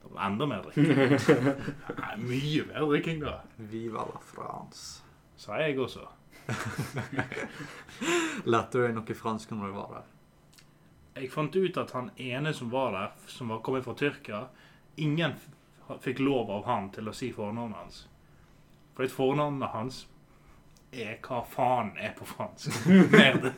Det 0.02 0.12
var 0.12 0.26
enda 0.28 0.46
mer 0.46 0.66
drikking. 0.66 1.56
Mye 2.28 2.66
mer 2.68 2.84
drikking 2.90 3.24
da. 3.24 3.38
Viva 3.56 4.04
la 4.10 4.20
France. 4.20 5.03
Sa 5.36 5.56
jeg 5.60 5.78
også. 5.80 6.04
Lærte 8.44 8.78
du 8.78 8.84
deg 8.86 8.94
noe 8.96 9.16
fransk 9.16 9.52
når 9.54 9.70
du 9.70 9.76
var 9.78 9.92
der? 9.98 10.08
Jeg 11.22 11.30
fant 11.30 11.54
ut 11.56 11.76
at 11.78 11.92
han 11.94 12.08
ene 12.18 12.52
som 12.54 12.70
var 12.72 12.90
der, 12.94 13.12
som 13.30 13.52
var 13.52 13.60
kommet 13.64 13.84
fra 13.86 13.94
Tyrkia, 13.98 14.40
ingen 14.98 15.36
f- 15.38 16.00
fikk 16.02 16.18
lov 16.24 16.50
av 16.50 16.64
han 16.66 16.88
til 16.94 17.08
å 17.10 17.14
si 17.14 17.28
fornavnet 17.34 17.78
hans. 17.78 18.00
For 18.96 19.06
fornavnet 19.10 19.70
hans 19.74 20.00
er 20.94 21.16
hva 21.22 21.40
faen 21.50 21.92
er 21.98 22.12
på 22.18 22.26
fransk. 22.26 22.74
Merde. 23.14 23.54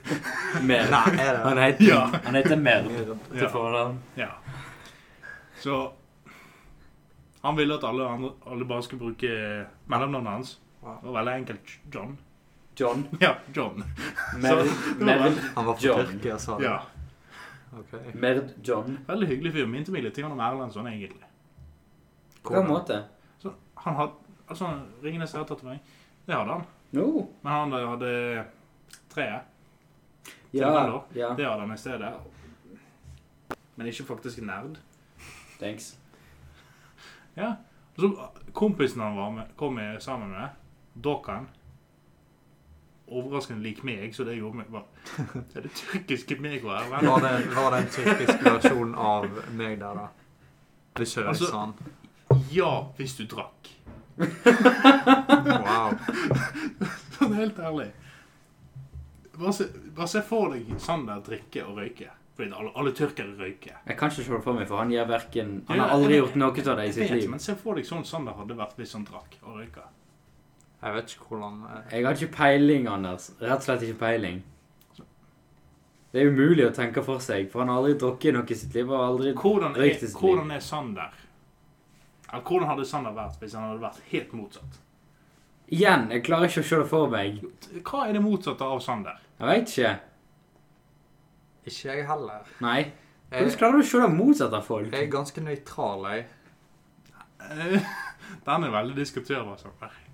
Mer. 0.65 0.87
Nei, 0.93 1.05
er 1.17 1.33
det? 1.33 1.43
Han 1.47 1.61
heter, 1.63 1.85
Ja. 1.89 2.03
han 2.27 2.35
heter 2.39 2.57
Mer 2.61 2.91
Ja. 2.93 3.17
til 3.33 3.49
fornavn. 3.53 3.99
Ja. 4.21 4.31
Så 5.61 5.81
han 7.43 7.57
ville 7.57 7.75
at 7.77 7.85
alle, 7.89 8.07
andre, 8.09 8.31
alle 8.47 8.65
bare 8.69 8.83
skulle 8.85 9.01
bruke 9.11 9.33
mellomnavnet 9.89 10.33
hans. 10.33 10.55
Det 11.01 11.07
var 11.07 11.13
veldig 11.19 11.33
enkelt. 11.35 11.73
John. 11.93 12.17
John. 12.77 13.07
Ja, 13.21 13.35
John. 13.55 13.85
Mer, 14.39 14.65
Så- 14.65 15.05
John 15.05 15.39
Han 15.55 15.65
var 15.67 15.75
fra 15.75 15.87
John. 15.89 16.07
Tyrkia, 16.07 16.39
sa 16.39 16.59
du? 16.59 16.65
Ja. 16.65 16.83
Okay. 17.79 18.13
Merd 18.15 18.51
John. 18.65 18.99
Veldig 19.07 19.29
hyggelig 19.29 19.53
fyr. 19.53 19.67
Minte 19.67 19.93
meg 19.93 20.05
litt 20.07 20.19
om 20.25 20.41
Erlendsson, 20.41 20.87
egentlig. 20.89 21.27
På 22.43 22.55
hvilken 22.55 22.71
måte? 22.71 23.01
Så 23.43 23.53
han 23.75 23.97
hadde 23.99 24.13
Altså, 24.47 24.69
Ringenes 25.03 25.33
herre-tatovering, 25.35 25.81
det 26.27 26.35
hadde 26.37 26.53
han. 26.55 26.61
No. 26.95 27.25
Men 27.43 27.53
han 27.53 27.73
hadde 27.73 28.11
treet. 29.11 29.43
Ja. 30.55 30.71
Ja. 31.19 31.33
Det 31.35 31.45
hadde 31.49 31.65
han 31.65 31.73
i 31.75 31.79
stedet. 31.83 32.13
Men 33.75 33.91
ikke 33.91 34.07
faktisk 34.07 34.39
nerd. 34.47 34.79
Thanks. 35.59 35.97
Ja. 37.35 37.57
Og 37.97 38.05
så 38.05 38.29
kompisen 38.55 39.03
han 39.03 39.17
var 39.19 39.31
med, 39.35 39.51
kom 39.59 39.75
med 39.75 39.99
sammen 40.05 40.31
med, 40.31 40.49
Dokan 41.05 41.49
Overraskende 43.07 43.63
lik 43.63 43.85
meg, 43.87 44.15
så 44.17 44.25
det 44.27 44.35
gjorde 44.39 44.57
meg 44.63 44.71
bare 44.73 44.85
Det 45.53 45.61
er 45.61 45.67
det 45.69 45.75
tyrkiske 45.79 46.39
meg 46.43 46.65
og 46.67 46.73
Erlend. 46.75 47.07
Var 47.07 47.21
det, 47.23 47.35
var 47.55 47.69
det 47.77 47.83
en 47.85 47.93
tyrkisk 47.95 48.43
versjon 48.49 48.95
av 48.99 49.29
meg 49.55 49.77
der, 49.79 50.01
da? 50.01 50.09
Det 50.97 51.07
kjører 51.07 51.29
Altså- 51.31 51.53
sånn. 51.53 51.77
Ja, 52.51 52.73
hvis 52.99 53.15
du 53.21 53.23
drakk. 53.31 53.69
Wow. 54.19 55.95
Sånn 57.17 57.35
helt 57.39 57.59
ærlig. 57.63 57.91
Bare 59.37 59.53
se, 59.53 59.67
bare 59.97 60.09
se 60.11 60.23
for 60.27 60.55
deg 60.57 60.71
Sander 60.83 61.21
drikke 61.25 61.63
og 61.69 61.79
røyke. 61.79 62.09
Fordi 62.37 62.51
alle, 62.53 62.73
alle 62.77 62.93
tyrkere 62.97 63.33
røyker. 63.39 63.77
Jeg 63.87 63.97
kan 63.97 64.11
ikke 64.11 64.25
se 64.25 64.33
det 64.35 64.43
for 64.45 64.57
meg, 64.59 64.67
for 64.69 64.81
han 64.83 64.91
gjør 64.93 65.07
verken 65.09 65.53
Han 65.71 65.81
har 65.81 65.95
aldri 65.95 66.19
gjort 66.19 66.35
noe 66.37 66.51
av 66.67 66.81
det 66.81 66.89
i 66.91 66.93
sitt 66.99 67.15
liv. 67.15 67.31
men 67.33 67.41
se 67.41 67.55
for 67.61 67.79
deg 67.79 67.87
sånn 67.89 68.05
Sander 68.05 68.37
hadde 68.37 68.57
vært 68.59 68.75
hvis 68.81 68.93
han 68.99 69.07
drakk 69.09 69.39
og 69.45 69.61
røyka. 69.61 69.87
Jeg 70.87 70.95
vet 70.95 71.13
ikke 71.17 71.25
hvordan 71.33 71.63
eh, 71.67 71.95
Jeg 71.97 72.07
har 72.07 72.21
ikke 72.21 72.35
peiling, 72.37 72.85
Anders. 72.89 73.31
Rett 73.41 73.59
og 73.59 73.67
slett 73.67 73.83
ikke 73.83 73.99
peiling. 74.05 74.45
Det 76.13 76.23
er 76.23 76.31
umulig 76.31 76.63
å 76.65 76.73
tenke 76.73 77.03
for 77.05 77.21
seg, 77.21 77.49
for 77.51 77.65
han 77.65 77.73
har 77.73 77.81
aldri 77.83 77.97
drukket 78.01 78.37
noe 78.37 78.47
i 78.49 78.57
sitt 78.57 78.75
liv. 78.77 78.89
og 78.89 79.03
aldri... 79.03 79.33
Hvordan 79.37 79.75
er, 79.75 79.83
i 79.89 79.97
sitt 79.99 80.13
liv. 80.13 80.21
hvordan 80.21 80.55
er 80.55 80.63
Sander? 80.65 81.17
Eller 82.31 82.45
hvordan 82.47 82.71
hadde 82.71 82.87
Sander 82.89 83.17
vært 83.17 83.43
hvis 83.43 83.57
han 83.59 83.67
hadde 83.67 83.83
vært 83.83 84.07
helt 84.13 84.37
motsatt? 84.39 84.79
Igjen, 85.75 86.07
jeg 86.15 86.23
klarer 86.29 86.47
ikke 86.47 86.63
å 86.63 86.69
se 86.71 86.81
det 86.81 86.89
for 86.93 87.11
meg. 87.11 87.43
Hva 87.83 88.07
er 88.07 88.15
det 88.15 88.23
motsatte 88.23 88.71
av 88.71 88.81
Sander? 88.87 89.19
Jeg 89.41 89.51
veit 89.51 89.75
ikke. 89.75 89.93
Ikke 91.67 91.91
jeg 91.91 92.07
heller. 92.07 92.57
Nei. 92.63 92.79
Hvordan 93.35 93.59
klarer 93.59 93.81
du 93.81 93.83
å 93.83 93.91
se 93.91 94.03
det 94.07 94.11
motsatte 94.15 94.61
av 94.63 94.71
folk? 94.71 94.93
jeg 94.95 95.09
er 95.09 95.15
ganske 95.19 95.43
nøytral, 95.43 96.07
jeg. 96.15 96.27
Eh, 97.51 97.95
Den 98.47 98.71
er 98.71 98.77
veldig 98.79 99.01
diskuterbar. 99.03 99.59
Sander. 99.59 100.06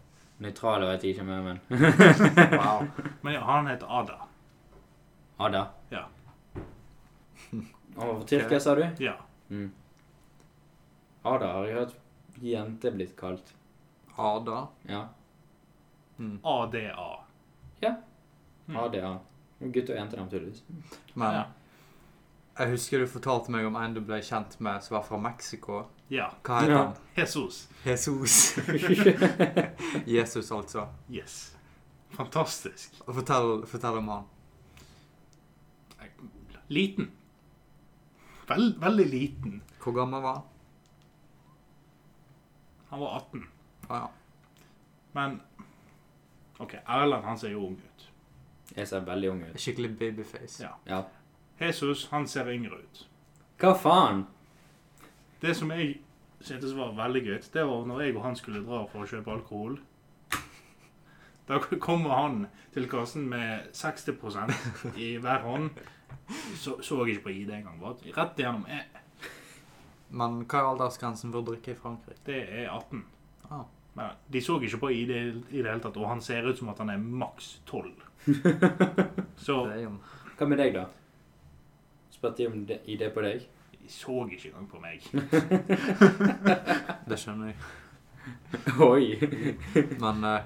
Nøytrale 0.42 0.86
vet 0.90 1.04
jeg 1.06 1.14
ikke 1.14 1.24
mer, 1.28 1.42
men 1.42 1.60
Wow. 2.58 2.86
Men 3.22 3.34
ja, 3.36 3.40
han 3.46 3.66
heter 3.70 3.86
Ada. 4.00 4.16
Ada. 5.38 5.62
Ja. 5.92 6.04
Han 7.52 7.62
var 7.96 8.14
fra 8.18 8.24
Tyrkia, 8.26 8.60
sa 8.60 8.74
du? 8.74 8.82
Ja. 8.98 9.14
Mm. 9.50 9.68
Ada 11.24 11.46
har 11.52 11.66
jeg 11.68 11.74
hørt 11.76 11.94
jente 12.42 12.90
blitt 12.94 13.12
kalt. 13.18 13.52
Ada. 14.18 14.66
Ja. 14.88 15.02
Mm. 16.18 16.38
ADA. 16.42 17.08
Mm. 18.66 18.76
ADA. 18.78 19.18
Gutt 19.58 19.90
og 19.90 19.96
jente, 19.96 20.16
naturligvis. 20.16 20.62
Men 21.14 21.34
Ja. 21.34 21.44
jeg 22.58 22.70
husker 22.70 22.98
du 23.02 23.06
fortalte 23.06 23.50
meg 23.50 23.66
om 23.66 23.76
en 23.76 23.94
du 23.94 24.00
ble 24.00 24.20
kjent 24.22 24.58
med 24.60 24.82
som 24.82 24.96
var 24.96 25.02
fra 25.06 25.18
Mexico. 25.18 25.84
Ja. 26.12 26.28
Hva 26.44 26.58
heter 26.60 26.72
Ja. 26.74 26.78
han? 26.82 26.94
Jesus. 27.16 27.62
Jesus. 27.86 28.36
Jesus, 30.16 30.50
altså. 30.52 30.86
Yes. 31.10 31.38
Fantastisk. 32.12 32.98
Og 33.06 33.14
Fortell, 33.16 33.54
fortell 33.66 33.98
om 34.02 34.08
han. 34.12 34.24
Liten. 36.72 37.10
Vel, 38.48 38.74
veldig 38.80 39.06
liten. 39.10 39.62
Hvor 39.82 39.92
gammel 39.96 40.22
var 40.24 40.34
han? 40.34 40.42
Han 42.92 43.00
var 43.00 43.16
18. 43.16 43.46
Ah, 43.88 43.96
ja. 43.96 44.10
Men 45.12 45.40
OK, 46.58 46.74
Erlend 46.86 47.24
han 47.24 47.38
ser 47.38 47.52
jo 47.54 47.66
ung 47.66 47.76
ut. 47.80 48.06
Jeg 48.76 48.88
ser 48.88 49.00
veldig 49.04 49.30
ung 49.30 49.42
ut. 49.44 49.56
Skikkelig 49.60 49.90
babyface. 49.98 50.62
Ja. 50.64 50.74
Ja. 50.88 51.02
Jesus 51.60 52.06
han 52.10 52.26
ser 52.28 52.48
yngre 52.52 52.78
ut. 52.84 53.02
Hva 53.60 53.74
faen? 53.78 54.24
Det 55.42 55.56
som 55.58 55.70
jeg 55.74 55.96
syntes 56.42 56.74
var 56.78 56.92
veldig 56.96 57.22
gøy, 57.26 57.38
det 57.54 57.64
var 57.66 57.86
når 57.86 58.04
jeg 58.04 58.16
og 58.16 58.22
han 58.26 58.36
skulle 58.38 58.62
dra 58.66 58.84
for 58.90 59.02
å 59.02 59.08
kjøpe 59.10 59.34
alkohol. 59.34 59.80
Da 61.48 61.58
kommer 61.82 62.14
han 62.14 62.44
til 62.72 62.86
kassen 62.90 63.26
med 63.28 63.72
60 63.74 64.94
i 64.96 65.16
hver 65.18 65.42
hånd. 65.42 65.70
Så, 66.54 66.76
så 66.82 67.00
jeg 67.02 67.16
ikke 67.16 67.24
på 67.26 67.34
ID 67.34 67.50
engang. 67.50 67.80
bare 67.80 68.14
Rett 68.14 68.38
igjennom. 68.38 68.64
eh, 68.70 68.86
Men 70.10 70.44
hva 70.46 70.60
er 70.60 70.68
aldersgrensen 70.70 71.32
for 71.32 71.42
å 71.42 71.48
drikke 71.50 71.74
i 71.74 71.78
Frankrike? 71.80 72.20
Det 72.26 72.38
er 72.46 72.68
18. 72.70 73.02
Ah. 73.50 73.64
Men 73.94 74.14
de 74.32 74.40
så 74.40 74.60
ikke 74.62 74.78
på 74.86 74.90
ID 74.94 75.10
i 75.10 75.60
det 75.60 75.66
hele 75.66 75.80
tatt, 75.82 75.96
og 75.96 76.08
han 76.08 76.22
ser 76.24 76.46
ut 76.48 76.58
som 76.58 76.70
at 76.72 76.78
han 76.78 76.90
er 76.94 77.02
maks 77.02 77.58
12. 77.66 77.90
Så 79.44 79.58
Hva 80.38 80.48
med 80.48 80.62
deg, 80.62 80.76
da? 80.78 80.86
Spurte 82.14 82.38
de 82.38 82.46
om 82.48 82.62
det, 82.68 82.78
ID 82.86 83.02
på 83.12 83.24
deg? 83.24 83.44
Så 83.88 84.28
ikke 84.30 84.48
engang 84.48 84.68
på 84.70 84.80
meg. 84.80 85.02
Det 87.08 87.18
skjønner 87.18 87.52
jeg. 87.52 87.56
Oi. 88.80 89.18
Men 90.00 90.24
uh... 90.24 90.38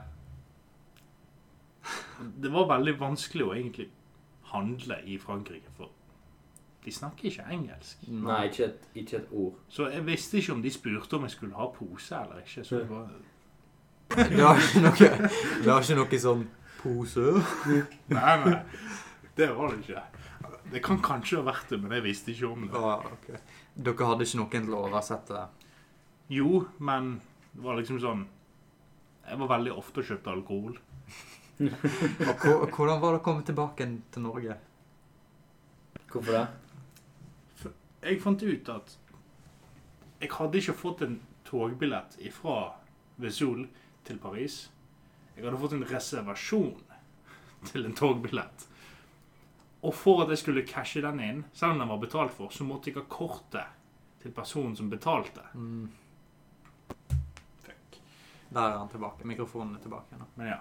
Det 2.43 2.53
var 2.53 2.71
veldig 2.71 2.97
vanskelig 3.01 3.45
å 3.45 3.53
egentlig 3.55 3.91
handle 4.53 4.97
i 5.05 5.19
Frankrike, 5.21 5.69
for 5.77 5.93
de 6.87 6.93
snakker 6.93 7.29
ikke 7.29 7.45
engelsk. 7.51 8.05
Nei, 8.09 8.45
ikke 8.47 8.65
et, 8.65 8.85
ikke 8.95 9.17
et 9.17 9.31
ord. 9.31 9.55
Så 9.69 9.89
jeg 9.91 10.07
visste 10.07 10.39
ikke 10.39 10.53
om 10.55 10.63
de 10.63 10.71
spurte 10.71 11.19
om 11.19 11.25
jeg 11.27 11.35
skulle 11.35 11.59
ha 11.59 11.67
pose 11.75 12.15
eller 12.15 12.45
ikke. 12.45 12.65
Så 12.65 12.79
det 12.79 12.91
var 12.91 13.09
Det 14.15 14.39
har 14.39 14.61
ikke 14.63 14.83
noe, 14.85 15.31
det 15.65 15.73
har 15.73 15.83
ikke 15.83 15.99
noe 15.99 16.21
sånn 16.23 16.45
pose. 16.79 17.25
Nei, 18.15 18.37
nei. 18.45 18.55
Det 19.37 19.51
var 19.57 19.75
det 19.75 19.83
ikke. 19.83 20.05
Det 20.73 20.83
kan 20.83 20.99
kanskje 21.03 21.39
ha 21.41 21.47
vært 21.47 21.71
det, 21.71 21.79
men 21.83 21.95
jeg 21.95 22.05
visste 22.05 22.33
ikke 22.33 22.51
om 22.51 22.67
det. 22.67 22.81
Ah, 22.81 23.07
okay. 23.13 23.39
Dere 23.77 24.09
hadde 24.11 24.27
ikke 24.27 24.41
noen 24.41 24.67
til 24.67 24.75
å 24.75 24.83
oversette 24.89 25.37
det? 25.37 25.71
Jo, 26.37 26.65
men 26.83 27.17
det 27.53 27.63
var 27.63 27.79
liksom 27.79 28.01
sånn 28.03 28.25
Jeg 29.27 29.39
var 29.39 29.51
veldig 29.53 29.73
ofte 29.79 30.03
og 30.03 30.09
kjøpte 30.11 30.33
alkohol. 30.33 30.77
Og 31.63 32.69
hvordan 32.69 33.01
var 33.01 33.15
det 33.15 33.21
å 33.21 33.25
komme 33.25 33.43
tilbake 33.47 33.87
til 34.13 34.23
Norge? 34.23 34.57
Hvorfor 36.13 36.37
det? 36.37 37.73
Jeg 38.07 38.21
fant 38.23 38.43
ut 38.45 38.69
at 38.71 38.93
jeg 40.21 40.31
hadde 40.33 40.61
ikke 40.61 40.77
fått 40.79 41.03
en 41.07 41.17
togbillett 41.49 42.15
fra 42.37 42.59
Vesoul 43.21 43.67
til 44.07 44.21
Paris. 44.23 44.67
Jeg 45.35 45.45
hadde 45.45 45.59
fått 45.61 45.75
en 45.77 45.89
reservasjon 45.91 46.77
til 47.73 47.89
en 47.89 47.97
togbillett. 47.99 48.69
Og 49.87 49.95
for 49.95 50.25
at 50.25 50.33
jeg 50.33 50.41
skulle 50.43 50.65
cashe 50.67 51.03
den 51.05 51.21
inn, 51.23 51.45
selv 51.55 51.77
om 51.77 51.83
den 51.85 51.91
var 51.93 52.01
betalt 52.03 52.35
for, 52.35 52.51
så 52.51 52.67
måtte 52.67 52.91
jeg 52.91 52.99
ha 52.99 53.05
kortet 53.11 53.77
til 54.23 54.33
personen 54.35 54.75
som 54.77 54.89
betalte. 54.91 55.45
Mm, 55.55 55.87
Fuck. 57.63 58.01
der 58.51 58.61
er 58.65 58.79
han 58.81 58.91
tilbake. 58.91 59.27
Mikrofonen 59.29 59.77
er 59.77 59.85
tilbake 59.85 60.19
nå. 60.19 60.27
Men 60.35 60.51
ja. 60.51 60.59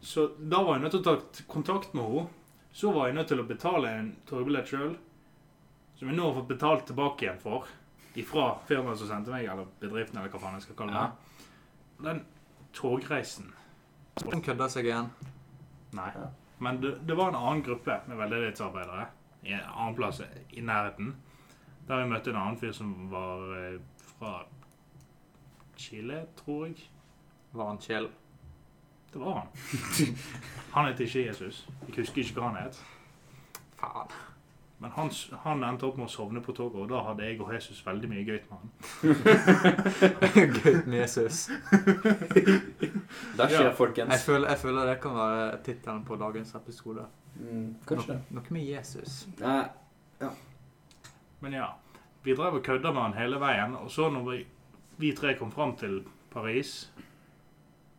Så 0.00 0.30
da 0.38 0.62
var 0.62 0.76
jeg 0.76 0.84
nødt 0.86 0.94
til 0.96 1.02
å 1.02 1.08
ta 1.10 1.44
kontakt 1.50 1.94
med 1.96 2.04
henne. 2.08 2.28
Så 2.76 2.92
var 2.92 3.08
jeg 3.08 3.16
nødt 3.16 3.28
til 3.32 3.40
å 3.40 3.48
betale 3.48 3.90
en 3.98 4.08
togbillett 4.28 4.68
sjøl, 4.68 4.96
som 5.96 6.08
jeg 6.10 6.16
nå 6.18 6.26
har 6.28 6.34
fått 6.36 6.50
betalt 6.50 6.86
tilbake 6.90 7.24
igjen 7.24 7.38
for. 7.40 7.68
Ifra 8.20 8.50
firmaet 8.68 9.00
som 9.00 9.08
sendte 9.08 9.32
meg, 9.32 9.46
eller 9.48 9.68
bedriften, 9.80 10.18
eller 10.20 10.32
hva 10.32 10.40
faen 10.40 10.58
jeg 10.58 10.66
skal 10.66 10.76
kalle 10.80 10.96
Ja. 10.96 11.06
Den 12.04 12.20
togreisen 12.76 13.52
Den 14.20 14.42
kødder 14.44 14.68
seg 14.72 14.88
igjen. 14.88 15.08
Nei. 15.96 16.10
Ja. 16.12 16.28
Men 16.58 16.80
det, 16.82 16.98
det 17.08 17.16
var 17.16 17.28
en 17.28 17.38
annen 17.38 17.62
gruppe 17.62 18.00
med 18.06 18.16
veldedighetsarbeidere 18.16 19.06
i 19.42 19.52
en 19.52 19.66
annen 19.74 19.96
plass 19.96 20.22
i 20.50 20.60
nærheten. 20.60 21.16
Der 21.88 22.02
vi 22.02 22.10
møtte 22.10 22.30
en 22.32 22.36
annen 22.40 22.58
fyr 22.58 22.72
som 22.74 22.94
var 23.10 23.50
eh, 23.56 23.80
fra 24.16 24.38
Chile, 25.76 26.24
tror 26.36 26.66
jeg. 26.66 26.88
Var 27.52 27.68
han 27.68 27.78
Kjell? 27.78 28.08
Det 29.12 29.20
var 29.20 29.38
han. 29.38 29.48
Han 30.72 30.86
het 30.86 31.00
ikke 31.00 31.26
Jesus. 31.26 31.68
Jeg 31.86 31.94
husker 31.96 32.22
ikke 32.22 32.40
hva 32.40 32.48
han 32.50 32.58
het. 32.66 32.80
Faen. 33.80 34.10
Men 34.78 34.90
han, 34.92 35.10
han 35.44 35.62
endte 35.64 35.86
opp 35.88 35.96
med 35.96 36.04
å 36.04 36.12
sovne 36.12 36.42
på 36.44 36.52
toget, 36.52 36.82
og 36.82 36.90
da 36.90 36.98
hadde 37.06 37.24
jeg 37.24 37.38
og 37.40 37.52
Jesus 37.54 37.78
veldig 37.86 38.10
mye 38.10 38.24
gøy 38.28 38.40
med 38.44 38.58
han. 38.58 38.72
Gøy 40.58 40.82
med 40.84 40.98
Jesus. 40.98 41.46
Det 41.48 43.46
skjer, 43.48 43.54
Ja. 43.54 43.62
Jeg 43.62 43.74
folkens. 43.78 44.24
føler, 44.26 44.48
jeg 44.52 44.58
føler 44.60 44.90
det 44.90 44.98
kan 45.00 45.16
være 45.16 45.46
tittelen 45.64 46.04
på 46.04 46.18
dagens 46.20 46.52
episode. 46.58 47.06
Mm, 47.40 47.70
kanskje 47.88 48.12
det. 48.12 48.18
Noe, 48.36 48.44
med 48.52 48.68
Jesus. 48.68 49.16
Nei, 49.40 49.64
Men 51.40 51.52
ja, 51.56 51.70
vi 52.24 52.34
drev 52.36 52.60
og 52.60 52.62
kødda 52.64 52.92
med 52.92 53.02
han 53.02 53.16
hele 53.16 53.40
veien, 53.40 53.74
og 53.80 53.90
så 53.90 54.10
når 54.12 54.28
vi, 54.30 54.42
vi 55.00 55.12
tre 55.16 55.34
kom 55.40 55.50
fram 55.52 55.72
til 55.80 56.02
Paris 56.32 56.90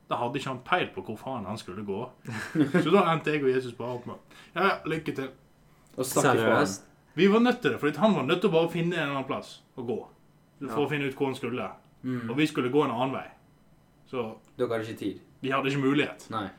da 0.08 0.16
hadde 0.16 0.40
ikke 0.40 0.50
han 0.50 0.62
peil 0.66 0.88
på 0.96 1.02
hvor 1.04 1.18
faen 1.20 1.46
han 1.46 1.58
skulle 1.60 1.84
gå. 1.84 1.98
Så 2.84 2.92
da 2.94 3.02
endte 3.12 3.34
jeg 3.34 3.44
og 3.44 3.50
Jesus 3.52 3.74
bare 3.76 3.98
opp 3.98 4.06
med 4.08 4.38
Ja, 4.56 4.62
ja, 4.64 4.76
lykke 4.88 5.16
til. 5.18 5.28
Og 5.98 6.06
stakk 6.06 6.36
ifra? 6.38 6.62
Vi 7.18 7.28
var 7.34 7.40
nødt 7.40 7.62
til 7.62 7.72
det, 7.74 7.80
for 7.82 7.92
han 8.00 8.14
var 8.16 8.24
nødt 8.28 8.42
til 8.42 8.50
å 8.50 8.54
bare 8.54 8.70
finne 8.70 8.94
en 8.96 9.02
eller 9.02 9.16
annen 9.16 9.28
plass 9.28 9.62
å 9.78 9.82
gå. 9.88 9.98
For 10.60 10.68
Ja. 10.68 10.86
å 10.86 10.90
finne 10.90 11.08
ut 11.10 11.16
hvor 11.16 11.26
han 11.32 11.36
skulle. 11.36 11.70
Mm. 12.04 12.30
Og 12.30 12.38
vi 12.38 12.46
skulle 12.48 12.70
gå 12.72 12.84
en 12.86 12.92
annen 12.92 13.12
vei. 13.14 13.28
Så 14.10 14.38
Dere 14.58 14.70
hadde 14.70 14.86
ikke 14.88 15.00
tid? 15.00 15.20
vi 15.42 15.50
hadde 15.50 15.70
ikke 15.70 15.82
mulighet. 15.82 16.30
Nei. 16.30 16.50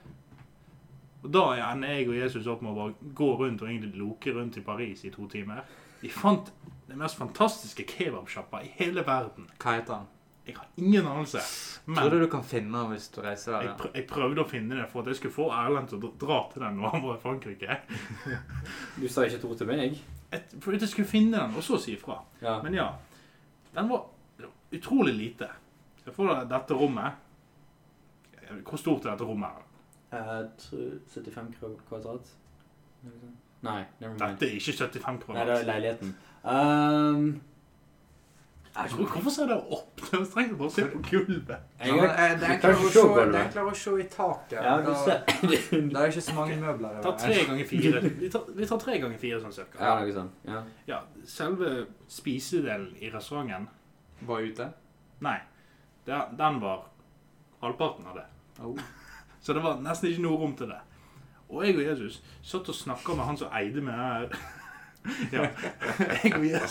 Og 1.24 1.30
da 1.32 1.72
ender 1.72 1.89
jeg 1.89 2.09
og 2.09 2.14
Jesus 2.14 2.47
opp 2.47 2.61
med 2.62 2.72
å 2.72 2.74
bare 2.74 2.95
gå 3.14 3.28
rundt 3.39 3.62
og 3.62 3.68
egentlig 3.68 3.97
loke 3.99 4.34
rundt 4.34 4.57
i 4.57 4.61
Paris 4.61 5.05
i 5.05 5.11
to 5.11 5.26
timer. 5.26 5.62
Vi 6.01 6.09
fant 6.09 6.53
den 6.89 6.99
mest 6.99 7.16
fantastiske 7.18 7.84
kebabsjappa 7.86 8.62
i 8.62 8.70
hele 8.78 9.03
verden. 9.07 9.49
Hva 9.59 9.74
heter 9.80 9.95
han? 9.95 10.07
Jeg 10.49 10.57
har 10.57 10.66
ingen 10.80 11.07
anelse. 11.07 11.42
Tror 11.88 12.11
du 12.12 12.18
du 12.22 12.26
kan 12.32 12.42
finne 12.44 12.72
den 12.72 12.90
hvis 12.94 13.09
du 13.12 13.20
reiser 13.24 13.53
der? 13.55 13.66
jeg, 13.68 13.74
prøv, 13.80 13.90
jeg 13.94 14.07
prøvde 14.09 14.42
å 14.44 14.49
finne 14.49 14.76
det 14.80 14.86
for 14.92 15.01
at 15.05 15.11
jeg 15.12 15.18
skulle 15.20 15.34
få 15.34 15.49
Erlend 15.53 15.88
til 15.92 16.01
å 16.05 16.11
dra- 16.20 16.40
til 16.53 16.64
den 16.64 16.78
når 16.80 16.94
han 16.94 17.05
var 17.05 17.16
i 17.18 17.22
Frankrike. 17.22 17.76
Du 18.96 19.07
sa 19.09 19.24
ikke 19.28 19.38
et 19.40 19.44
ord 19.49 19.59
til 19.61 19.68
meg? 19.70 20.01
Et, 20.32 20.55
for 20.61 20.72
at 20.76 20.84
jeg 20.84 20.92
skulle 20.92 21.09
finne 21.09 21.36
den, 21.38 21.57
og 21.57 21.64
så 21.64 21.78
si 21.80 21.94
ifra. 21.96 22.18
Ja. 22.42 22.59
Men 22.64 22.74
ja, 22.76 22.88
den 23.76 23.88
var 23.92 24.07
utrolig 24.72 25.14
lite. 25.16 25.49
Jeg 26.05 26.14
får 26.16 26.44
dette 26.49 26.76
rommet. 26.76 27.24
Hvor 28.64 28.80
stort 28.80 29.05
er 29.05 29.12
dette 29.12 29.28
rommet? 29.28 29.64
Jeg 30.12 30.46
tror 30.64 30.99
75 31.12 31.82
kvadrat? 31.88 32.30
Nei, 33.62 33.82
never 34.01 34.14
mind. 34.14 34.38
Dette 34.38 34.49
er 34.49 34.57
ikke 34.57 34.72
75 34.72 35.22
kvadrat. 35.24 35.36
Nei, 35.36 35.44
det 35.49 35.57
er 35.59 35.68
leiligheten. 35.68 36.14
Um, 36.44 37.40
Hvorfor 38.74 39.30
ser 39.30 39.46
dere 39.50 39.62
opp? 39.74 40.00
Dere 40.10 40.26
trenger 40.26 40.54
bare 40.58 40.68
å 40.68 40.72
se 40.72 40.82
på 40.92 40.98
gulvet. 41.10 41.48
jeg 41.80 41.88
Ja, 41.88 41.94
men, 41.96 42.10
eh, 42.10 42.34
det 42.38 42.48
er 42.48 42.52
enklere 42.54 42.76
å 42.76 42.82
se 42.84 42.92
se- 42.92 43.00
gulvet. 43.02 43.32
det 43.32 43.40
er 43.40 43.44
enklere 43.48 43.70
å 43.70 43.76
se 43.76 43.90
i 43.90 44.06
taket. 44.08 44.52
ja, 44.62 44.76
du 44.78 44.84
Da- 44.84 45.04
ser. 45.04 45.24
Det 45.88 45.96
er 45.96 46.06
ikke 46.12 46.24
så 46.28 46.34
mange 46.34 46.56
møbler 46.60 47.02
Ta 47.02 47.12
tre 47.16 47.34
ganger 47.44 47.64
fire. 47.66 48.00
Vi 48.20 48.28
tar, 48.30 48.42
vi 48.54 48.66
tar 48.66 48.78
tre 48.78 48.98
ganger 48.98 49.18
fire 49.18 49.40
sånn 49.40 49.52
cirka. 49.52 49.78
Ja, 49.80 49.98
noe 50.00 50.12
sånt. 50.12 50.30
Ja. 50.44 50.62
Ja, 50.86 51.00
selve 51.24 51.86
spisedelen 52.08 52.94
i 53.00 53.10
restauranten, 53.10 53.68
Var 54.22 54.40
ute? 54.40 54.72
nei, 55.20 55.40
den 56.06 56.60
var 56.60 56.84
halvparten 57.62 58.06
av 58.06 58.14
det. 58.16 58.26
Oh. 58.62 58.76
Så 59.40 59.54
det 59.54 59.62
var 59.62 59.76
nesten 59.80 60.10
ikke 60.10 60.22
noe 60.22 60.38
rom 60.38 60.54
til 60.56 60.66
det. 60.68 60.80
Og 61.50 61.64
jeg 61.64 61.76
og 61.76 61.82
Jesus 61.82 62.20
satt 62.42 62.68
og 62.68 62.74
snakka 62.74 63.14
med 63.16 63.24
han 63.24 63.36
som 63.36 63.48
eide 63.52 63.80
med 63.80 64.32
Ja, 65.32 65.49
jeg 66.22 66.34
og 66.34 66.44
om 66.44 66.64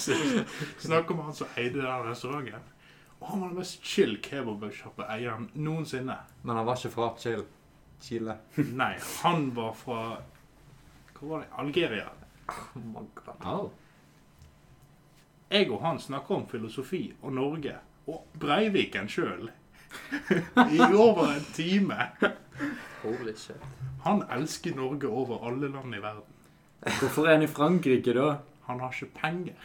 snakka 0.80 1.16
han 1.22 1.36
som 1.36 1.54
eide 1.58 1.82
den 1.82 2.10
restauranten. 2.10 2.74
Og 3.20 3.28
han 3.32 3.42
var 3.42 3.48
den 3.50 3.58
mest 3.58 3.86
chill 3.86 4.18
kebabsjappe-eieren 4.22 5.50
noensinne. 5.56 6.18
Men 6.44 6.60
han 6.60 6.68
var 6.68 6.78
ikke 6.78 6.94
fra 6.94 7.14
Chill. 7.18 7.44
Chile. 8.02 8.38
Nei, 8.82 8.94
han 9.24 9.56
var 9.56 9.74
fra 9.74 10.02
Hvor 11.18 11.30
var 11.32 11.40
det? 11.40 11.48
Algeria. 11.58 12.10
Oh. 13.44 13.70
Jeg 15.50 15.72
og 15.72 15.82
han 15.82 16.00
snakker 16.00 16.36
om 16.36 16.46
filosofi 16.50 17.10
og 17.22 17.34
Norge. 17.34 17.74
Og 18.08 18.28
Breiviken 18.40 19.10
sjøl. 19.10 19.50
I 20.78 20.80
over 20.94 21.34
en 21.34 21.48
time. 21.56 21.98
Holy 23.02 23.34
shit. 23.36 23.66
Han 24.06 24.24
elsker 24.32 24.76
Norge 24.76 25.10
over 25.10 25.48
alle 25.48 25.72
land 25.74 25.96
i 25.96 26.02
verden. 26.04 26.37
Hvorfor 26.88 27.28
er 27.28 27.36
han 27.38 27.44
i 27.44 27.48
Frankrike, 27.52 28.14
da? 28.16 28.38
Han 28.68 28.80
har 28.80 28.94
ikke 28.94 29.12
penger. 29.20 29.56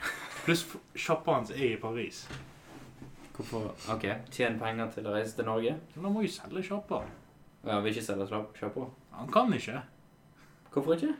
Pluss 0.44 0.64
sjappa 0.98 1.36
hans 1.38 1.50
er 1.54 1.64
i 1.72 1.80
Paris. 1.80 2.24
Hvorfor? 3.36 3.70
Ok, 3.94 4.06
Tjene 4.34 4.58
penger 4.60 4.90
til 4.94 5.06
å 5.06 5.14
reise 5.14 5.36
til 5.38 5.46
Norge? 5.46 5.76
Men 5.94 6.08
han 6.08 6.16
må 6.16 6.24
jo 6.26 6.32
selge 6.34 6.64
sjappa. 6.66 7.02
Ja, 7.62 7.78
vil 7.80 7.94
ikke 7.94 8.04
selge 8.04 8.26
sjappa. 8.58 8.88
Han 9.16 9.30
kan 9.32 9.54
ikke. 9.54 9.84
Hvorfor 10.74 10.98
ikke? 10.98 11.14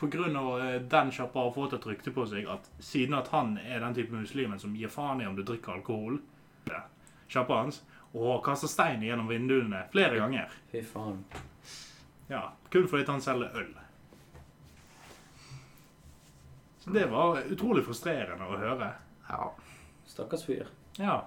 På 0.00 0.08
grunn 0.10 0.36
av 0.36 0.50
eh, 0.64 0.80
den 0.90 1.12
sjappa 1.14 1.44
har 1.44 1.52
fått 1.54 1.76
et 1.76 1.86
rykte 1.86 2.12
på 2.14 2.24
seg 2.26 2.48
at 2.50 2.66
siden 2.82 3.14
at 3.18 3.28
han 3.34 3.54
er 3.62 3.84
den 3.84 3.94
type 3.94 4.16
muslimen 4.16 4.58
som 4.60 4.74
gir 4.76 4.90
faen 4.90 5.22
i 5.22 5.28
om 5.28 5.36
du 5.38 5.44
drikker 5.46 5.76
alkohol 5.76 6.18
ja, 6.66 6.82
Sjappa 7.30 7.60
hans 7.62 7.82
og 8.14 8.42
kaster 8.46 8.70
stein 8.70 9.02
gjennom 9.02 9.26
vinduene 9.30 9.84
flere 9.92 10.18
ganger. 10.20 10.50
Fy 10.70 10.82
faen. 10.86 11.24
Ja, 12.30 12.48
Kun 12.70 12.86
fordi 12.88 13.06
han 13.10 13.22
selger 13.22 13.54
øl. 13.58 13.72
Så 16.84 16.90
det 16.92 17.06
var 17.08 17.38
utrolig 17.48 17.84
frustrerende 17.86 18.44
å 18.44 18.58
høre. 18.60 18.90
Ja. 19.28 19.46
Stakkars 20.06 20.42
fyr. 20.44 20.66
Ja. 21.00 21.22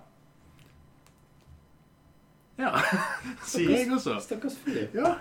Ja, 2.58 2.72
sier 3.46 3.74
jeg 3.74 3.90
også. 3.94 4.20
Stakkars 4.22 4.58
fyr. 4.64 4.88
Ja, 4.98 5.16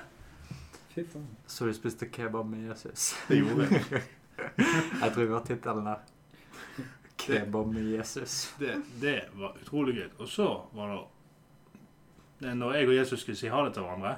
Fy 0.93 1.03
faen. 1.13 1.25
Så 1.47 1.67
du 1.69 1.73
spiste 1.77 2.07
kebab 2.09 2.47
med 2.49 2.69
Jesus? 2.71 3.11
det 3.29 3.41
gjorde 3.43 3.67
jeg. 3.69 4.03
Jeg 5.01 5.11
tror 5.13 5.23
vi 5.27 5.33
har 5.33 5.45
tittelen 5.45 5.87
der. 5.89 6.05
Kebab 7.21 7.69
med 7.73 7.87
Jesus. 7.95 8.35
Det, 8.61 8.75
det 9.01 9.15
var 9.37 9.57
utrolig 9.61 9.95
gøy. 9.97 10.09
Og 10.21 10.29
så 10.29 10.47
var 10.77 10.93
det 10.93 10.99
det- 12.45 12.55
Når 12.61 12.75
jeg 12.77 12.89
og 12.89 12.95
Jesus 12.99 13.21
skulle 13.25 13.37
si 13.41 13.49
ha 13.49 13.63
det 13.65 13.73
til 13.75 13.83
hverandre, 13.87 14.15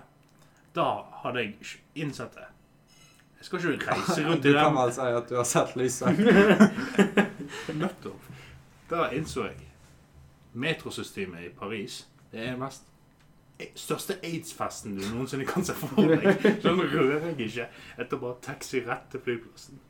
da 0.75 0.87
hadde 1.23 1.43
jeg 1.45 1.77
innsett 2.03 2.35
det. 2.35 2.47
Jeg 3.39 3.47
skal 3.47 3.73
ikke 3.73 3.91
reise 3.93 4.27
rundt 4.27 4.43
Du 4.45 4.53
kan 4.53 4.65
den 4.65 4.77
vel 4.81 4.93
si 4.93 5.09
at 5.21 5.31
du 5.31 5.37
har 5.39 5.47
sett 5.47 5.77
lyset. 5.79 6.21
Nettopp. 7.83 8.29
Da 8.91 9.09
innså 9.15 9.45
jeg 9.47 9.67
Metrosystemet 10.59 11.45
i 11.45 11.51
Paris 11.55 12.07
Det 12.33 12.41
er 12.41 12.55
den 12.55 12.63
mest 12.65 12.89
største 13.75 14.15
aids-festen 14.23 14.95
du 14.95 15.03
noensinne 15.11 15.47
kan 15.49 15.65
se 15.67 15.75
for 15.75 15.99
deg. 16.07 16.45
Sånn 16.63 16.79
rører 16.79 17.25
jeg 17.33 17.49
ikke 17.49 17.65
etter 17.99 18.21
bare 18.23 18.37
taxi 18.45 18.85
rett 18.87 19.09
til 19.11 19.23
flyplassen. 19.25 19.81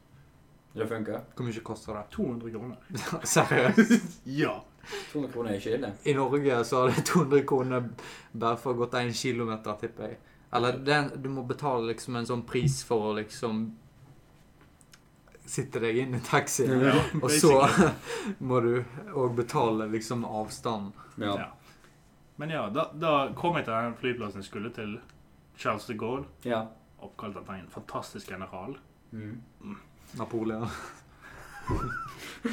Det 0.72 0.86
funker. 0.88 1.26
Hvor 1.36 1.44
mye 1.44 1.64
koster 1.66 1.98
det? 1.98 2.06
200 2.14 2.54
kroner. 2.54 2.78
Seriøst? 3.34 4.22
Ja. 4.38 4.54
200 5.12 5.32
kroner 5.34 5.52
er 5.52 5.60
ikke 5.60 5.74
ille. 5.76 5.92
I 6.08 6.14
Norge 6.16 6.62
så 6.64 6.80
har 6.80 6.94
det 6.96 7.04
200 7.10 7.44
kroner 7.48 7.90
bare 8.32 8.56
for 8.62 8.72
å 8.72 8.80
gått 8.84 8.96
en 9.02 9.12
kilometer, 9.12 9.76
tipper 9.82 10.12
jeg. 10.12 10.18
Eller 10.50 10.78
det, 10.78 10.98
du 11.22 11.28
må 11.28 11.42
betale 11.44 11.90
liksom 11.90 12.16
en 12.16 12.26
sånn 12.28 12.42
pris 12.48 12.80
for 12.88 13.10
å 13.10 13.16
liksom 13.18 13.66
sitte 15.48 15.80
deg 15.80 15.96
inn 16.02 16.14
i 16.16 16.20
taxien. 16.24 16.80
ja 16.84 16.94
Og 17.22 17.30
så 17.32 17.52
må 18.48 18.60
du 18.64 18.72
òg 19.12 19.34
betale 19.36 19.86
liksom 19.92 20.24
avstanden. 20.24 20.92
Ja. 21.20 21.34
Ja. 21.38 21.48
Men 22.36 22.50
ja, 22.54 22.66
da, 22.70 22.88
da 22.94 23.12
kom 23.36 23.56
jeg 23.58 23.66
til 23.66 23.74
den 23.74 23.96
flyplassen 23.98 24.40
jeg 24.44 24.48
skulle 24.48 24.70
til 24.76 24.98
Charles 25.58 25.88
de 25.90 25.96
Gaulle, 25.98 26.28
Ja. 26.46 26.66
oppkalt 27.02 27.36
etter 27.40 27.58
en 27.58 27.68
fantastisk 27.72 28.30
general. 28.30 28.76
Mm. 29.10 29.40
Napoleon. 30.18 30.68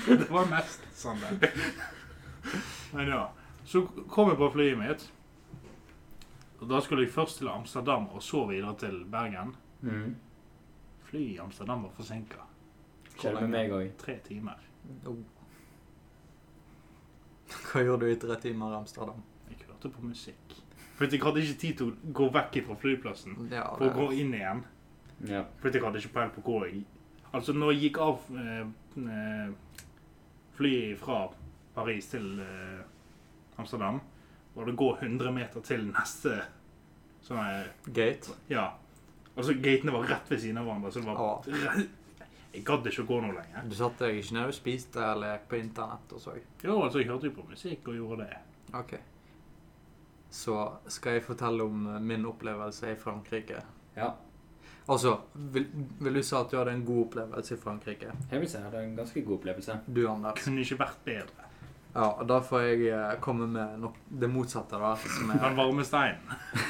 Det 0.08 0.26
var 0.32 0.48
mest 0.50 0.82
sånn 0.98 1.22
det. 1.40 1.52
Men 2.92 3.08
ja. 3.14 3.28
Så 3.66 3.82
kom 4.12 4.30
jeg 4.30 4.38
på 4.42 4.50
flyet 4.54 4.78
mitt. 4.78 5.06
Og 6.60 6.70
da 6.70 6.80
skulle 6.82 7.06
jeg 7.06 7.14
først 7.14 7.42
til 7.42 7.52
Amsterdam 7.52 8.08
og 8.16 8.24
så 8.24 8.46
videre 8.50 8.76
til 8.80 9.02
Bergen. 9.12 9.56
Mm. 9.82 10.16
Flyet 11.06 11.36
i 11.36 11.40
Amsterdam 11.44 11.84
var 11.84 11.96
forsinka. 11.98 12.46
Skjer 13.16 13.40
med 13.42 13.52
meg 13.52 13.74
òg. 13.76 13.90
Tre 14.00 14.18
timer. 14.26 14.62
Oh. 15.08 15.20
Hva 17.72 17.84
gjorde 17.84 18.06
du 18.06 18.14
i 18.14 18.20
tre 18.20 18.38
timer 18.42 18.74
i 18.74 18.80
Amsterdam? 18.80 19.22
Jeg 19.50 19.68
hørte 19.68 19.92
på 19.92 20.06
musikk. 20.06 20.56
For 20.96 21.12
jeg 21.12 21.22
hadde 21.24 21.44
ikke 21.44 21.60
tid 21.60 21.78
til 21.80 21.92
å 21.92 22.14
gå 22.16 22.30
vekk 22.32 22.62
fra 22.70 22.76
flyplassen 22.80 23.50
Ja, 23.52 23.66
for 23.76 23.90
å 23.90 23.96
gå 23.96 24.12
inn 24.16 24.32
igjen. 24.36 24.64
Ja. 25.28 25.44
For 25.60 25.72
jeg 25.72 25.84
hadde 25.84 26.00
ikke 26.00 26.14
peil 26.16 26.32
på 26.36 26.44
hvor 26.46 26.68
jeg 26.68 26.86
Altså, 27.36 27.52
når 27.52 27.74
jeg 27.74 27.82
gikk 27.82 27.98
av 28.00 28.28
eh, 28.40 28.68
eh, 28.96 29.80
flyet 30.56 31.00
fra 31.02 31.18
Paris 31.76 32.08
til 32.08 32.40
eh, 32.40 32.86
Amsterdam, 33.60 34.00
var 34.56 34.66
det 34.70 34.76
gå 34.80 34.90
100 34.98 35.32
meter 35.36 35.62
til 35.68 35.86
neste 35.92 36.40
sånn 37.26 37.66
Gate. 37.92 38.36
Ja. 38.52 38.70
Altså, 39.36 39.54
gatene 39.60 39.92
var 39.92 40.06
rett 40.08 40.30
ved 40.32 40.40
siden 40.40 40.58
av 40.62 40.68
hverandre, 40.70 40.92
så 40.92 41.02
det 41.02 41.08
var 41.12 41.50
Ja. 41.52 41.86
Jeg 42.56 42.64
gadd 42.64 42.86
ikke 42.88 43.04
å 43.04 43.08
gå 43.10 43.16
noe 43.20 43.34
lenger. 43.36 43.66
Du 43.68 43.74
satt 43.76 43.98
deg 44.00 44.16
ikke 44.22 44.34
ned 44.38 44.48
og 44.48 44.54
spiste 44.56 45.02
eller 45.04 45.34
gikk 45.34 45.50
på 45.52 45.58
internett 45.60 46.14
og 46.16 46.22
så? 46.24 46.36
Jo, 46.64 46.78
altså, 46.86 47.02
jeg 47.02 47.10
hørte 47.10 47.28
jo 47.28 47.34
på 47.36 47.44
musikk 47.50 47.90
og 47.92 47.98
gjorde 47.98 48.28
det. 48.30 48.38
Ok. 48.80 48.94
Så 50.32 50.56
skal 50.88 51.18
jeg 51.18 51.26
fortelle 51.28 51.64
om 51.68 51.84
eh, 51.92 52.00
min 52.00 52.24
opplevelse 52.26 52.94
i 52.94 52.96
Frankrike. 53.00 53.60
ja. 53.96 54.14
Altså, 54.88 55.16
vil, 55.34 55.66
vil 56.00 56.14
du 56.14 56.22
si 56.24 56.36
at 56.38 56.52
du 56.52 56.58
hadde 56.60 56.72
en 56.78 56.84
god 56.86 57.00
opplevelse 57.08 57.56
i 57.56 57.58
Frankrike? 57.58 58.12
Jeg 58.30 58.40
vil 58.40 58.50
si 58.50 58.58
jeg 58.60 58.66
hadde 58.68 58.84
en 58.86 58.96
ganske 58.96 59.22
god 59.26 59.36
opplevelse. 59.40 59.78
Du, 59.88 60.04
Anders? 60.12 60.44
Kunne 60.44 60.62
ikke 60.62 60.78
vært 60.78 61.00
bedre. 61.08 61.45
Ja, 61.96 62.10
og 62.20 62.26
da 62.28 62.42
får 62.44 62.62
jeg 62.68 62.88
eh, 62.92 63.14
komme 63.24 63.46
med 63.48 63.78
no 63.80 63.94
det 64.12 64.28
motsatte, 64.28 64.76
da. 64.82 64.94
Som 65.00 65.30
Den 65.32 65.40
er, 65.40 65.54
varme 65.56 65.84
steinen. 65.88 66.20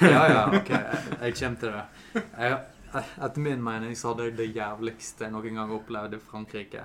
ja, 0.05 0.26
ja, 0.30 0.43
ok. 0.53 0.69
Jeg, 0.69 0.99
jeg 1.21 1.38
kommer 1.39 1.61
til 1.63 1.71
det. 1.73 2.26
Jeg, 2.38 2.59
etter 3.26 3.41
min 3.43 3.63
mening 3.65 3.95
så 3.97 4.11
hadde 4.13 4.28
jeg 4.30 4.38
det 4.38 4.51
jævligste 4.55 5.26
jeg 5.26 5.34
noen 5.34 5.57
gang 5.57 5.73
opplevde 5.76 6.19
i 6.19 6.23
Frankrike. 6.30 6.84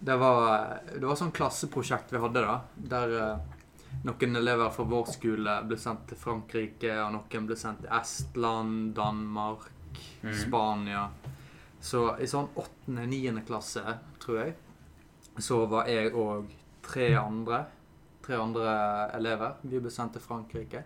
Det 0.00 0.16
var, 0.16 0.78
det 0.96 1.04
var 1.04 1.16
sånn 1.20 1.32
klasseprosjekt 1.36 2.12
vi 2.14 2.20
hadde, 2.22 2.44
da. 2.44 2.54
Der 2.92 3.16
eh, 3.20 3.58
noen 4.06 4.36
elever 4.38 4.70
fra 4.72 4.84
vår 4.88 5.10
skole 5.16 5.56
ble 5.68 5.76
sendt 5.80 6.06
til 6.12 6.20
Frankrike, 6.20 6.92
og 7.02 7.12
noen 7.16 7.48
ble 7.48 7.56
sendt 7.58 7.82
til 7.86 7.94
Estland, 8.00 8.92
Danmark, 9.00 9.68
Mhm. 10.22 10.34
Spania. 10.38 11.00
Så 11.82 12.04
i 12.22 12.26
sånn 12.30 12.46
åttende-niende 12.60 13.40
klasse, 13.48 13.82
tror 14.22 14.36
jeg, 14.44 14.52
så 15.44 15.64
var 15.70 15.88
jeg 15.90 16.14
og 16.14 16.50
tre 16.86 17.12
andre 17.18 17.66
Tre 18.20 18.36
andre 18.36 18.72
elever. 19.16 19.54
Vi 19.62 19.78
ble 19.80 19.90
sendt 19.90 20.12
til 20.12 20.20
Frankrike. 20.20 20.82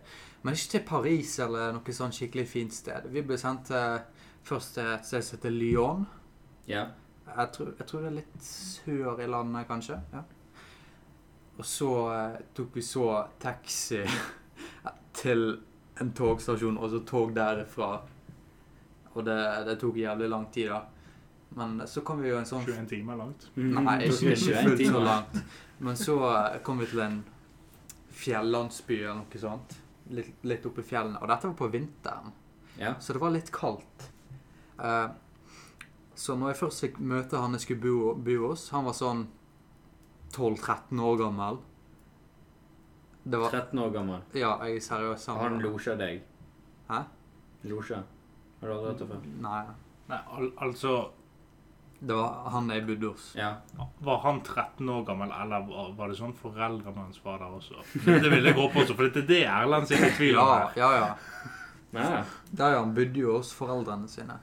Men 0.46 0.54
ikke 0.54 0.70
til 0.76 0.82
Paris 0.86 1.32
eller 1.42 1.72
noe 1.74 1.94
sånn 1.96 2.14
skikkelig 2.14 2.44
fint 2.46 2.76
sted. 2.76 3.08
Vi 3.10 3.24
ble 3.26 3.34
sendt 3.40 3.66
til, 3.72 4.04
først 4.46 4.76
til 4.76 4.92
et 4.92 5.08
sted 5.08 5.24
som 5.26 5.36
heter 5.36 5.52
Lyon. 5.56 6.06
Ja. 6.70 6.84
Jeg 7.26 7.50
tror, 7.56 7.72
jeg 7.74 7.88
tror 7.90 8.04
det 8.04 8.10
er 8.12 8.16
litt 8.20 8.46
sør 8.46 9.20
i 9.24 9.26
landet, 9.26 9.66
kanskje. 9.66 9.98
Ja. 10.14 10.22
Og 11.58 11.66
så 11.66 11.90
eh, 12.12 12.40
tok 12.54 12.78
vi 12.78 12.86
så 12.86 13.08
taxi 13.42 14.02
til 15.20 15.46
en 16.00 16.14
togstasjon, 16.14 16.78
og 16.78 16.90
så 16.90 17.02
tog 17.06 17.34
derifra. 17.34 17.90
Og 19.14 19.26
det, 19.26 19.38
det 19.68 19.78
tok 19.82 19.98
jævlig 19.98 20.30
lang 20.30 20.46
tid, 20.54 20.70
da. 20.70 20.82
Men 21.54 21.86
så 21.86 22.02
kom 22.06 22.22
vi 22.22 22.32
jo 22.32 22.38
en 22.40 22.48
sånn 22.48 22.64
21 22.66 22.88
timer 22.90 23.18
langt. 23.20 23.46
Nei, 23.54 23.98
ikke, 24.08 24.32
ikke 24.32 24.38
21 24.40 24.68
fullt 24.68 24.78
så 24.78 24.78
timer? 24.80 25.04
langt. 25.06 25.36
Men 25.86 25.98
så 25.98 26.16
eh, 26.30 26.56
kom 26.66 26.80
vi 26.82 26.88
til 26.90 27.02
en 27.04 27.20
fjellandsby 28.14 28.98
eller 29.02 29.20
noe 29.20 29.42
sånt. 29.42 29.76
Litt, 30.14 30.32
litt 30.44 30.66
oppe 30.66 30.82
i 30.82 30.88
fjellene. 30.88 31.20
Og 31.22 31.30
dette 31.30 31.50
var 31.50 31.54
på 31.58 31.70
vinteren. 31.70 32.34
Ja. 32.80 32.96
Så 32.98 33.14
det 33.14 33.22
var 33.22 33.34
litt 33.34 33.52
kaldt. 33.54 34.08
Uh, 34.78 35.14
så 36.18 36.34
når 36.38 36.52
jeg 36.52 36.60
først 36.64 36.82
fikk 36.82 36.98
møte 36.98 37.38
han 37.38 37.54
jeg 37.54 37.62
skulle 37.62 37.82
bo, 37.84 38.14
bo 38.18 38.34
hos 38.48 38.64
Han 38.74 38.88
var 38.88 38.96
sånn 38.98 39.20
12-13 40.34 40.98
år 40.98 41.18
gammel. 41.22 41.60
Det 43.24 43.38
var 43.40 43.54
13 43.54 43.78
år 43.80 43.92
gammel. 43.94 44.24
Ja, 44.34 44.56
jeg 44.66 44.80
er 44.80 44.86
seriøs. 44.90 45.26
Han, 45.30 45.42
han 45.44 45.62
losja 45.62 45.94
deg. 45.98 46.24
Hæ? 46.90 47.04
Losja. 47.70 48.02
Har 48.60 48.68
du 48.68 48.74
aldri 48.74 48.90
hørt 48.90 49.04
det 49.04 49.08
før? 49.12 49.28
Nei. 49.46 49.62
Nei, 50.10 50.18
al 50.36 50.50
altså 50.66 50.96
Det 52.04 52.16
var 52.18 52.50
han 52.52 52.66
jeg 52.68 52.84
bodde 52.86 53.08
hos. 53.14 53.30
Ja. 53.38 53.52
Var 54.04 54.18
han 54.26 54.40
13 54.44 54.88
år 54.92 55.04
gammel, 55.08 55.30
eller 55.32 55.62
var, 55.68 55.92
var 55.96 56.10
det 56.12 56.18
sånn 56.18 56.34
foreldrene 56.36 57.00
hans 57.06 57.20
var 57.24 57.38
der 57.40 57.54
også? 57.56 57.80
Det, 57.94 58.18
det 58.24 58.32
vil 58.34 58.44
jeg 58.50 58.56
håpe 58.58 58.82
også, 58.82 58.96
for 58.98 59.08
det 59.08 59.22
er 59.22 59.28
det 59.30 59.38
Erlend 59.48 59.88
sier 59.88 60.04
i 60.04 60.10
tvil 60.18 60.40
om 60.42 60.50
Ja, 60.50 60.66
ja, 60.76 60.90
ja. 60.98 61.14
Ja. 61.94 62.24
Der 62.50 62.74
ja, 62.74 62.80
han 62.82 62.92
bodde 62.96 63.20
jo 63.22 63.36
hos 63.38 63.52
foreldrene 63.54 64.08
sine. 64.10 64.36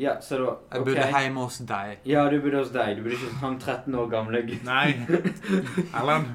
ja, 0.00 0.14
så 0.20 0.38
da 0.38 0.44
Jeg 0.72 0.80
ok. 0.80 0.86
bodde 0.86 1.06
hjemme 1.20 1.40
hos 1.44 1.58
deg. 1.68 1.98
Ja, 2.08 2.22
du 2.32 2.38
bodde 2.40 2.58
hos 2.62 2.70
deg. 2.72 2.96
Du 2.96 3.02
bodde 3.04 3.16
ikke 3.18 3.28
hos 3.32 3.40
han 3.42 3.58
13 3.60 3.94
år 4.00 4.06
gamle 4.12 4.40
gutten. 4.48 4.66
Nei, 4.66 4.94
Erlend. 6.00 6.30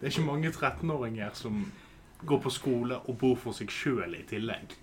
Det 0.00 0.08
er 0.08 0.12
ikke 0.12 0.26
mange 0.26 0.50
13-åringer 0.50 1.34
som 1.38 1.60
går 2.26 2.40
på 2.44 2.50
skole 2.54 2.98
og 3.06 3.18
bor 3.18 3.34
for 3.38 3.54
seg 3.54 3.70
sjøl 3.70 4.14
i 4.18 4.22
tillegg. 4.30 4.74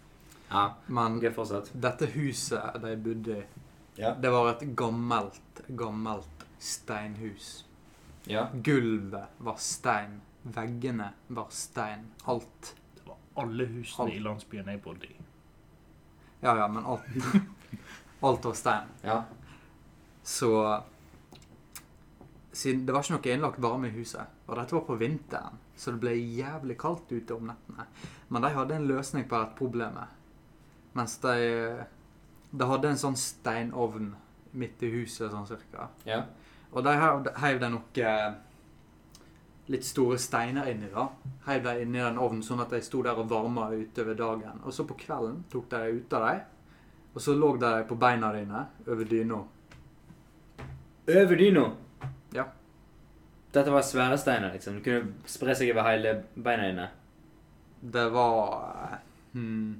Ja. 0.50 0.64
Men 0.88 1.20
fortsett. 1.34 1.72
dette 1.74 2.06
huset 2.16 2.82
de 2.82 2.96
bodde 2.98 3.38
i, 3.38 3.44
Ja. 3.96 4.14
det 4.16 4.30
var 4.32 4.50
et 4.52 4.62
gammelt, 4.76 5.62
gammelt 5.68 6.46
steinhus. 6.60 7.66
Ja. 8.26 8.48
Gulvet 8.54 9.28
var 9.38 9.56
stein. 9.58 10.22
Veggene 10.44 11.12
var 11.28 11.48
stein. 11.50 12.12
Alt. 12.26 12.76
Det 12.96 13.02
var 13.08 13.18
alle 13.44 13.66
husene 13.66 14.14
i 14.16 14.20
landsbyen 14.20 14.68
jeg 14.68 14.82
bodde 14.82 15.06
i. 15.08 15.16
Ja, 16.42 16.56
ja, 16.58 16.68
men 16.68 16.86
alt 16.86 17.02
Alt 18.22 18.46
var 18.46 18.54
stein. 18.54 18.88
Ja. 19.04 19.24
Så 20.24 20.84
siden 22.52 22.86
Det 22.86 22.94
var 22.94 23.04
ikke 23.04 23.16
noe 23.18 23.34
innlagt 23.34 23.60
varme 23.64 23.88
i 23.88 23.94
huset, 23.96 24.28
og 24.48 24.56
dette 24.58 24.76
var 24.76 24.82
på 24.88 24.96
vinteren, 25.00 25.60
så 25.80 25.92
det 25.94 26.02
ble 26.04 26.16
jævlig 26.18 26.76
kaldt 26.82 27.12
ute 27.14 27.36
om 27.36 27.46
nettene. 27.48 27.86
Men 28.30 28.42
de 28.44 28.50
hadde 28.56 28.76
en 28.76 28.88
løsning 28.90 29.28
på 29.30 29.38
dette 29.40 29.56
problemet. 29.60 30.16
Mens 31.00 31.16
de 31.24 31.36
De 32.52 32.66
hadde 32.66 32.90
en 32.92 32.98
sånn 33.00 33.16
steinovn 33.20 34.12
midt 34.58 34.82
i 34.84 34.90
huset, 34.92 35.30
sånn 35.32 35.46
cirka. 35.48 35.88
Ja. 36.06 36.24
Og 36.74 36.84
de 36.84 36.96
heiv- 36.98 37.60
de 37.62 37.70
noe 37.70 38.14
litt 39.70 39.86
store 39.86 40.18
steiner 40.18 40.66
inni, 40.72 40.88
da. 40.90 41.04
Heiv 41.46 41.64
de 41.64 41.76
inni 41.84 42.02
den 42.02 42.18
ovnen 42.18 42.42
sånn 42.46 42.62
at 42.64 42.72
de 42.74 42.80
sto 42.82 43.04
der 43.06 43.18
og 43.22 43.30
varma 43.30 43.68
utover 43.70 44.18
dagen. 44.18 44.62
Og 44.66 44.74
så 44.74 44.86
på 44.90 44.98
kvelden 44.98 45.44
tok 45.54 45.68
de 45.70 45.84
ut 46.00 46.14
av 46.18 46.26
dem, 46.26 46.40
og 47.14 47.22
så 47.22 47.36
lå 47.38 47.52
de 47.62 47.72
på 47.90 47.98
beina 48.02 48.32
dine 48.34 48.64
over 48.88 49.06
dyna. 49.06 49.44
Over 51.10 51.36
dyna. 51.38 51.68
Ja. 52.34 52.48
Dette 53.54 53.74
var 53.74 53.82
svære 53.86 54.18
steiner, 54.18 54.54
liksom. 54.54 54.78
Du 54.80 54.82
kunne 54.86 55.14
spre 55.30 55.56
seg 55.58 55.72
over 55.74 55.86
hele 55.90 56.16
beina 56.36 56.68
dine. 56.70 56.90
Det 57.82 58.08
var 58.14 58.90
eh, 58.92 58.98
hmm, 59.34 59.76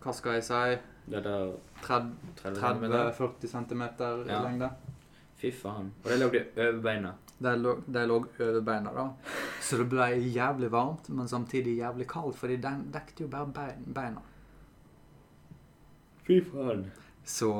Hva 0.00 0.12
skal 0.16 0.38
jeg 0.38 0.44
si 0.44 0.78
Det 1.10 1.22
der 1.24 1.52
30 1.82 2.12
30 2.36 2.60
centimeter. 2.60 3.10
30-40 3.12 3.48
cm 3.54 3.82
i 3.82 4.28
Ja. 4.30 4.42
lengde. 4.44 4.70
Fy 5.40 5.50
faen. 5.50 5.92
Og 6.04 6.10
det 6.10 6.18
lå 6.20 6.30
det 6.30 6.46
over 6.56 6.80
beina. 6.82 7.14
De 7.40 7.56
lå, 7.56 7.74
de 7.86 8.06
lå 8.06 8.16
over 8.40 8.60
beina, 8.60 8.92
da. 8.92 9.06
Så 9.60 9.78
det 9.78 9.88
ble 9.88 10.08
jævlig 10.34 10.70
varmt, 10.70 11.08
men 11.08 11.28
samtidig 11.28 11.78
jævlig 11.78 12.06
kaldt, 12.08 12.36
fordi 12.36 12.56
den 12.60 12.90
dekte 12.92 13.22
jo 13.24 13.28
bare 13.28 13.46
bein, 13.46 13.84
beina. 13.94 14.20
Fy 16.26 16.40
faen. 16.44 16.90
Så 17.24 17.50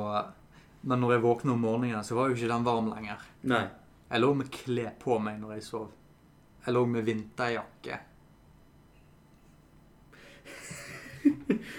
Men 0.83 0.99
når 0.99 1.11
jeg 1.13 1.21
våkna 1.21 1.51
om 1.53 1.59
morgenen, 1.61 2.03
så 2.03 2.15
var 2.15 2.29
jo 2.29 2.33
ikke 2.35 2.47
den 2.49 2.63
varm 2.65 2.87
lenger. 2.89 3.19
Nei. 3.43 3.67
Jeg 4.09 4.21
lå 4.21 4.33
med 4.33 4.47
klær 4.51 4.95
på 4.99 5.19
meg 5.21 5.37
når 5.39 5.53
jeg 5.53 5.63
sov. 5.63 5.91
Jeg 6.65 6.73
lå 6.73 6.85
med 6.89 7.05
vinterjakke. 7.05 7.99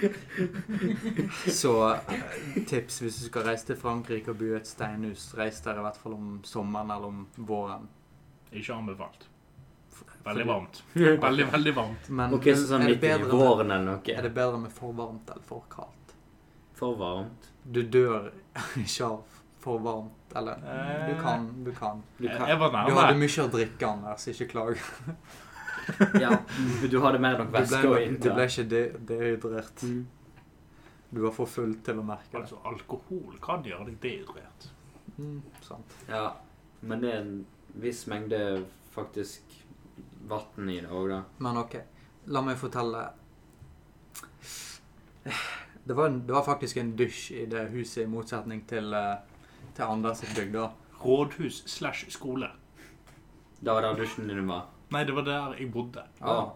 Så 1.61 1.73
eh, 1.93 2.63
tips 2.69 3.01
hvis 3.03 3.19
du 3.21 3.27
skal 3.27 3.47
reise 3.49 3.67
til 3.71 3.79
Frankrike 3.81 4.33
og 4.33 4.39
bo 4.41 4.53
i 4.53 4.57
et 4.59 4.69
steinhus, 4.69 5.31
reis 5.39 5.61
der 5.65 5.81
i 5.81 5.85
hvert 5.85 5.99
fall 6.01 6.17
om 6.17 6.33
sommeren 6.47 6.91
eller 6.95 7.13
om 7.13 7.27
våren. 7.37 7.89
Ikke 8.53 8.75
anbefalt. 8.75 9.29
Veldig 10.25 10.47
varmt. 10.47 10.83
Veldig, 10.95 11.47
veldig 11.53 11.75
varmt. 11.75 12.09
Men 12.09 12.35
okay, 12.37 12.55
så 12.55 12.69
sånn 12.71 12.85
er, 12.87 12.95
det 12.95 13.01
bedre 13.03 13.27
våren 13.31 13.73
med, 13.73 13.89
våren 13.91 14.11
er 14.15 14.23
det 14.23 14.31
bedre 14.37 14.61
med 14.63 14.75
for 14.75 14.95
varmt 14.95 15.31
eller 15.35 15.47
for 15.47 15.65
kaldt? 15.73 16.15
For 16.79 16.95
varmt. 16.99 17.49
Du 17.65 17.83
dør 17.83 18.31
ikke 18.85 19.09
av 19.09 19.41
for 19.63 19.79
varmt, 19.79 20.37
eller 20.37 20.59
Du 21.07 21.23
kan, 21.23 21.65
du 21.65 21.73
kan. 21.75 22.03
Du 22.19 22.27
kan 22.29 22.49
Du 22.89 22.97
hadde 22.99 23.15
mye 23.19 23.45
å 23.45 23.51
drikke, 23.51 23.87
Anders. 23.87 24.27
Ikke 24.33 24.49
klag. 24.51 24.81
Ja, 26.23 26.37
du 26.91 26.99
hadde 27.03 27.21
mer 27.23 27.39
nok 27.41 27.53
væske 27.55 27.81
og 27.87 27.97
ble, 27.97 28.11
du 28.23 28.29
ble 28.33 28.49
ikke 28.49 28.67
de 28.71 28.83
dehydrert. 29.09 29.83
Mm. 29.87 30.03
Du 31.13 31.21
var 31.21 31.35
for 31.37 31.51
full 31.51 31.75
til 31.85 31.99
å 32.01 32.05
merke 32.07 32.31
det. 32.31 32.41
Altså, 32.41 32.61
alkohol 32.69 33.37
kan 33.45 33.65
gjøre 33.67 33.91
deg 33.91 33.99
dehydrert. 34.05 34.69
Mm, 35.19 35.43
sant. 35.65 35.97
Ja, 36.09 36.31
men 36.81 37.03
det 37.03 37.11
er 37.13 37.19
en 37.21 37.35
viss 37.83 38.07
mengde 38.09 38.39
faktisk 38.95 39.59
vann 40.29 40.71
i 40.71 40.79
det 40.81 40.89
òg, 40.93 41.11
da. 41.13 41.21
Men 41.45 41.61
ok, 41.61 41.77
la 42.33 42.45
meg 42.47 42.57
fortelle. 42.61 43.05
Det 45.85 45.97
var, 45.99 46.07
en, 46.07 46.21
det 46.27 46.33
var 46.33 46.45
faktisk 46.47 46.79
en 46.79 46.93
dusj 46.97 47.33
i 47.43 47.47
det 47.51 47.65
huset, 47.73 48.05
i 48.05 48.11
motsetning 48.11 48.61
til, 48.71 48.93
eh, 48.95 49.17
til 49.75 49.83
Anders 49.83 50.21
sitt 50.23 50.37
bygg. 50.39 50.53
da. 50.55 50.69
Rådhus 51.03 51.65
slash 51.67 52.07
skole. 52.15 52.51
Da 53.61 53.75
var 53.75 53.83
det 53.89 53.97
dusjen 53.99 54.29
din 54.31 54.47
var. 54.47 54.69
Nei, 54.93 55.05
det 55.09 55.15
var 55.17 55.25
der 55.27 55.55
jeg 55.59 55.71
bodde. 55.73 56.03
Ah. 56.21 56.51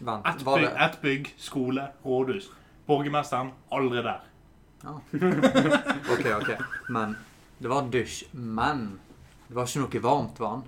Vent, 0.00 0.26
Et 0.26 0.44
var 0.46 0.58
bygg, 0.58 0.68
det 0.70 0.82
et 0.88 0.98
bygg, 1.02 1.28
skole, 1.38 1.84
rådhus. 2.04 2.48
Borgermesteren, 2.86 3.52
aldri 3.72 4.02
der. 4.04 4.24
Ja. 4.84 4.94
OK, 6.12 6.26
OK. 6.40 6.50
Men 6.92 7.14
det 7.58 7.70
var 7.70 7.86
dusj. 7.90 8.24
Men 8.34 8.98
det 9.48 9.56
var 9.56 9.68
ikke 9.70 9.84
noe 9.84 10.02
varmt 10.04 10.40
vann. 10.42 10.64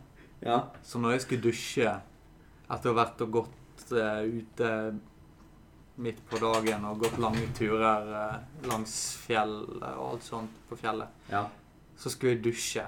Ja. 0.46 0.60
Så 0.84 1.00
når 1.02 1.16
jeg 1.16 1.24
skulle 1.26 1.46
dusje 1.50 1.90
etter 2.70 2.90
å 2.90 2.94
ha 2.94 3.00
vært 3.02 3.20
og 3.26 3.34
gått 3.40 3.92
eh, 3.94 4.22
ute 4.40 4.70
midt 6.02 6.18
på 6.28 6.38
dagen 6.42 6.84
og 6.84 6.98
gått 7.04 7.18
lange 7.22 7.46
turer 7.56 8.08
eh, 8.20 8.38
langs 8.68 8.94
fjellet 9.26 9.86
og 9.96 10.10
alt 10.12 10.26
sånt 10.26 10.56
på 10.68 10.76
fjellet, 10.80 11.08
Ja. 11.32 11.44
så 11.96 12.10
skulle 12.12 12.34
jeg 12.36 12.44
dusje 12.50 12.84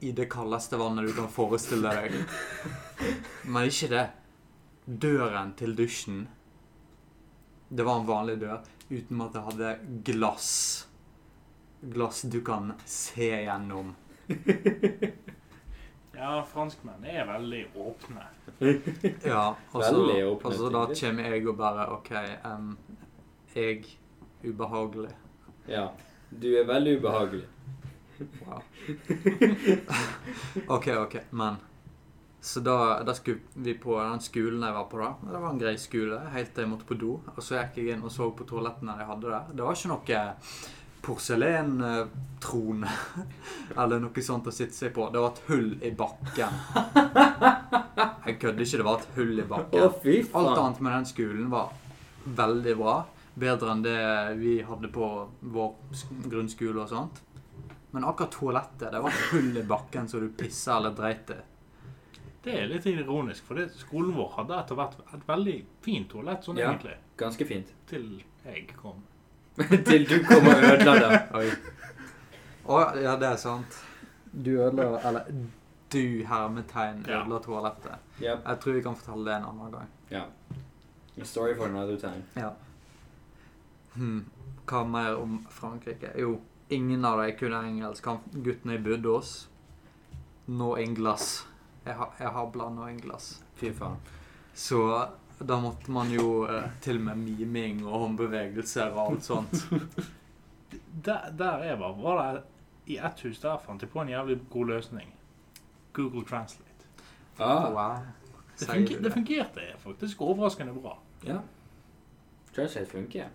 i 0.00 0.12
det 0.12 0.28
kaldeste 0.30 0.78
vannet 0.78 1.06
du 1.08 1.12
kan 1.16 1.28
forestille 1.32 1.90
deg. 1.90 2.14
Men 3.46 3.68
ikke 3.70 3.90
det. 3.92 4.06
Døren 4.88 5.50
til 5.52 5.74
dusjen 5.76 6.22
Det 7.68 7.84
var 7.84 7.98
en 8.00 8.06
vanlig 8.08 8.38
dør 8.40 8.62
uten 8.88 9.20
at 9.20 9.34
det 9.34 9.42
hadde 9.44 9.72
glass. 10.06 10.46
Glass 11.82 12.22
du 12.32 12.40
kan 12.46 12.72
se 12.88 13.28
gjennom. 13.44 13.90
Ja, 16.18 16.40
franskmenn 16.42 17.04
er 17.04 17.26
veldig 17.28 17.60
åpne. 17.78 18.24
Ja, 19.22 19.54
og 19.70 19.84
så, 19.84 19.92
Veldig 19.92 20.24
åpne 20.26 20.48
og 20.50 20.56
så 20.58 20.70
da 20.74 20.80
kommer 20.90 21.28
jeg 21.30 21.44
og 21.46 21.58
bare 21.60 21.84
OK, 21.94 22.10
um, 22.48 22.72
jeg 23.54 23.84
ubehagelig. 24.42 25.12
ja. 25.68 25.88
Du 26.30 26.48
er 26.58 26.66
veldig 26.68 26.98
ubehagelig. 26.98 27.46
Wow. 28.46 28.62
OK, 30.76 30.88
OK, 30.96 31.16
men 31.30 31.56
Så 32.40 32.60
da, 32.62 33.02
da 33.02 33.14
skulle 33.14 33.40
vi 33.54 33.74
på 33.74 33.96
den 33.98 34.20
skolen 34.22 34.62
jeg 34.62 34.74
var 34.74 34.84
på, 34.90 34.98
da. 35.02 35.08
Det 35.26 35.40
var 35.42 35.50
en 35.50 35.58
grei 35.60 35.74
skole, 35.78 36.20
helt 36.32 36.52
til 36.54 36.64
jeg 36.64 36.70
måtte 36.70 36.86
på 36.88 36.94
do. 36.98 37.16
Og 37.34 37.40
så 37.42 37.58
gikk 37.58 37.80
jeg 37.82 37.96
inn 37.96 38.04
og 38.06 38.12
så 38.14 38.28
på 38.38 38.46
toalettene 38.46 38.94
de 38.98 39.06
hadde 39.08 39.32
der. 39.32 39.48
Det 39.58 39.64
var 39.66 39.74
ikke 39.74 39.90
noe 39.90 40.20
porselentrone 41.08 42.88
eller 43.80 44.00
noe 44.02 44.22
sånt 44.24 44.46
å 44.50 44.54
sitte 44.54 44.76
seg 44.76 44.94
på. 44.94 45.08
Det 45.12 45.20
var 45.22 45.34
et 45.34 45.42
hull 45.48 45.70
i 45.82 45.90
bakken. 45.98 46.52
Jeg 48.28 48.38
kødder 48.42 48.64
ikke, 48.64 48.80
det 48.82 48.86
var 48.86 48.98
et 49.02 49.12
hull 49.16 49.34
i 49.38 49.46
bakken. 49.50 49.78
Alt 50.38 50.58
annet 50.62 50.80
med 50.84 50.92
den 50.98 51.06
skolen 51.10 51.46
var 51.52 51.72
veldig 52.38 52.74
bra. 52.80 52.96
Bedre 53.38 53.70
enn 53.72 53.82
det 53.84 53.98
vi 54.40 54.56
hadde 54.66 54.90
på 54.94 55.06
vår 55.54 55.70
grunnskole 56.30 56.82
og 56.82 56.90
sånt. 56.90 57.20
Men 57.90 58.04
akkurat 58.04 58.30
toalettet, 58.34 58.90
det 58.92 59.00
var 59.00 59.08
et 59.10 59.28
hull 59.32 59.56
i 59.56 59.62
bakken 59.62 60.08
så 60.08 60.20
du 60.20 60.28
pissa 60.36 60.76
eller 60.76 60.90
dreit 60.96 61.30
i. 61.30 61.38
Det 62.44 62.54
er 62.62 62.66
litt 62.70 62.86
ironisk, 62.86 63.44
for 63.48 63.54
det, 63.58 63.70
skolen 63.76 64.12
vår 64.16 64.28
hadde 64.36 64.58
etter 64.60 64.76
hvert 64.78 64.98
et 65.14 65.24
veldig 65.28 65.54
fint 65.84 66.08
toalett, 66.12 66.44
sånn 66.44 66.56
Ja. 66.60 66.70
egentlig. 66.72 66.96
Ganske 67.16 67.44
fint. 67.48 67.72
Til 67.86 68.22
jeg 68.44 68.68
kom. 68.76 69.02
Til 69.88 70.04
du 70.06 70.18
kom 70.24 70.46
og 70.46 70.62
ødela 70.62 70.94
det. 71.08 71.22
Oi. 71.34 71.50
Å, 72.68 72.78
ja, 73.02 73.16
det 73.16 73.26
er 73.32 73.36
sant. 73.36 73.80
Du 74.32 74.50
ødela 74.60 75.00
Eller 75.08 75.24
du, 75.90 76.24
hermetegn, 76.28 77.04
Ja. 77.08 77.24
toalettet. 77.40 77.98
Yep. 78.20 78.44
Jeg 78.46 78.60
tror 78.60 78.72
vi 78.74 78.82
kan 78.82 78.94
fortelle 78.96 79.24
det 79.24 79.34
en 79.38 79.44
annen 79.48 79.72
gang. 79.72 79.88
Ja. 80.10 80.24
A 81.20 81.24
story 81.24 81.54
for 81.56 81.66
another 81.66 81.96
time. 81.96 82.22
Ja. 82.36 82.52
Hmm. 83.96 84.26
Hva 84.66 84.84
mer 84.86 85.16
om 85.18 85.38
Frankrike? 85.50 86.12
Jo, 86.20 86.40
ingen 86.68 87.04
av 87.04 87.20
dem 87.22 87.36
kunne 87.38 87.62
engelsk. 87.68 88.06
Han 88.06 88.18
gutten 88.44 88.70
jeg 88.74 88.82
bodde 88.84 89.08
hos. 89.14 89.48
No 90.46 90.74
Englas. 90.76 91.46
Jeg, 91.84 91.94
har- 91.94 92.14
jeg 92.20 92.28
no 92.34 92.50
blanda 92.52 92.88
Englas. 92.90 93.42
Fy 93.56 93.72
faen. 93.72 93.96
Så 94.54 94.82
da 95.38 95.56
måtte 95.62 95.90
man 95.94 96.10
jo 96.10 96.46
eh, 96.50 96.64
til 96.82 96.96
og 96.98 97.04
med 97.10 97.16
miming 97.22 97.84
og 97.86 98.00
håndbevegelser 98.04 98.90
og 98.90 99.04
alt 99.12 99.24
sånt. 99.24 99.68
Der, 101.04 101.30
der 101.38 101.62
jeg 101.64 101.78
var, 101.80 101.92
var 102.02 102.18
det 102.34 102.42
i 102.92 102.96
ett 102.98 103.20
hus 103.24 103.38
der 103.40 103.56
fant 103.62 103.80
jeg 103.84 103.90
på 103.92 104.00
en 104.02 104.08
jævlig 104.10 104.34
god 104.50 104.66
løsning. 104.66 105.12
Google 105.96 106.24
Translate. 106.28 106.88
Ah, 107.38 107.70
Wow. 107.72 108.02
Det, 108.58 108.66
funger, 108.66 109.00
det 109.04 109.12
fungerte 109.14 109.60
faktisk 109.78 110.20
overraskende 110.20 110.72
bra. 110.74 110.96
ja. 111.24 111.38
Translate 112.56 112.90
funker. 112.90 113.28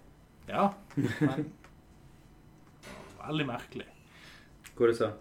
Ja, 0.47 0.67
men 1.21 1.47
Veldig 3.27 3.45
merkelig. 3.47 3.85
Hvor 4.75 4.87
det 4.89 4.97
så? 4.97 5.11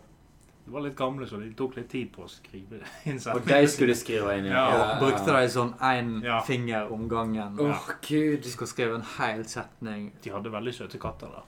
De 0.65 0.71
var 0.71 0.81
litt 0.85 0.97
gamle, 0.97 1.27
så 1.27 1.39
de 1.43 1.49
tok 1.59 1.77
litt 1.77 1.89
tid 1.91 2.13
på 2.15 2.23
å 2.23 2.29
skrive 2.31 2.79
inn 3.11 3.19
Og 3.33 3.41
de 3.47 3.61
skulle 3.71 3.95
skrive 3.99 4.37
inn, 4.39 4.47
Ja. 4.47 4.67
Og 4.95 5.01
brukte 5.03 5.35
de 5.35 5.49
sånn 5.51 5.73
én 5.83 6.13
Ja. 6.25 6.41
finger 6.47 6.93
om 6.95 7.09
gangen. 7.11 7.59
Åh, 7.61 7.89
gud. 8.07 8.43
Du 8.43 8.49
skal 8.51 8.67
skrive 8.71 8.95
en 9.01 9.09
hel 9.19 9.43
setning. 9.45 10.13
De 10.23 10.31
hadde 10.31 10.51
veldig 10.55 10.75
søte 10.75 10.99
katter 11.03 11.33
da. 11.35 11.43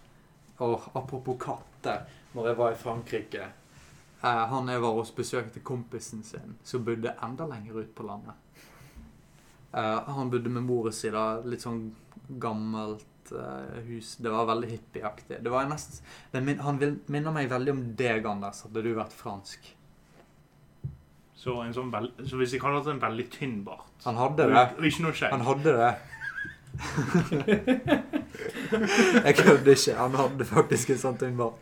Og 0.67 0.83
apropos 0.95 1.39
katter, 1.41 2.05
når 2.35 2.47
jeg 2.51 2.57
var 2.59 2.73
i 2.73 2.79
Frankrike 2.79 3.43
eh, 3.45 4.45
Han 4.51 4.69
jeg 4.69 4.81
var 4.83 4.93
hos 4.99 5.11
besøkte 5.15 5.61
kompisen 5.63 6.23
sin, 6.25 6.57
som 6.65 6.85
bodde 6.85 7.15
enda 7.23 7.47
lenger 7.47 7.81
ut 7.85 7.95
på 7.95 8.07
landet. 8.07 8.35
Eh, 9.75 10.01
han 10.15 10.31
bodde 10.31 10.51
med 10.51 10.63
mora 10.67 10.93
si, 10.93 11.11
da. 11.11 11.41
Litt 11.45 11.63
sånn 11.63 11.93
gammelt 12.41 13.05
eh, 13.33 13.81
hus. 13.89 14.17
Det 14.17 14.33
var 14.33 14.47
veldig 14.51 14.69
hippieaktig. 14.69 15.39
Det 15.45 15.53
var 15.53 15.69
nesten, 15.71 16.05
min, 16.45 16.61
han 16.61 16.81
vil, 16.81 16.99
minner 17.07 17.33
meg 17.35 17.49
veldig 17.53 17.73
om 17.73 17.83
deg, 17.97 18.27
Anders. 18.29 18.63
Hadde 18.67 18.83
du 18.85 18.93
vært 18.97 19.15
fransk? 19.17 19.71
Så, 21.45 21.59
en 21.61 21.75
sånn 21.77 21.91
veld, 21.93 22.21
så 22.25 22.39
hvis 22.41 22.55
jeg 22.57 22.63
hadde 22.63 22.79
hatt 22.81 22.95
en 22.95 23.01
veldig 23.03 23.25
tynn 23.29 23.59
bart 23.67 24.07
Han 24.07 24.17
hadde 24.17 24.47
det. 24.49 24.61
og 24.79 24.85
ikke 24.89 25.03
noe 25.05 25.17
skjegg 25.19 25.35
Han 25.35 25.43
hadde 25.45 25.75
det. 25.77 25.91
jeg 29.27 29.35
kødder 29.43 29.75
ikke. 29.75 29.97
Han 29.99 30.17
hadde 30.19 30.47
faktisk 30.49 30.95
en 30.95 31.03
sånn 31.03 31.19
tynn 31.21 31.37
bart. 31.39 31.61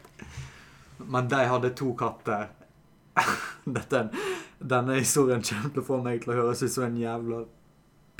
Men 1.02 1.28
de 1.32 1.40
hadde 1.50 1.72
to 1.78 1.88
katter. 1.98 2.44
Dette, 3.78 4.04
denne 4.62 5.00
historien 5.00 5.42
kommer 5.44 5.74
til 5.74 5.82
å 5.82 5.88
få 5.88 5.98
meg 6.04 6.22
til 6.22 6.32
å 6.32 6.38
høres 6.38 6.62
ut 6.62 6.72
som 6.72 6.86
en 6.86 7.00
jævla 7.00 7.42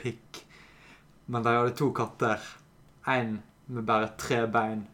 pikk. 0.02 0.42
Men 1.30 1.46
de 1.46 1.54
hadde 1.56 1.78
to 1.78 1.88
katter. 1.96 2.38
En 3.06 3.42
med 3.66 3.84
bare 3.84 4.12
tre 4.18 4.44
bein, 4.46 4.84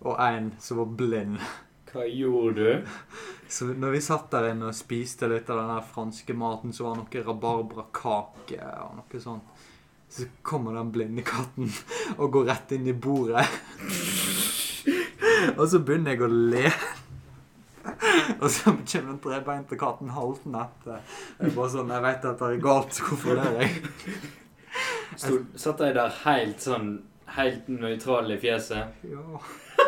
og 0.00 0.18
en 0.20 0.52
som 0.60 0.82
var 0.82 0.90
blind. 0.98 1.38
Hva 1.90 2.04
gjorde 2.10 2.54
du? 2.60 2.90
Så 3.48 3.70
når 3.72 3.94
vi 3.96 4.02
satt 4.04 4.28
der 4.34 4.50
inne 4.50 4.68
og 4.70 4.76
spiste 4.76 5.28
litt 5.30 5.48
av 5.50 5.62
den 5.62 5.86
franske 5.94 6.34
maten, 6.36 6.74
så 6.74 6.84
var 6.86 6.98
det 6.98 7.06
noe 7.06 7.24
rabarbrakake 7.30 8.58
og 8.82 8.98
noe 8.98 9.22
sånt. 9.22 9.64
Så 10.12 10.28
kommer 10.46 10.76
den 10.76 10.92
blinde 10.94 11.24
katten 11.26 11.70
og 12.18 12.30
går 12.34 12.50
rett 12.50 12.76
inn 12.76 12.86
i 12.90 12.94
bordet. 12.94 13.46
og 15.58 15.64
så 15.70 15.80
begynner 15.80 16.14
jeg 16.14 16.22
å 16.26 16.30
le. 16.30 16.70
Og 18.36 18.48
så 18.50 18.70
kommer 18.70 19.10
den 19.12 19.18
trebeinte 19.22 19.78
katten 19.78 20.14
haltende 20.14 20.66
etter. 20.66 21.18
Jeg 21.40 21.54
bare 21.56 21.72
sånn, 21.74 21.92
jeg 21.94 22.06
vet 22.06 22.30
at 22.30 22.42
det 22.42 22.52
er 22.52 22.64
galt, 22.64 23.02
hvorfor 23.02 23.38
ler 23.38 23.60
jeg? 23.62 23.76
Satt 25.16 25.80
jeg 25.80 25.94
der 25.96 26.18
helt 26.24 26.62
sånn 26.62 26.90
Helt 27.34 27.68
nøytral 27.68 28.30
i 28.30 28.38
fjeset? 28.40 29.02
Ja. 29.10 29.40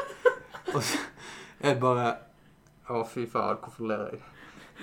Og 0.75 0.83
så 0.83 0.99
jeg 1.59 1.79
bare 1.83 2.11
Å, 2.89 3.03
fy 3.09 3.27
faen, 3.29 3.59
hvorfor 3.63 3.89
ler 3.91 4.05
jeg? 4.13 4.21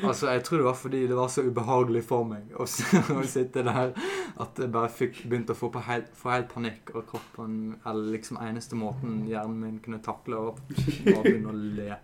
Altså, 0.04 0.28
Jeg 0.28 0.44
tror 0.44 0.58
det 0.60 0.66
var 0.66 0.74
fordi 0.76 1.02
det 1.08 1.16
var 1.16 1.30
så 1.32 1.44
ubehagelig 1.46 2.02
for 2.04 2.28
meg 2.28 2.52
å 2.60 2.66
å 3.16 3.22
sitte 3.28 3.64
der 3.64 3.94
at 4.36 4.60
jeg 4.60 4.72
bare 4.74 4.90
fikk 4.92 5.22
begynt 5.24 5.54
å 5.54 5.56
få, 5.56 5.70
på 5.72 5.84
helt, 5.88 6.10
få 6.20 6.34
helt 6.34 6.50
panikk, 6.52 6.92
og 6.96 7.06
kroppen 7.08 7.78
Eller 7.86 8.18
liksom 8.18 8.42
eneste 8.44 8.76
måten 8.76 9.24
hjernen 9.30 9.62
min 9.62 9.80
kunne 9.80 10.02
takle 10.04 10.42
å 10.42 10.52
begynne 10.68 11.54
å 11.54 11.56
le. 11.56 11.96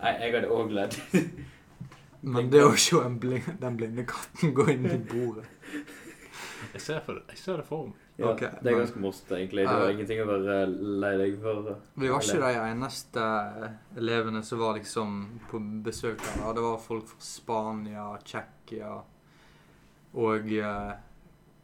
Nei, 0.00 0.14
jeg 0.22 0.32
hadde 0.32 0.52
òg 0.52 0.72
ledd. 0.76 0.96
Men 2.32 2.48
det 2.50 2.64
å 2.64 2.72
se 2.80 3.02
blind, 3.20 3.52
den 3.60 3.76
blinde 3.76 4.06
katten 4.08 4.56
gå 4.56 4.70
inn 4.72 4.88
i 4.88 4.96
bordet 4.96 5.44
Jeg 6.72 6.80
ser, 6.80 7.04
for, 7.04 7.20
jeg 7.28 7.38
ser 7.38 7.60
det 7.60 7.68
for 7.68 7.90
meg. 7.90 8.05
Ja, 8.16 8.30
okay, 8.32 8.48
det 8.62 8.72
er 8.72 8.78
ganske 8.78 9.00
morsomt, 9.00 9.32
egentlig. 9.36 9.66
Det 9.66 9.72
var 9.74 9.88
Ja. 9.88 9.92
ingenting 9.92 10.20
å 10.22 10.26
være 10.30 10.54
lei 11.02 11.16
deg 11.20 11.34
for. 11.42 11.76
Vi 11.94 12.08
var 12.08 12.20
ikke 12.24 12.38
de 12.40 12.60
eneste 12.70 13.24
elevene 13.96 14.42
som 14.42 14.58
var 14.58 14.78
liksom 14.78 15.40
på 15.50 15.60
besøk 15.84 16.22
der. 16.24 16.54
Det 16.56 16.62
var 16.64 16.78
folk 16.78 17.06
fra 17.10 17.20
Spania, 17.20 18.06
Tsjekkia 18.24 18.94
og 20.14 20.48
uh, 20.48 20.92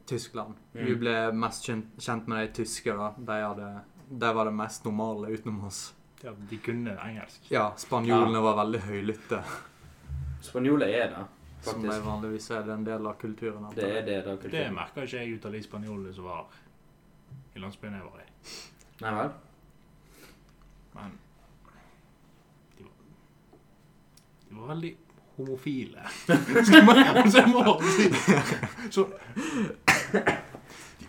Tyskland. 0.07 0.55
Mm. 0.74 0.84
Vi 0.86 0.94
ble 1.00 1.16
mest 1.32 1.64
kjent, 1.64 2.26
med 2.28 2.46
de 2.46 2.53
tyske. 2.62 2.92
da. 2.92 3.14
De, 3.16 3.40
hadde, 3.40 3.70
de 4.11 4.32
var 4.34 4.44
det 4.44 4.53
mest 4.53 4.84
normale 4.84 5.32
utenom 5.32 5.64
oss. 5.64 5.94
Ja, 6.22 6.32
de 6.50 6.59
kunne 6.59 6.98
engelsk. 7.00 7.48
Ja, 7.50 7.72
spanjolene 7.76 8.42
var 8.44 8.61
veldig 8.61 8.80
høylytte. 8.80 9.40
Spanjoler 10.42 10.86
er 10.88 11.09
det, 11.14 11.24
Som 11.62 11.82
de 11.82 12.00
vanligvis 12.04 12.50
er 12.50 12.62
det 12.66 12.72
en 12.74 12.84
del 12.84 13.06
av 13.06 13.14
kulturen. 13.20 13.66
Det 13.74 13.86
er 13.86 14.02
det, 14.06 14.18
da. 14.26 14.34
Det 14.34 14.42
kulturen. 14.42 14.74
merka 14.74 15.04
ikke 15.06 15.22
jeg 15.22 15.36
ut 15.36 15.44
av 15.46 15.52
de 15.54 15.62
spanjolene 15.62 16.14
som 16.14 16.24
var 16.26 16.44
i 17.54 17.62
landsbyen 17.62 17.94
jeg 17.94 18.04
var 18.08 18.18
i. 18.18 18.28
Nei 19.02 19.12
vel? 19.18 19.30
Men 20.96 21.14
de 22.78 22.84
var, 22.84 22.96
de 24.48 24.58
var 24.58 24.72
veldig 24.74 24.92
homofile. 25.36 26.08
Skal 26.66 26.74
jeg 26.74 27.48
må 27.48 27.76
si 27.94 28.04
Så 28.90 29.06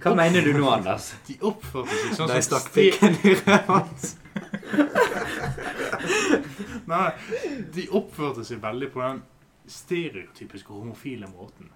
Hva 0.04 0.14
mener 0.20 0.44
du 0.44 0.54
nå, 0.58 0.68
Anders? 0.70 1.14
de 1.28 1.38
oppførte 1.48 1.96
seg 1.96 2.18
sånn 2.18 2.32
De 2.32 2.40
som 2.40 2.48
stakk 2.50 2.74
pikken 2.76 3.14
i 3.24 3.36
ræva 3.40 3.82
hans. 3.82 4.18
Nei, 6.92 7.10
de 7.74 7.86
oppførte 7.96 8.44
seg 8.48 8.60
veldig 8.64 8.90
på 8.94 9.00
den 9.04 9.22
stereotypiske 9.68 10.74
homofile 10.74 11.28
måten. 11.32 11.72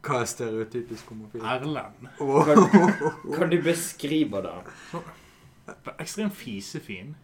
Hva 0.00 0.22
er 0.22 0.28
stereotypisk 0.30 1.10
homofil? 1.12 1.42
Erlend. 1.44 2.06
Oh. 2.20 2.46
Kan 3.36 3.50
du 3.52 3.58
beskrive 3.62 4.40
det? 4.46 4.54
Ekstremt 6.00 6.34
fisefin. 6.34 7.14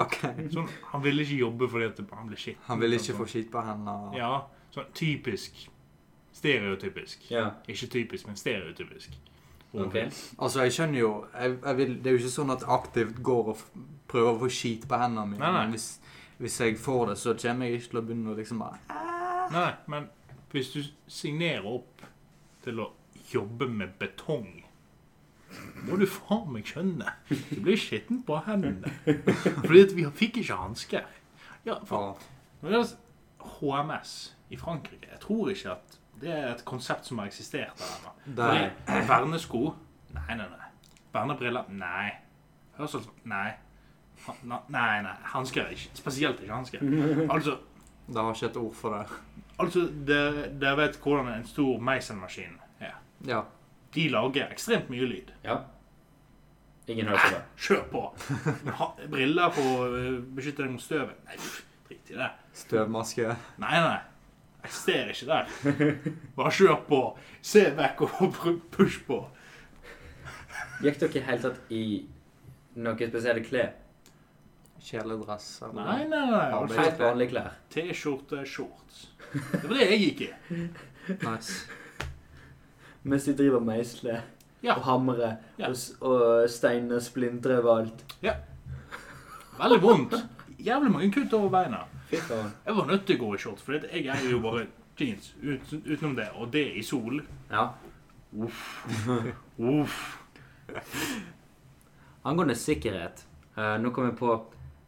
Ok. 0.00 0.16
Sånn, 0.54 0.70
han 0.88 1.04
ville 1.04 1.22
ikke 1.26 1.42
jobbe 1.42 1.68
fordi 1.68 1.90
at 1.90 2.00
han 2.16 2.30
ble 2.30 2.38
skitt. 2.40 2.62
Han 2.68 2.80
vil 2.80 2.96
ikke 2.96 3.18
få 3.18 3.28
skitt 3.28 3.52
på 3.52 3.62
hendene. 3.66 4.16
Ja, 4.16 4.32
sånn 4.74 4.88
typisk. 4.96 5.66
Stereotypisk. 6.32 7.28
Yeah. 7.30 7.58
Ikke 7.68 7.90
typisk, 7.92 8.26
men 8.30 8.40
stereotypisk. 8.40 9.18
Ok. 9.72 9.98
Altså, 10.38 10.64
jeg 10.66 10.72
skjønner 10.76 10.98
jo 11.00 11.10
jeg, 11.32 11.52
jeg 11.64 11.76
vil, 11.78 11.92
Det 11.96 12.10
er 12.10 12.16
jo 12.16 12.20
ikke 12.20 12.32
sånn 12.34 12.52
at 12.52 12.64
aktivt 12.68 13.20
går 13.24 13.46
og 13.52 13.54
f 13.56 13.62
prøver 14.12 14.34
å 14.34 14.40
få 14.42 14.48
skit 14.52 14.82
på 14.88 14.98
hendene 15.00 15.30
mine. 15.30 15.40
Nei, 15.40 15.62
nei. 15.72 15.78
Hvis, 16.42 16.58
jeg 16.60 16.74
får 16.78 17.06
det, 17.12 17.18
så 17.22 17.36
kommer 17.38 17.68
jeg 17.68 17.78
ikke 17.78 17.92
til 17.92 18.00
å 18.00 18.02
begynne 18.08 18.32
å 18.32 18.34
liksom 18.34 18.62
bare 18.64 18.98
Nei, 19.52 19.68
men 19.92 20.08
hvis 20.50 20.72
du 20.74 20.80
signerer 21.06 21.66
opp 21.68 22.02
til 22.64 22.80
å 22.82 22.88
jobbe 23.30 23.68
med 23.70 23.94
betong, 24.00 24.48
må 25.86 25.98
du 26.00 26.06
faen 26.08 26.48
meg 26.54 26.66
skjønne. 26.66 27.14
Du 27.28 27.60
blir 27.62 27.78
skitten 27.78 28.22
på 28.26 28.40
hendene. 28.46 28.90
Fordi 29.04 29.82
vi 29.94 30.06
fikk 30.18 30.40
ikke 30.42 30.58
hansker. 30.58 31.08
Ja, 31.66 31.78
for 31.86 32.18
HMS 33.58 34.14
i 34.50 34.58
Frankrike, 34.58 35.12
jeg 35.12 35.20
tror 35.22 35.50
ikke 35.52 35.76
at 35.76 35.98
det 36.22 36.30
er 36.32 36.48
et 36.52 36.64
konsept 36.68 37.06
som 37.06 37.22
har 37.22 37.30
eksistert 37.30 37.78
der 37.78 37.94
ennå. 37.98 38.14
Vernesko? 39.08 39.62
Nei, 40.14 40.38
nei, 40.38 40.46
nei. 40.46 40.72
Vernebriller? 41.14 41.70
Nei. 41.70 42.08
Hørsels... 42.78 43.08
Nei. 43.28 43.52
Nei, 44.68 45.02
nei. 45.02 45.14
Hansker 45.32 45.64
er 45.66 45.74
ikke. 45.74 45.90
Spesielt 45.98 46.40
ikke 46.40 46.54
hansker. 46.54 46.82
Altså, 47.34 47.58
Det 48.06 48.16
har 48.18 48.34
ikke 48.34 48.46
et 48.50 48.56
ord 48.56 48.74
for 48.74 48.96
det. 48.98 49.18
altså 49.62 49.84
dere, 50.06 50.76
vet 50.76 50.96
hvordan 51.02 51.28
en 51.36 51.44
stor 51.46 51.78
meiselmaskin 51.80 52.56
er. 52.80 52.96
Ja. 53.26 53.42
De 53.94 54.08
lager 54.08 54.50
ekstremt 54.50 54.90
mye 54.90 55.06
lyd. 55.06 55.32
ja. 55.44 55.58
Ingen 56.90 57.06
hører 57.06 57.18
på 57.22 57.28
det. 57.30 57.42
Kjør 57.62 57.82
på! 57.92 58.00
Ha, 58.78 58.86
briller 59.12 59.52
for 59.54 59.68
å 59.70 59.84
eh, 60.00 60.16
beskytte 60.34 60.64
deg 60.64 60.72
mot 60.74 60.82
støvet? 60.82 61.20
Nei, 61.28 61.36
drit 61.86 62.10
i 62.10 62.16
det. 62.18 62.26
Støvmaske. 62.58 63.36
Nei, 63.62 63.76
nei. 63.84 64.00
Jeg 64.64 64.74
ser 64.74 65.12
ikke 65.14 65.28
der. 65.30 65.52
Bare 66.36 66.50
kjør 66.56 66.80
på. 66.88 66.98
Se 67.40 67.62
vekk 67.78 68.02
og 68.08 68.40
push 68.74 68.98
på. 69.06 69.20
Gikk 70.82 70.98
dere 71.04 71.20
i 71.20 71.24
hele 71.28 71.42
tatt 71.46 71.70
i 71.70 71.84
noe 72.82 73.08
spesielle 73.12 73.44
klær? 73.46 73.70
Kjeledress. 74.82 75.62
eller- 75.62 75.84
Nei, 75.84 76.04
nei, 76.08 76.30
nei. 76.30 76.50
Helt 76.50 76.72
Altså, 76.72 76.98
vanlige 77.04 77.30
klær? 77.30 77.50
T-skjorte, 77.70 78.44
shorts. 78.46 79.06
Det 79.32 79.62
var 79.68 79.74
det 79.78 79.90
jeg 79.90 80.00
gikk 80.00 80.20
i. 80.20 80.68
Nice. 81.22 81.66
Mens 83.04 83.24
de 83.24 83.34
driver 83.34 83.60
meisler 83.60 84.20
Ja. 84.62 84.74
og 84.76 84.82
hamrer 84.82 85.36
Ja. 85.58 85.68
og, 85.68 85.74
s- 85.76 85.94
og 86.00 86.48
steiner 86.50 86.98
splintrer 87.00 87.58
overalt. 87.62 88.04
Veldig 89.58 89.80
vondt. 89.82 90.14
Jævlig 90.58 90.90
mange 90.92 91.12
kutt 91.12 91.32
over 91.34 91.48
beina. 91.50 91.84
Fy 92.10 92.16
faen. 92.16 92.52
Jeg 92.66 92.74
var 92.76 92.86
nødt 92.86 93.06
til 93.06 93.16
å 93.18 93.20
gå 93.24 93.34
i 93.34 93.38
shorts, 93.38 93.62
for 93.62 93.72
jeg 93.72 94.06
er 94.06 94.30
jo 94.30 94.38
bare 94.40 94.66
jeans 94.98 95.32
ut, 95.42 95.72
utenom 95.86 96.14
det. 96.16 96.28
Og 96.36 96.50
det 96.52 96.76
i 96.76 96.82
sol. 96.82 97.20
Ja. 97.50 97.68
Uff. 98.38 98.78
Angående 102.24 102.54
sikkerhet. 102.54 103.24
eh, 103.56 103.76
nå 103.78 103.90
kom 103.92 104.06
jeg 104.06 104.16
på 104.16 104.36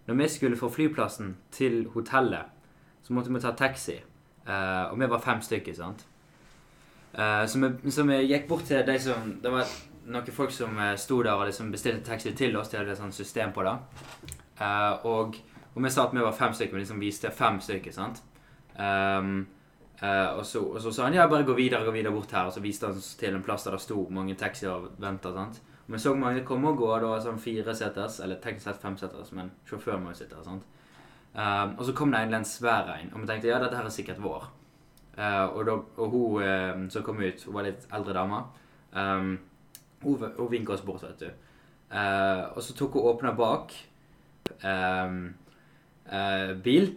Når 0.07 0.15
vi 0.15 0.29
skulle 0.29 0.57
fra 0.57 0.69
flyplassen 0.69 1.37
til 1.53 1.87
hotellet, 1.95 2.53
så 3.03 3.13
måtte 3.13 3.33
vi 3.33 3.41
ta 3.41 3.53
taxi. 3.57 3.97
Uh, 4.49 4.93
og 4.93 5.01
vi 5.01 5.09
var 5.09 5.23
fem 5.25 5.41
stykker, 5.41 5.75
sant. 5.75 6.05
Uh, 7.15 7.47
så, 7.49 7.61
vi, 7.61 7.91
så 7.91 8.05
vi 8.05 8.21
gikk 8.27 8.49
bort 8.49 8.67
til 8.69 8.83
de 8.85 8.99
som 9.01 9.37
Det 9.41 9.53
var 9.53 9.69
noen 10.11 10.35
folk 10.35 10.51
som 10.53 10.77
eh, 10.83 10.97
sto 11.01 11.23
der 11.23 11.33
og 11.33 11.47
liksom 11.49 11.71
bestilte 11.73 12.05
taxi 12.05 12.35
til 12.37 12.57
oss. 12.61 12.69
De 12.69 12.77
hadde 12.77 12.93
et 12.93 13.01
sånt 13.01 13.17
system 13.17 13.55
på 13.57 13.65
det. 13.65 13.73
Uh, 14.61 15.07
og, 15.09 15.39
og 15.73 15.79
vi 15.81 15.91
sa 15.91 16.05
at 16.05 16.13
vi 16.13 16.21
var 16.21 16.37
fem 16.37 16.53
stykker, 16.53 16.77
men 16.77 16.85
liksom 16.85 17.01
viste 17.01 17.31
fem 17.33 17.57
stykker, 17.65 17.95
sant. 17.95 18.21
Um, 18.77 19.47
og, 20.05 20.43
så, 20.45 20.61
og 20.61 20.83
så 20.83 20.91
sa 20.93 21.07
han 21.07 21.15
ja, 21.17 21.25
bare 21.31 21.47
gå 21.47 21.55
videre, 21.57 21.87
gå 21.87 21.95
videre 21.95 22.13
bort 22.13 22.35
her. 22.37 22.51
Og 22.51 22.53
så 22.53 22.61
viste 22.61 22.91
han 22.91 22.99
oss 23.01 23.15
til 23.17 23.33
en 23.33 23.45
plass 23.47 23.65
der 23.65 23.79
det 23.79 23.81
sto 23.81 24.03
mange 24.13 24.35
taxier 24.37 24.75
og 24.75 24.99
venta. 25.01 25.33
sant? 25.33 25.63
Vi 25.87 25.99
så 26.01 26.15
mange 26.17 26.45
komme 26.49 26.71
og 26.73 26.79
gå. 26.81 26.91
Det 27.01 27.09
var 27.11 27.25
sånn 27.25 27.41
fireseters, 27.41 28.21
eller 28.25 28.41
teknisk 28.41 28.69
sett 28.69 28.81
femseters, 28.83 29.33
men 29.37 29.51
sjåføren 29.69 30.05
må 30.05 30.15
jo 30.15 30.21
sitte 30.23 30.41
sant? 30.45 30.65
Ehm, 31.35 31.75
og 31.79 31.85
så 31.85 31.95
kom 31.97 32.13
det 32.13 32.23
en 32.23 32.31
annen 32.31 32.47
svær 32.49 32.93
en, 32.95 33.11
og 33.13 33.25
vi 33.25 33.29
tenkte 33.29 33.51
ja, 33.51 33.59
dette 33.63 33.77
her 33.77 33.89
er 33.89 33.95
sikkert 33.95 34.23
vår. 34.23 34.47
Uh, 35.15 35.47
og, 35.55 35.61
da, 35.69 35.75
og 36.03 36.11
hun 36.11 36.43
uh, 36.43 36.87
som 36.91 37.05
kom 37.07 37.21
ut, 37.23 37.43
hun 37.47 37.55
var 37.55 37.69
litt 37.69 37.85
eldre 37.95 38.17
dame. 38.17 38.41
Um, 38.95 39.37
hun 40.03 40.25
hun 40.39 40.51
vinka 40.51 40.75
oss 40.75 40.83
bort, 40.87 41.05
vet 41.07 41.21
du. 41.23 41.29
Uh, 41.93 42.51
og 42.57 42.63
så 42.65 42.75
tok 42.75 42.99
hun 42.99 43.07
åpna 43.13 43.35
bak 43.39 43.75
um, 44.67 45.21
bil. 46.65 46.91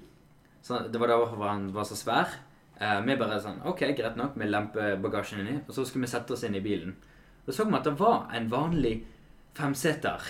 Så 0.66 0.82
det 0.92 1.00
var 1.00 1.14
derfor 1.14 1.46
han 1.46 1.70
var 1.74 1.86
så 1.88 1.96
svær. 1.96 2.34
Vi 2.78 3.16
bare 3.18 3.38
sånn 3.42 3.62
OK, 3.70 3.86
greit 3.98 4.18
nok. 4.20 4.36
Vi 4.38 4.50
lemper 4.50 4.98
bagasjen 5.02 5.42
inni, 5.42 5.60
og 5.64 5.72
så 5.74 5.86
skulle 5.86 6.06
vi 6.06 6.12
sette 6.12 6.36
oss 6.36 6.44
inn 6.46 6.58
i 6.58 6.62
bilen. 6.62 6.98
Da 7.48 7.54
så 7.54 7.64
vi 7.66 7.78
at 7.78 7.86
det 7.88 7.96
var 8.00 8.28
en 8.36 8.50
vanlig 8.52 9.06
femseter. 9.56 10.24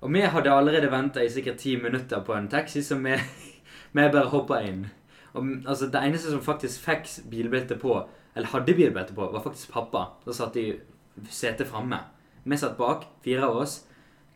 Og 0.00 0.12
vi 0.12 0.22
hadde 0.24 0.50
allerede 0.50 0.90
venta 0.90 1.20
i 1.22 1.28
sikkert 1.30 1.60
ti 1.60 1.76
minutter 1.76 2.24
på 2.24 2.34
en 2.34 2.48
taxi, 2.48 2.82
så 2.82 2.96
vi, 2.98 3.12
vi 3.92 4.08
bare 4.08 4.30
hoppa 4.32 4.62
inn. 4.64 4.86
Og 5.34 5.46
altså, 5.66 5.86
Det 5.86 6.00
eneste 6.00 6.30
som 6.30 6.42
faktisk 6.42 6.80
fikk 6.80 7.08
bilbelte 7.30 7.76
på, 7.76 8.00
eller 8.34 8.48
hadde 8.48 8.74
bilbelte 8.74 9.14
på, 9.14 9.28
var 9.32 9.44
faktisk 9.44 9.72
pappa. 9.72 10.06
Da 10.24 10.32
satt 10.32 10.54
de 10.54 10.80
setet 11.28 11.68
framme. 11.68 12.00
Vi 12.44 12.56
satt 12.56 12.76
bak, 12.76 13.04
fire 13.24 13.44
av 13.46 13.56
oss, 13.56 13.82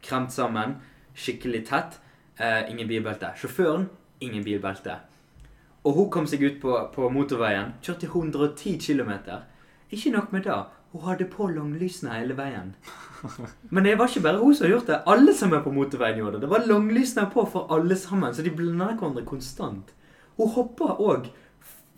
kremt 0.03 0.33
sammen, 0.33 0.77
skikkelig 1.17 1.65
tett. 1.67 2.01
Eh, 2.39 2.71
ingen 2.71 2.89
bilbelte. 2.89 3.33
Sjåføren, 3.41 3.89
ingen 4.21 4.45
bilbelte. 4.45 5.01
Og 5.85 5.95
hun 5.95 6.11
kom 6.11 6.27
seg 6.29 6.43
ut 6.45 6.61
på, 6.61 6.77
på 6.93 7.09
motorveien, 7.11 7.73
kjørte 7.83 8.07
110 8.07 8.77
km. 8.77 9.13
Ikke 9.91 10.13
nok 10.13 10.33
med 10.33 10.45
det, 10.45 10.65
hun 10.97 11.05
hadde 11.11 11.27
på 11.31 11.49
langlysene 11.53 12.15
hele 12.17 12.37
veien. 12.39 12.73
Men 13.71 13.85
det 13.85 13.97
var 13.99 14.09
ikke 14.09 14.25
bare 14.25 14.41
hun 14.41 14.55
som 14.55 14.65
hadde 14.67 14.75
gjort 14.75 14.91
det. 14.91 15.01
Alle 15.13 15.35
som 15.37 15.53
er 15.53 15.65
på 15.65 15.73
motorveien 15.75 16.21
gjorde 16.21 16.39
det. 16.39 16.47
Det 16.47 16.53
var 16.53 16.67
langlysene 16.69 17.27
på 17.33 17.45
for 17.53 17.69
alle 17.75 17.97
sammen, 18.01 18.35
så 18.35 18.45
de 18.45 18.53
blanda 18.55 18.91
hverandre 18.95 19.25
konstant. 19.29 19.93
Hun 20.37 20.53
hoppa 20.57 20.97
òg 21.01 21.29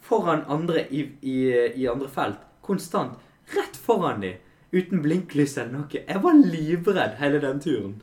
foran 0.08 0.44
andre 0.48 0.86
i, 0.90 1.04
i, 1.22 1.38
i 1.82 1.88
andre 1.90 2.10
felt. 2.12 2.44
Konstant. 2.64 3.18
Rett 3.54 3.76
foran 3.76 4.22
dem. 4.24 4.38
Uten 4.72 5.02
blinklys 5.02 5.56
eller 5.58 5.72
noe. 5.78 6.02
Jeg 6.02 6.22
var 6.22 6.36
livredd 6.36 7.16
hele 7.22 7.40
den 7.44 7.60
turen. 7.64 7.96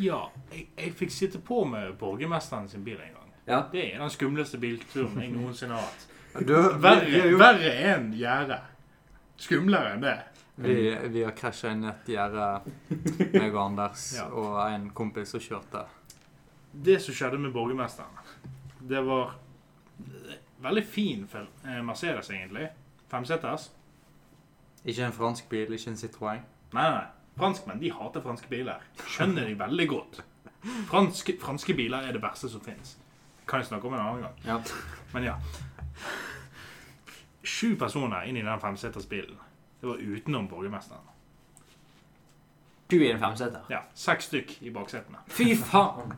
Ja, 0.00 0.28
jeg, 0.52 0.68
jeg 0.78 0.94
fikk 0.96 1.12
sitte 1.12 1.40
på 1.44 1.64
med 1.68 1.96
borgermesteren 2.00 2.68
sin 2.70 2.84
bil 2.86 2.96
en 2.96 3.12
gang. 3.16 3.34
Ja. 3.48 3.62
Det 3.72 3.82
er 3.94 4.00
den 4.00 4.12
skumleste 4.12 4.60
bilturen 4.60 5.20
jeg 5.20 5.32
noensinne 5.34 5.76
har 5.76 5.84
hatt. 5.88 6.06
Verre, 6.38 7.08
har 7.08 7.38
verre 7.40 7.70
enn 7.92 8.10
gjerde. 8.16 8.60
Skumlere 9.38 9.94
enn 9.94 10.02
det. 10.02 10.16
vi, 10.58 10.74
vi 11.14 11.22
har 11.22 11.34
krasja 11.38 11.70
inn 11.72 11.84
et 11.86 12.08
gjerde, 12.10 12.46
meg 13.32 13.54
og 13.54 13.60
Anders 13.68 14.08
Ja. 14.18 14.24
og 14.34 14.56
en 14.72 14.88
kompis 14.90 15.30
som 15.34 15.40
kjørte. 15.44 15.84
Det 16.72 16.98
som 17.02 17.14
skjedde 17.14 17.38
med 17.40 17.52
borgermesteren, 17.54 18.18
det 18.88 19.00
var 19.06 19.36
veldig 20.62 20.84
fin 20.86 21.26
fel- 21.30 21.48
eh, 21.64 21.78
Mercedes, 21.86 22.30
egentlig. 22.34 22.68
Femseters. 23.10 23.70
Ikke 24.84 25.06
en 25.06 25.12
fransk 25.14 25.48
bil, 25.50 25.72
ikke 25.74 25.90
en 25.92 25.96
Citroën. 25.98 26.42
Nei, 26.74 26.88
nei. 26.90 27.06
Franskmenn 27.38 27.78
de 27.80 27.90
hater 27.94 28.20
franske 28.24 28.48
biler. 28.50 28.82
Skjønner 29.06 29.46
de 29.46 29.54
veldig 29.58 29.86
godt. 29.88 30.20
Franske, 30.90 31.36
franske 31.40 31.74
biler 31.78 32.08
er 32.08 32.12
det 32.16 32.22
verste 32.22 32.50
som 32.50 32.60
fins. 32.66 32.96
Kan 33.48 33.60
jeg 33.62 33.68
snakke 33.70 33.86
om 33.86 33.94
en 33.94 34.00
annen 34.02 34.24
gang. 34.26 34.40
Ja. 34.44 34.56
Men 35.14 35.28
ja. 35.30 35.36
Sju 37.42 37.76
personer 37.78 38.26
inn 38.28 38.36
i 38.36 38.42
den 38.42 38.60
femsetersbilen. 38.60 39.38
Det 39.80 39.86
var 39.86 39.96
utenom 40.02 40.48
borgermesteren. 40.50 41.06
Sju 42.90 43.02
i 43.04 43.10
en 43.12 43.20
femseter. 43.20 43.60
Ja, 43.68 43.82
Seks 43.94 44.30
stykk 44.30 44.56
i 44.62 44.70
baksetene. 44.74 45.20
Fy 45.28 45.52
faen! 45.56 46.14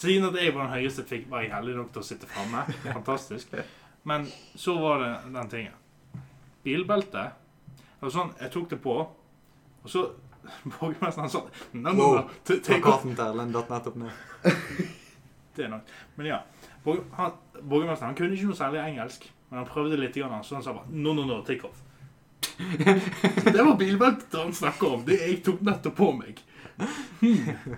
Siden 0.00 0.24
at 0.30 0.36
jeg 0.40 0.54
var 0.54 0.68
den 0.68 0.78
høyeste, 0.78 1.04
fikk, 1.04 1.26
var 1.28 1.42
jeg 1.44 1.52
heldig 1.52 1.74
nok 1.76 1.90
til 1.92 2.00
å 2.00 2.06
sitte 2.06 2.28
framme. 2.30 2.62
Fantastisk. 2.86 3.52
Men 4.08 4.24
så 4.56 4.76
var 4.80 5.02
det 5.02 5.10
den 5.34 5.50
tingen. 5.52 5.74
Bilbelte. 6.64 7.24
Det 7.76 8.06
var 8.06 8.14
sånn, 8.14 8.30
Jeg 8.40 8.52
tok 8.54 8.70
det 8.70 8.78
på, 8.80 8.94
og 9.82 9.88
så 9.92 10.06
Borgermesteren 10.78 11.28
sa 11.28 11.42
Wow. 11.74 12.30
Plakaten 12.48 13.12
til 13.12 13.24
Erlend 13.26 13.52
datt 13.52 13.68
nettopp 13.72 13.98
ned. 14.00 14.22
Det 15.56 15.66
er 15.66 15.72
nok. 15.74 15.90
Men 16.16 16.30
ja. 16.30 16.38
Borgermesteren 16.84 18.08
han 18.12 18.16
kunne 18.16 18.36
ikke 18.36 18.48
noe 18.48 18.56
særlig 18.56 18.80
engelsk, 18.86 19.26
men 19.50 19.58
han 19.58 19.68
prøvde 19.68 19.98
litt, 19.98 20.14
grann, 20.14 20.44
så 20.44 20.54
han 20.58 20.64
sa 20.64 20.74
bare 20.76 20.94
No, 20.94 21.12
no, 21.12 21.24
no, 21.26 21.42
take 21.46 21.66
off. 21.66 21.82
det 23.44 23.62
var 23.62 23.76
bilbeltet 23.76 24.38
han 24.38 24.54
snakker 24.54 24.94
om. 24.94 25.04
Det 25.04 25.18
jeg 25.18 25.42
tok 25.44 25.60
nettopp 25.66 25.96
på 25.96 26.12
meg. 26.14 26.40
Hmm. 27.20 27.76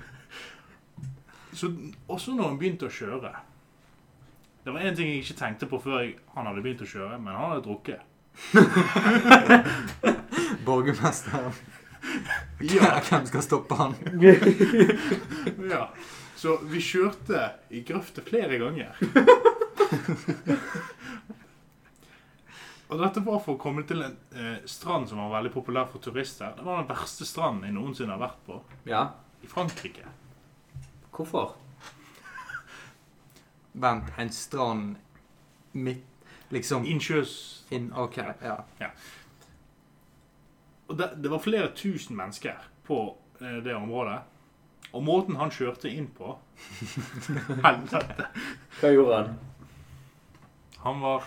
Så 1.53 1.73
også 2.07 2.35
når 2.37 2.53
han 2.53 2.59
begynte 2.61 2.87
å 2.87 2.93
kjøre 2.93 3.33
Det 4.63 4.73
var 4.73 4.81
én 4.87 4.95
ting 4.97 5.09
jeg 5.11 5.25
ikke 5.25 5.41
tenkte 5.41 5.67
på 5.69 5.81
før 5.83 6.01
jeg, 6.01 6.15
han 6.37 6.47
hadde 6.49 6.63
begynt 6.65 6.85
å 6.85 6.89
kjøre, 6.89 7.19
men 7.19 7.35
han 7.35 7.51
hadde 7.51 7.67
drukket. 7.67 8.01
Borgermesteren. 10.67 11.53
Ja. 12.63 13.01
Hvem 13.09 13.27
skal 13.27 13.43
stoppe 13.43 13.75
han? 13.79 13.95
Ja, 15.71 15.89
så 16.37 16.59
vi 16.71 16.81
kjørte 16.83 17.49
i 17.71 17.83
grøftet 17.87 18.29
flere 18.29 18.59
ganger. 18.63 18.97
Og 22.93 23.01
dette 23.01 23.23
var 23.25 23.39
for 23.41 23.57
å 23.57 23.61
komme 23.61 23.87
til 23.89 24.03
en 24.05 24.17
eh, 24.37 24.59
strand 24.69 25.09
som 25.09 25.21
var 25.23 25.39
veldig 25.39 25.53
populær 25.55 25.87
for 25.89 26.03
turister. 26.05 26.53
Det 26.59 26.65
var 26.67 26.83
den 26.83 26.91
verste 26.91 27.25
stranden 27.25 27.65
jeg 27.65 27.77
noensinne 27.77 28.13
har 28.13 28.21
vært 28.21 28.43
på. 28.45 28.59
Ja. 28.85 29.07
I 29.41 29.49
Frankrike. 29.49 30.11
Hvorfor? 31.13 31.55
Vent, 33.73 34.13
en 34.21 34.33
strand 34.33 34.97
midt 35.73 36.09
Liksom 36.53 36.85
Innsjøs... 36.85 37.65
in, 37.73 37.87
OK, 37.97 38.19
ja. 38.45 38.89
Og 40.87 40.99
det, 40.99 41.07
det 41.25 41.31
var 41.33 41.41
flere 41.41 41.71
tusen 41.73 42.13
mennesker 42.19 42.59
på 42.85 42.99
eh, 43.41 43.63
det 43.65 43.73
området. 43.73 44.19
Og 44.93 45.01
måten 45.07 45.39
han 45.41 45.49
kjørte 45.49 45.89
inn 45.89 46.11
på 46.13 46.35
Helvete. 47.65 48.27
Hva 48.83 48.91
gjorde 48.93 49.23
han? 49.23 49.33
Han 50.83 51.01
var 51.01 51.25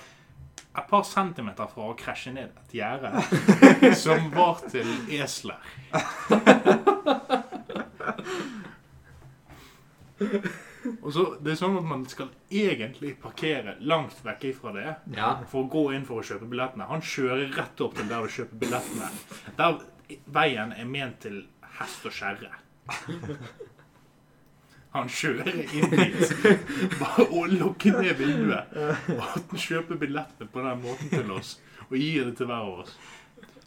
et 0.77 0.87
par 0.89 1.03
centimeter 1.07 1.67
fra 1.71 1.89
å 1.91 1.95
krasje 1.97 2.33
ned 2.35 2.51
et 2.63 2.73
gjerde 2.79 3.11
som 4.03 4.29
var 4.35 4.59
til 4.71 4.89
esler. 5.15 5.59
Og 11.03 11.11
så, 11.13 11.23
Det 11.43 11.51
er 11.53 11.57
sånn 11.59 11.77
at 11.79 11.87
man 11.87 12.03
skal 12.09 12.29
egentlig 12.53 13.15
parkere 13.21 13.75
langt 13.83 14.19
vekk 14.25 14.45
ifra 14.51 14.71
det 14.75 14.85
Ja. 15.17 15.31
for 15.49 15.63
å 15.65 15.69
gå 15.71 15.83
inn 15.95 16.05
for 16.05 16.21
å 16.21 16.25
kjøpe 16.25 16.47
billettene. 16.49 16.87
Han 16.87 17.01
kjører 17.01 17.51
rett 17.57 17.81
opp 17.81 17.95
til 17.97 18.07
der 18.07 18.21
du 18.21 18.27
kjøper 18.35 18.61
billettene. 18.63 19.09
Der 19.57 19.79
veien 20.27 20.71
er 20.77 20.85
ment 20.85 21.19
til 21.25 21.41
hest 21.79 22.05
og 22.05 22.11
kjerre. 22.15 22.51
Han 24.95 25.09
kjører 25.11 25.57
inn 25.75 25.91
dit 25.91 26.31
bare 27.01 27.25
å 27.27 27.43
lukke 27.51 27.91
ned 27.97 28.15
vinduet 28.19 28.75
og 28.79 29.21
at 29.25 29.51
han 29.51 29.59
kjøper 29.65 29.99
billettene 29.99 30.47
på 30.53 30.63
den 30.63 30.81
måten 30.85 31.11
til 31.11 31.33
oss 31.35 31.57
og 31.89 31.97
gir 31.99 32.29
det 32.29 32.37
til 32.39 32.47
hver 32.49 32.63
av 32.63 32.79
oss. 32.85 32.95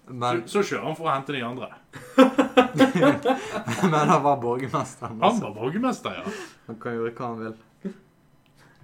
Så, 0.09 0.15
Men, 0.17 0.41
så 0.49 0.63
kjører 0.65 0.87
han 0.89 0.97
for 0.97 1.07
å 1.07 1.13
hente 1.13 1.35
de 1.37 1.43
andre. 1.45 1.69
men 3.93 4.09
han 4.09 4.23
var 4.25 4.41
borgermester. 4.41 5.13
Han 5.13 5.41
var 5.43 5.53
borgermester, 5.55 6.17
ja. 6.23 6.33
Han 6.71 6.79
kan 6.81 6.97
gjøre 6.97 7.13
hva 7.13 7.29
han 7.29 7.43
vil. 7.43 7.93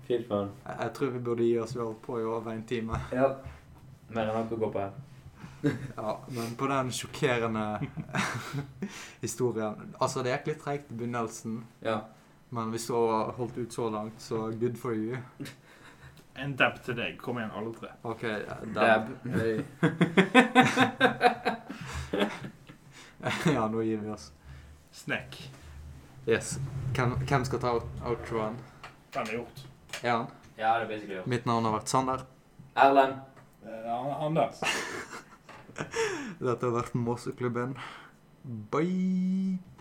Fy 0.05 0.19
faen. 0.29 0.53
Jeg, 0.67 0.77
jeg 0.83 0.93
tror 0.99 1.15
vi 1.15 1.23
burde 1.31 1.49
gi 1.49 1.57
oss. 1.65 1.73
Vi 1.73 1.81
har 1.81 1.89
holdt 1.89 2.03
på 2.05 2.21
i 2.21 2.29
over 2.29 2.53
en 2.53 2.63
time. 2.69 3.01
Ja. 3.17 3.31
Mer 4.13 4.29
enn 4.29 4.37
nok 4.43 4.53
å 4.53 4.61
gå 4.67 4.71
på 4.77 4.85
her. 4.85 4.95
Ja, 5.97 6.19
Men 6.29 6.51
på 6.61 6.67
den 6.69 6.91
sjokkerende 6.93 7.63
historien 9.25 9.95
Altså, 9.97 10.21
det 10.21 10.35
gikk 10.35 10.51
litt 10.51 10.61
treigt 10.61 10.91
i 10.93 10.99
begynnelsen, 10.99 11.63
Ja. 11.81 12.03
Men 12.55 12.71
hvis 12.71 12.87
du 12.87 12.93
har 12.95 13.33
holdt 13.35 13.59
ut 13.59 13.73
så 13.73 13.91
langt, 13.91 14.21
så 14.23 14.37
good 14.61 14.79
for 14.79 14.95
you. 14.95 15.17
En 16.35 16.57
dab 16.59 16.81
til 16.83 16.97
deg. 16.99 17.15
Kom 17.23 17.39
igjen, 17.39 17.51
alle 17.55 17.71
tre. 17.79 17.89
OK, 18.03 18.23
Dab. 18.75 19.07
Hey. 19.31 19.61
ja, 23.55 23.69
nå 23.71 23.85
gir 23.87 24.01
vi 24.03 24.11
oss. 24.11 24.33
Snack. 24.91 25.39
Yes. 26.27 26.57
Hvem, 26.97 27.15
hvem 27.23 27.45
skal 27.47 27.63
ta 27.63 27.77
outroen? 28.11 28.59
Den 29.15 29.31
er 29.31 29.37
gjort. 29.37 29.63
Er 30.01 30.11
han? 30.11 30.27
Ja, 30.57 30.73
det 30.79 30.89
er 30.89 30.91
basically 30.91 31.15
gjort. 31.21 31.31
Mitt 31.31 31.47
navn 31.47 31.69
har 31.69 31.77
vært 31.77 31.95
Sander. 31.95 32.27
Erlend. 32.83 33.23
Eh, 33.63 34.27
Anders. 34.27 34.59
Dette 36.43 36.67
har 36.67 36.75
vært 36.81 36.99
Måseklubben. 36.99 37.79
Bye! 38.75 39.74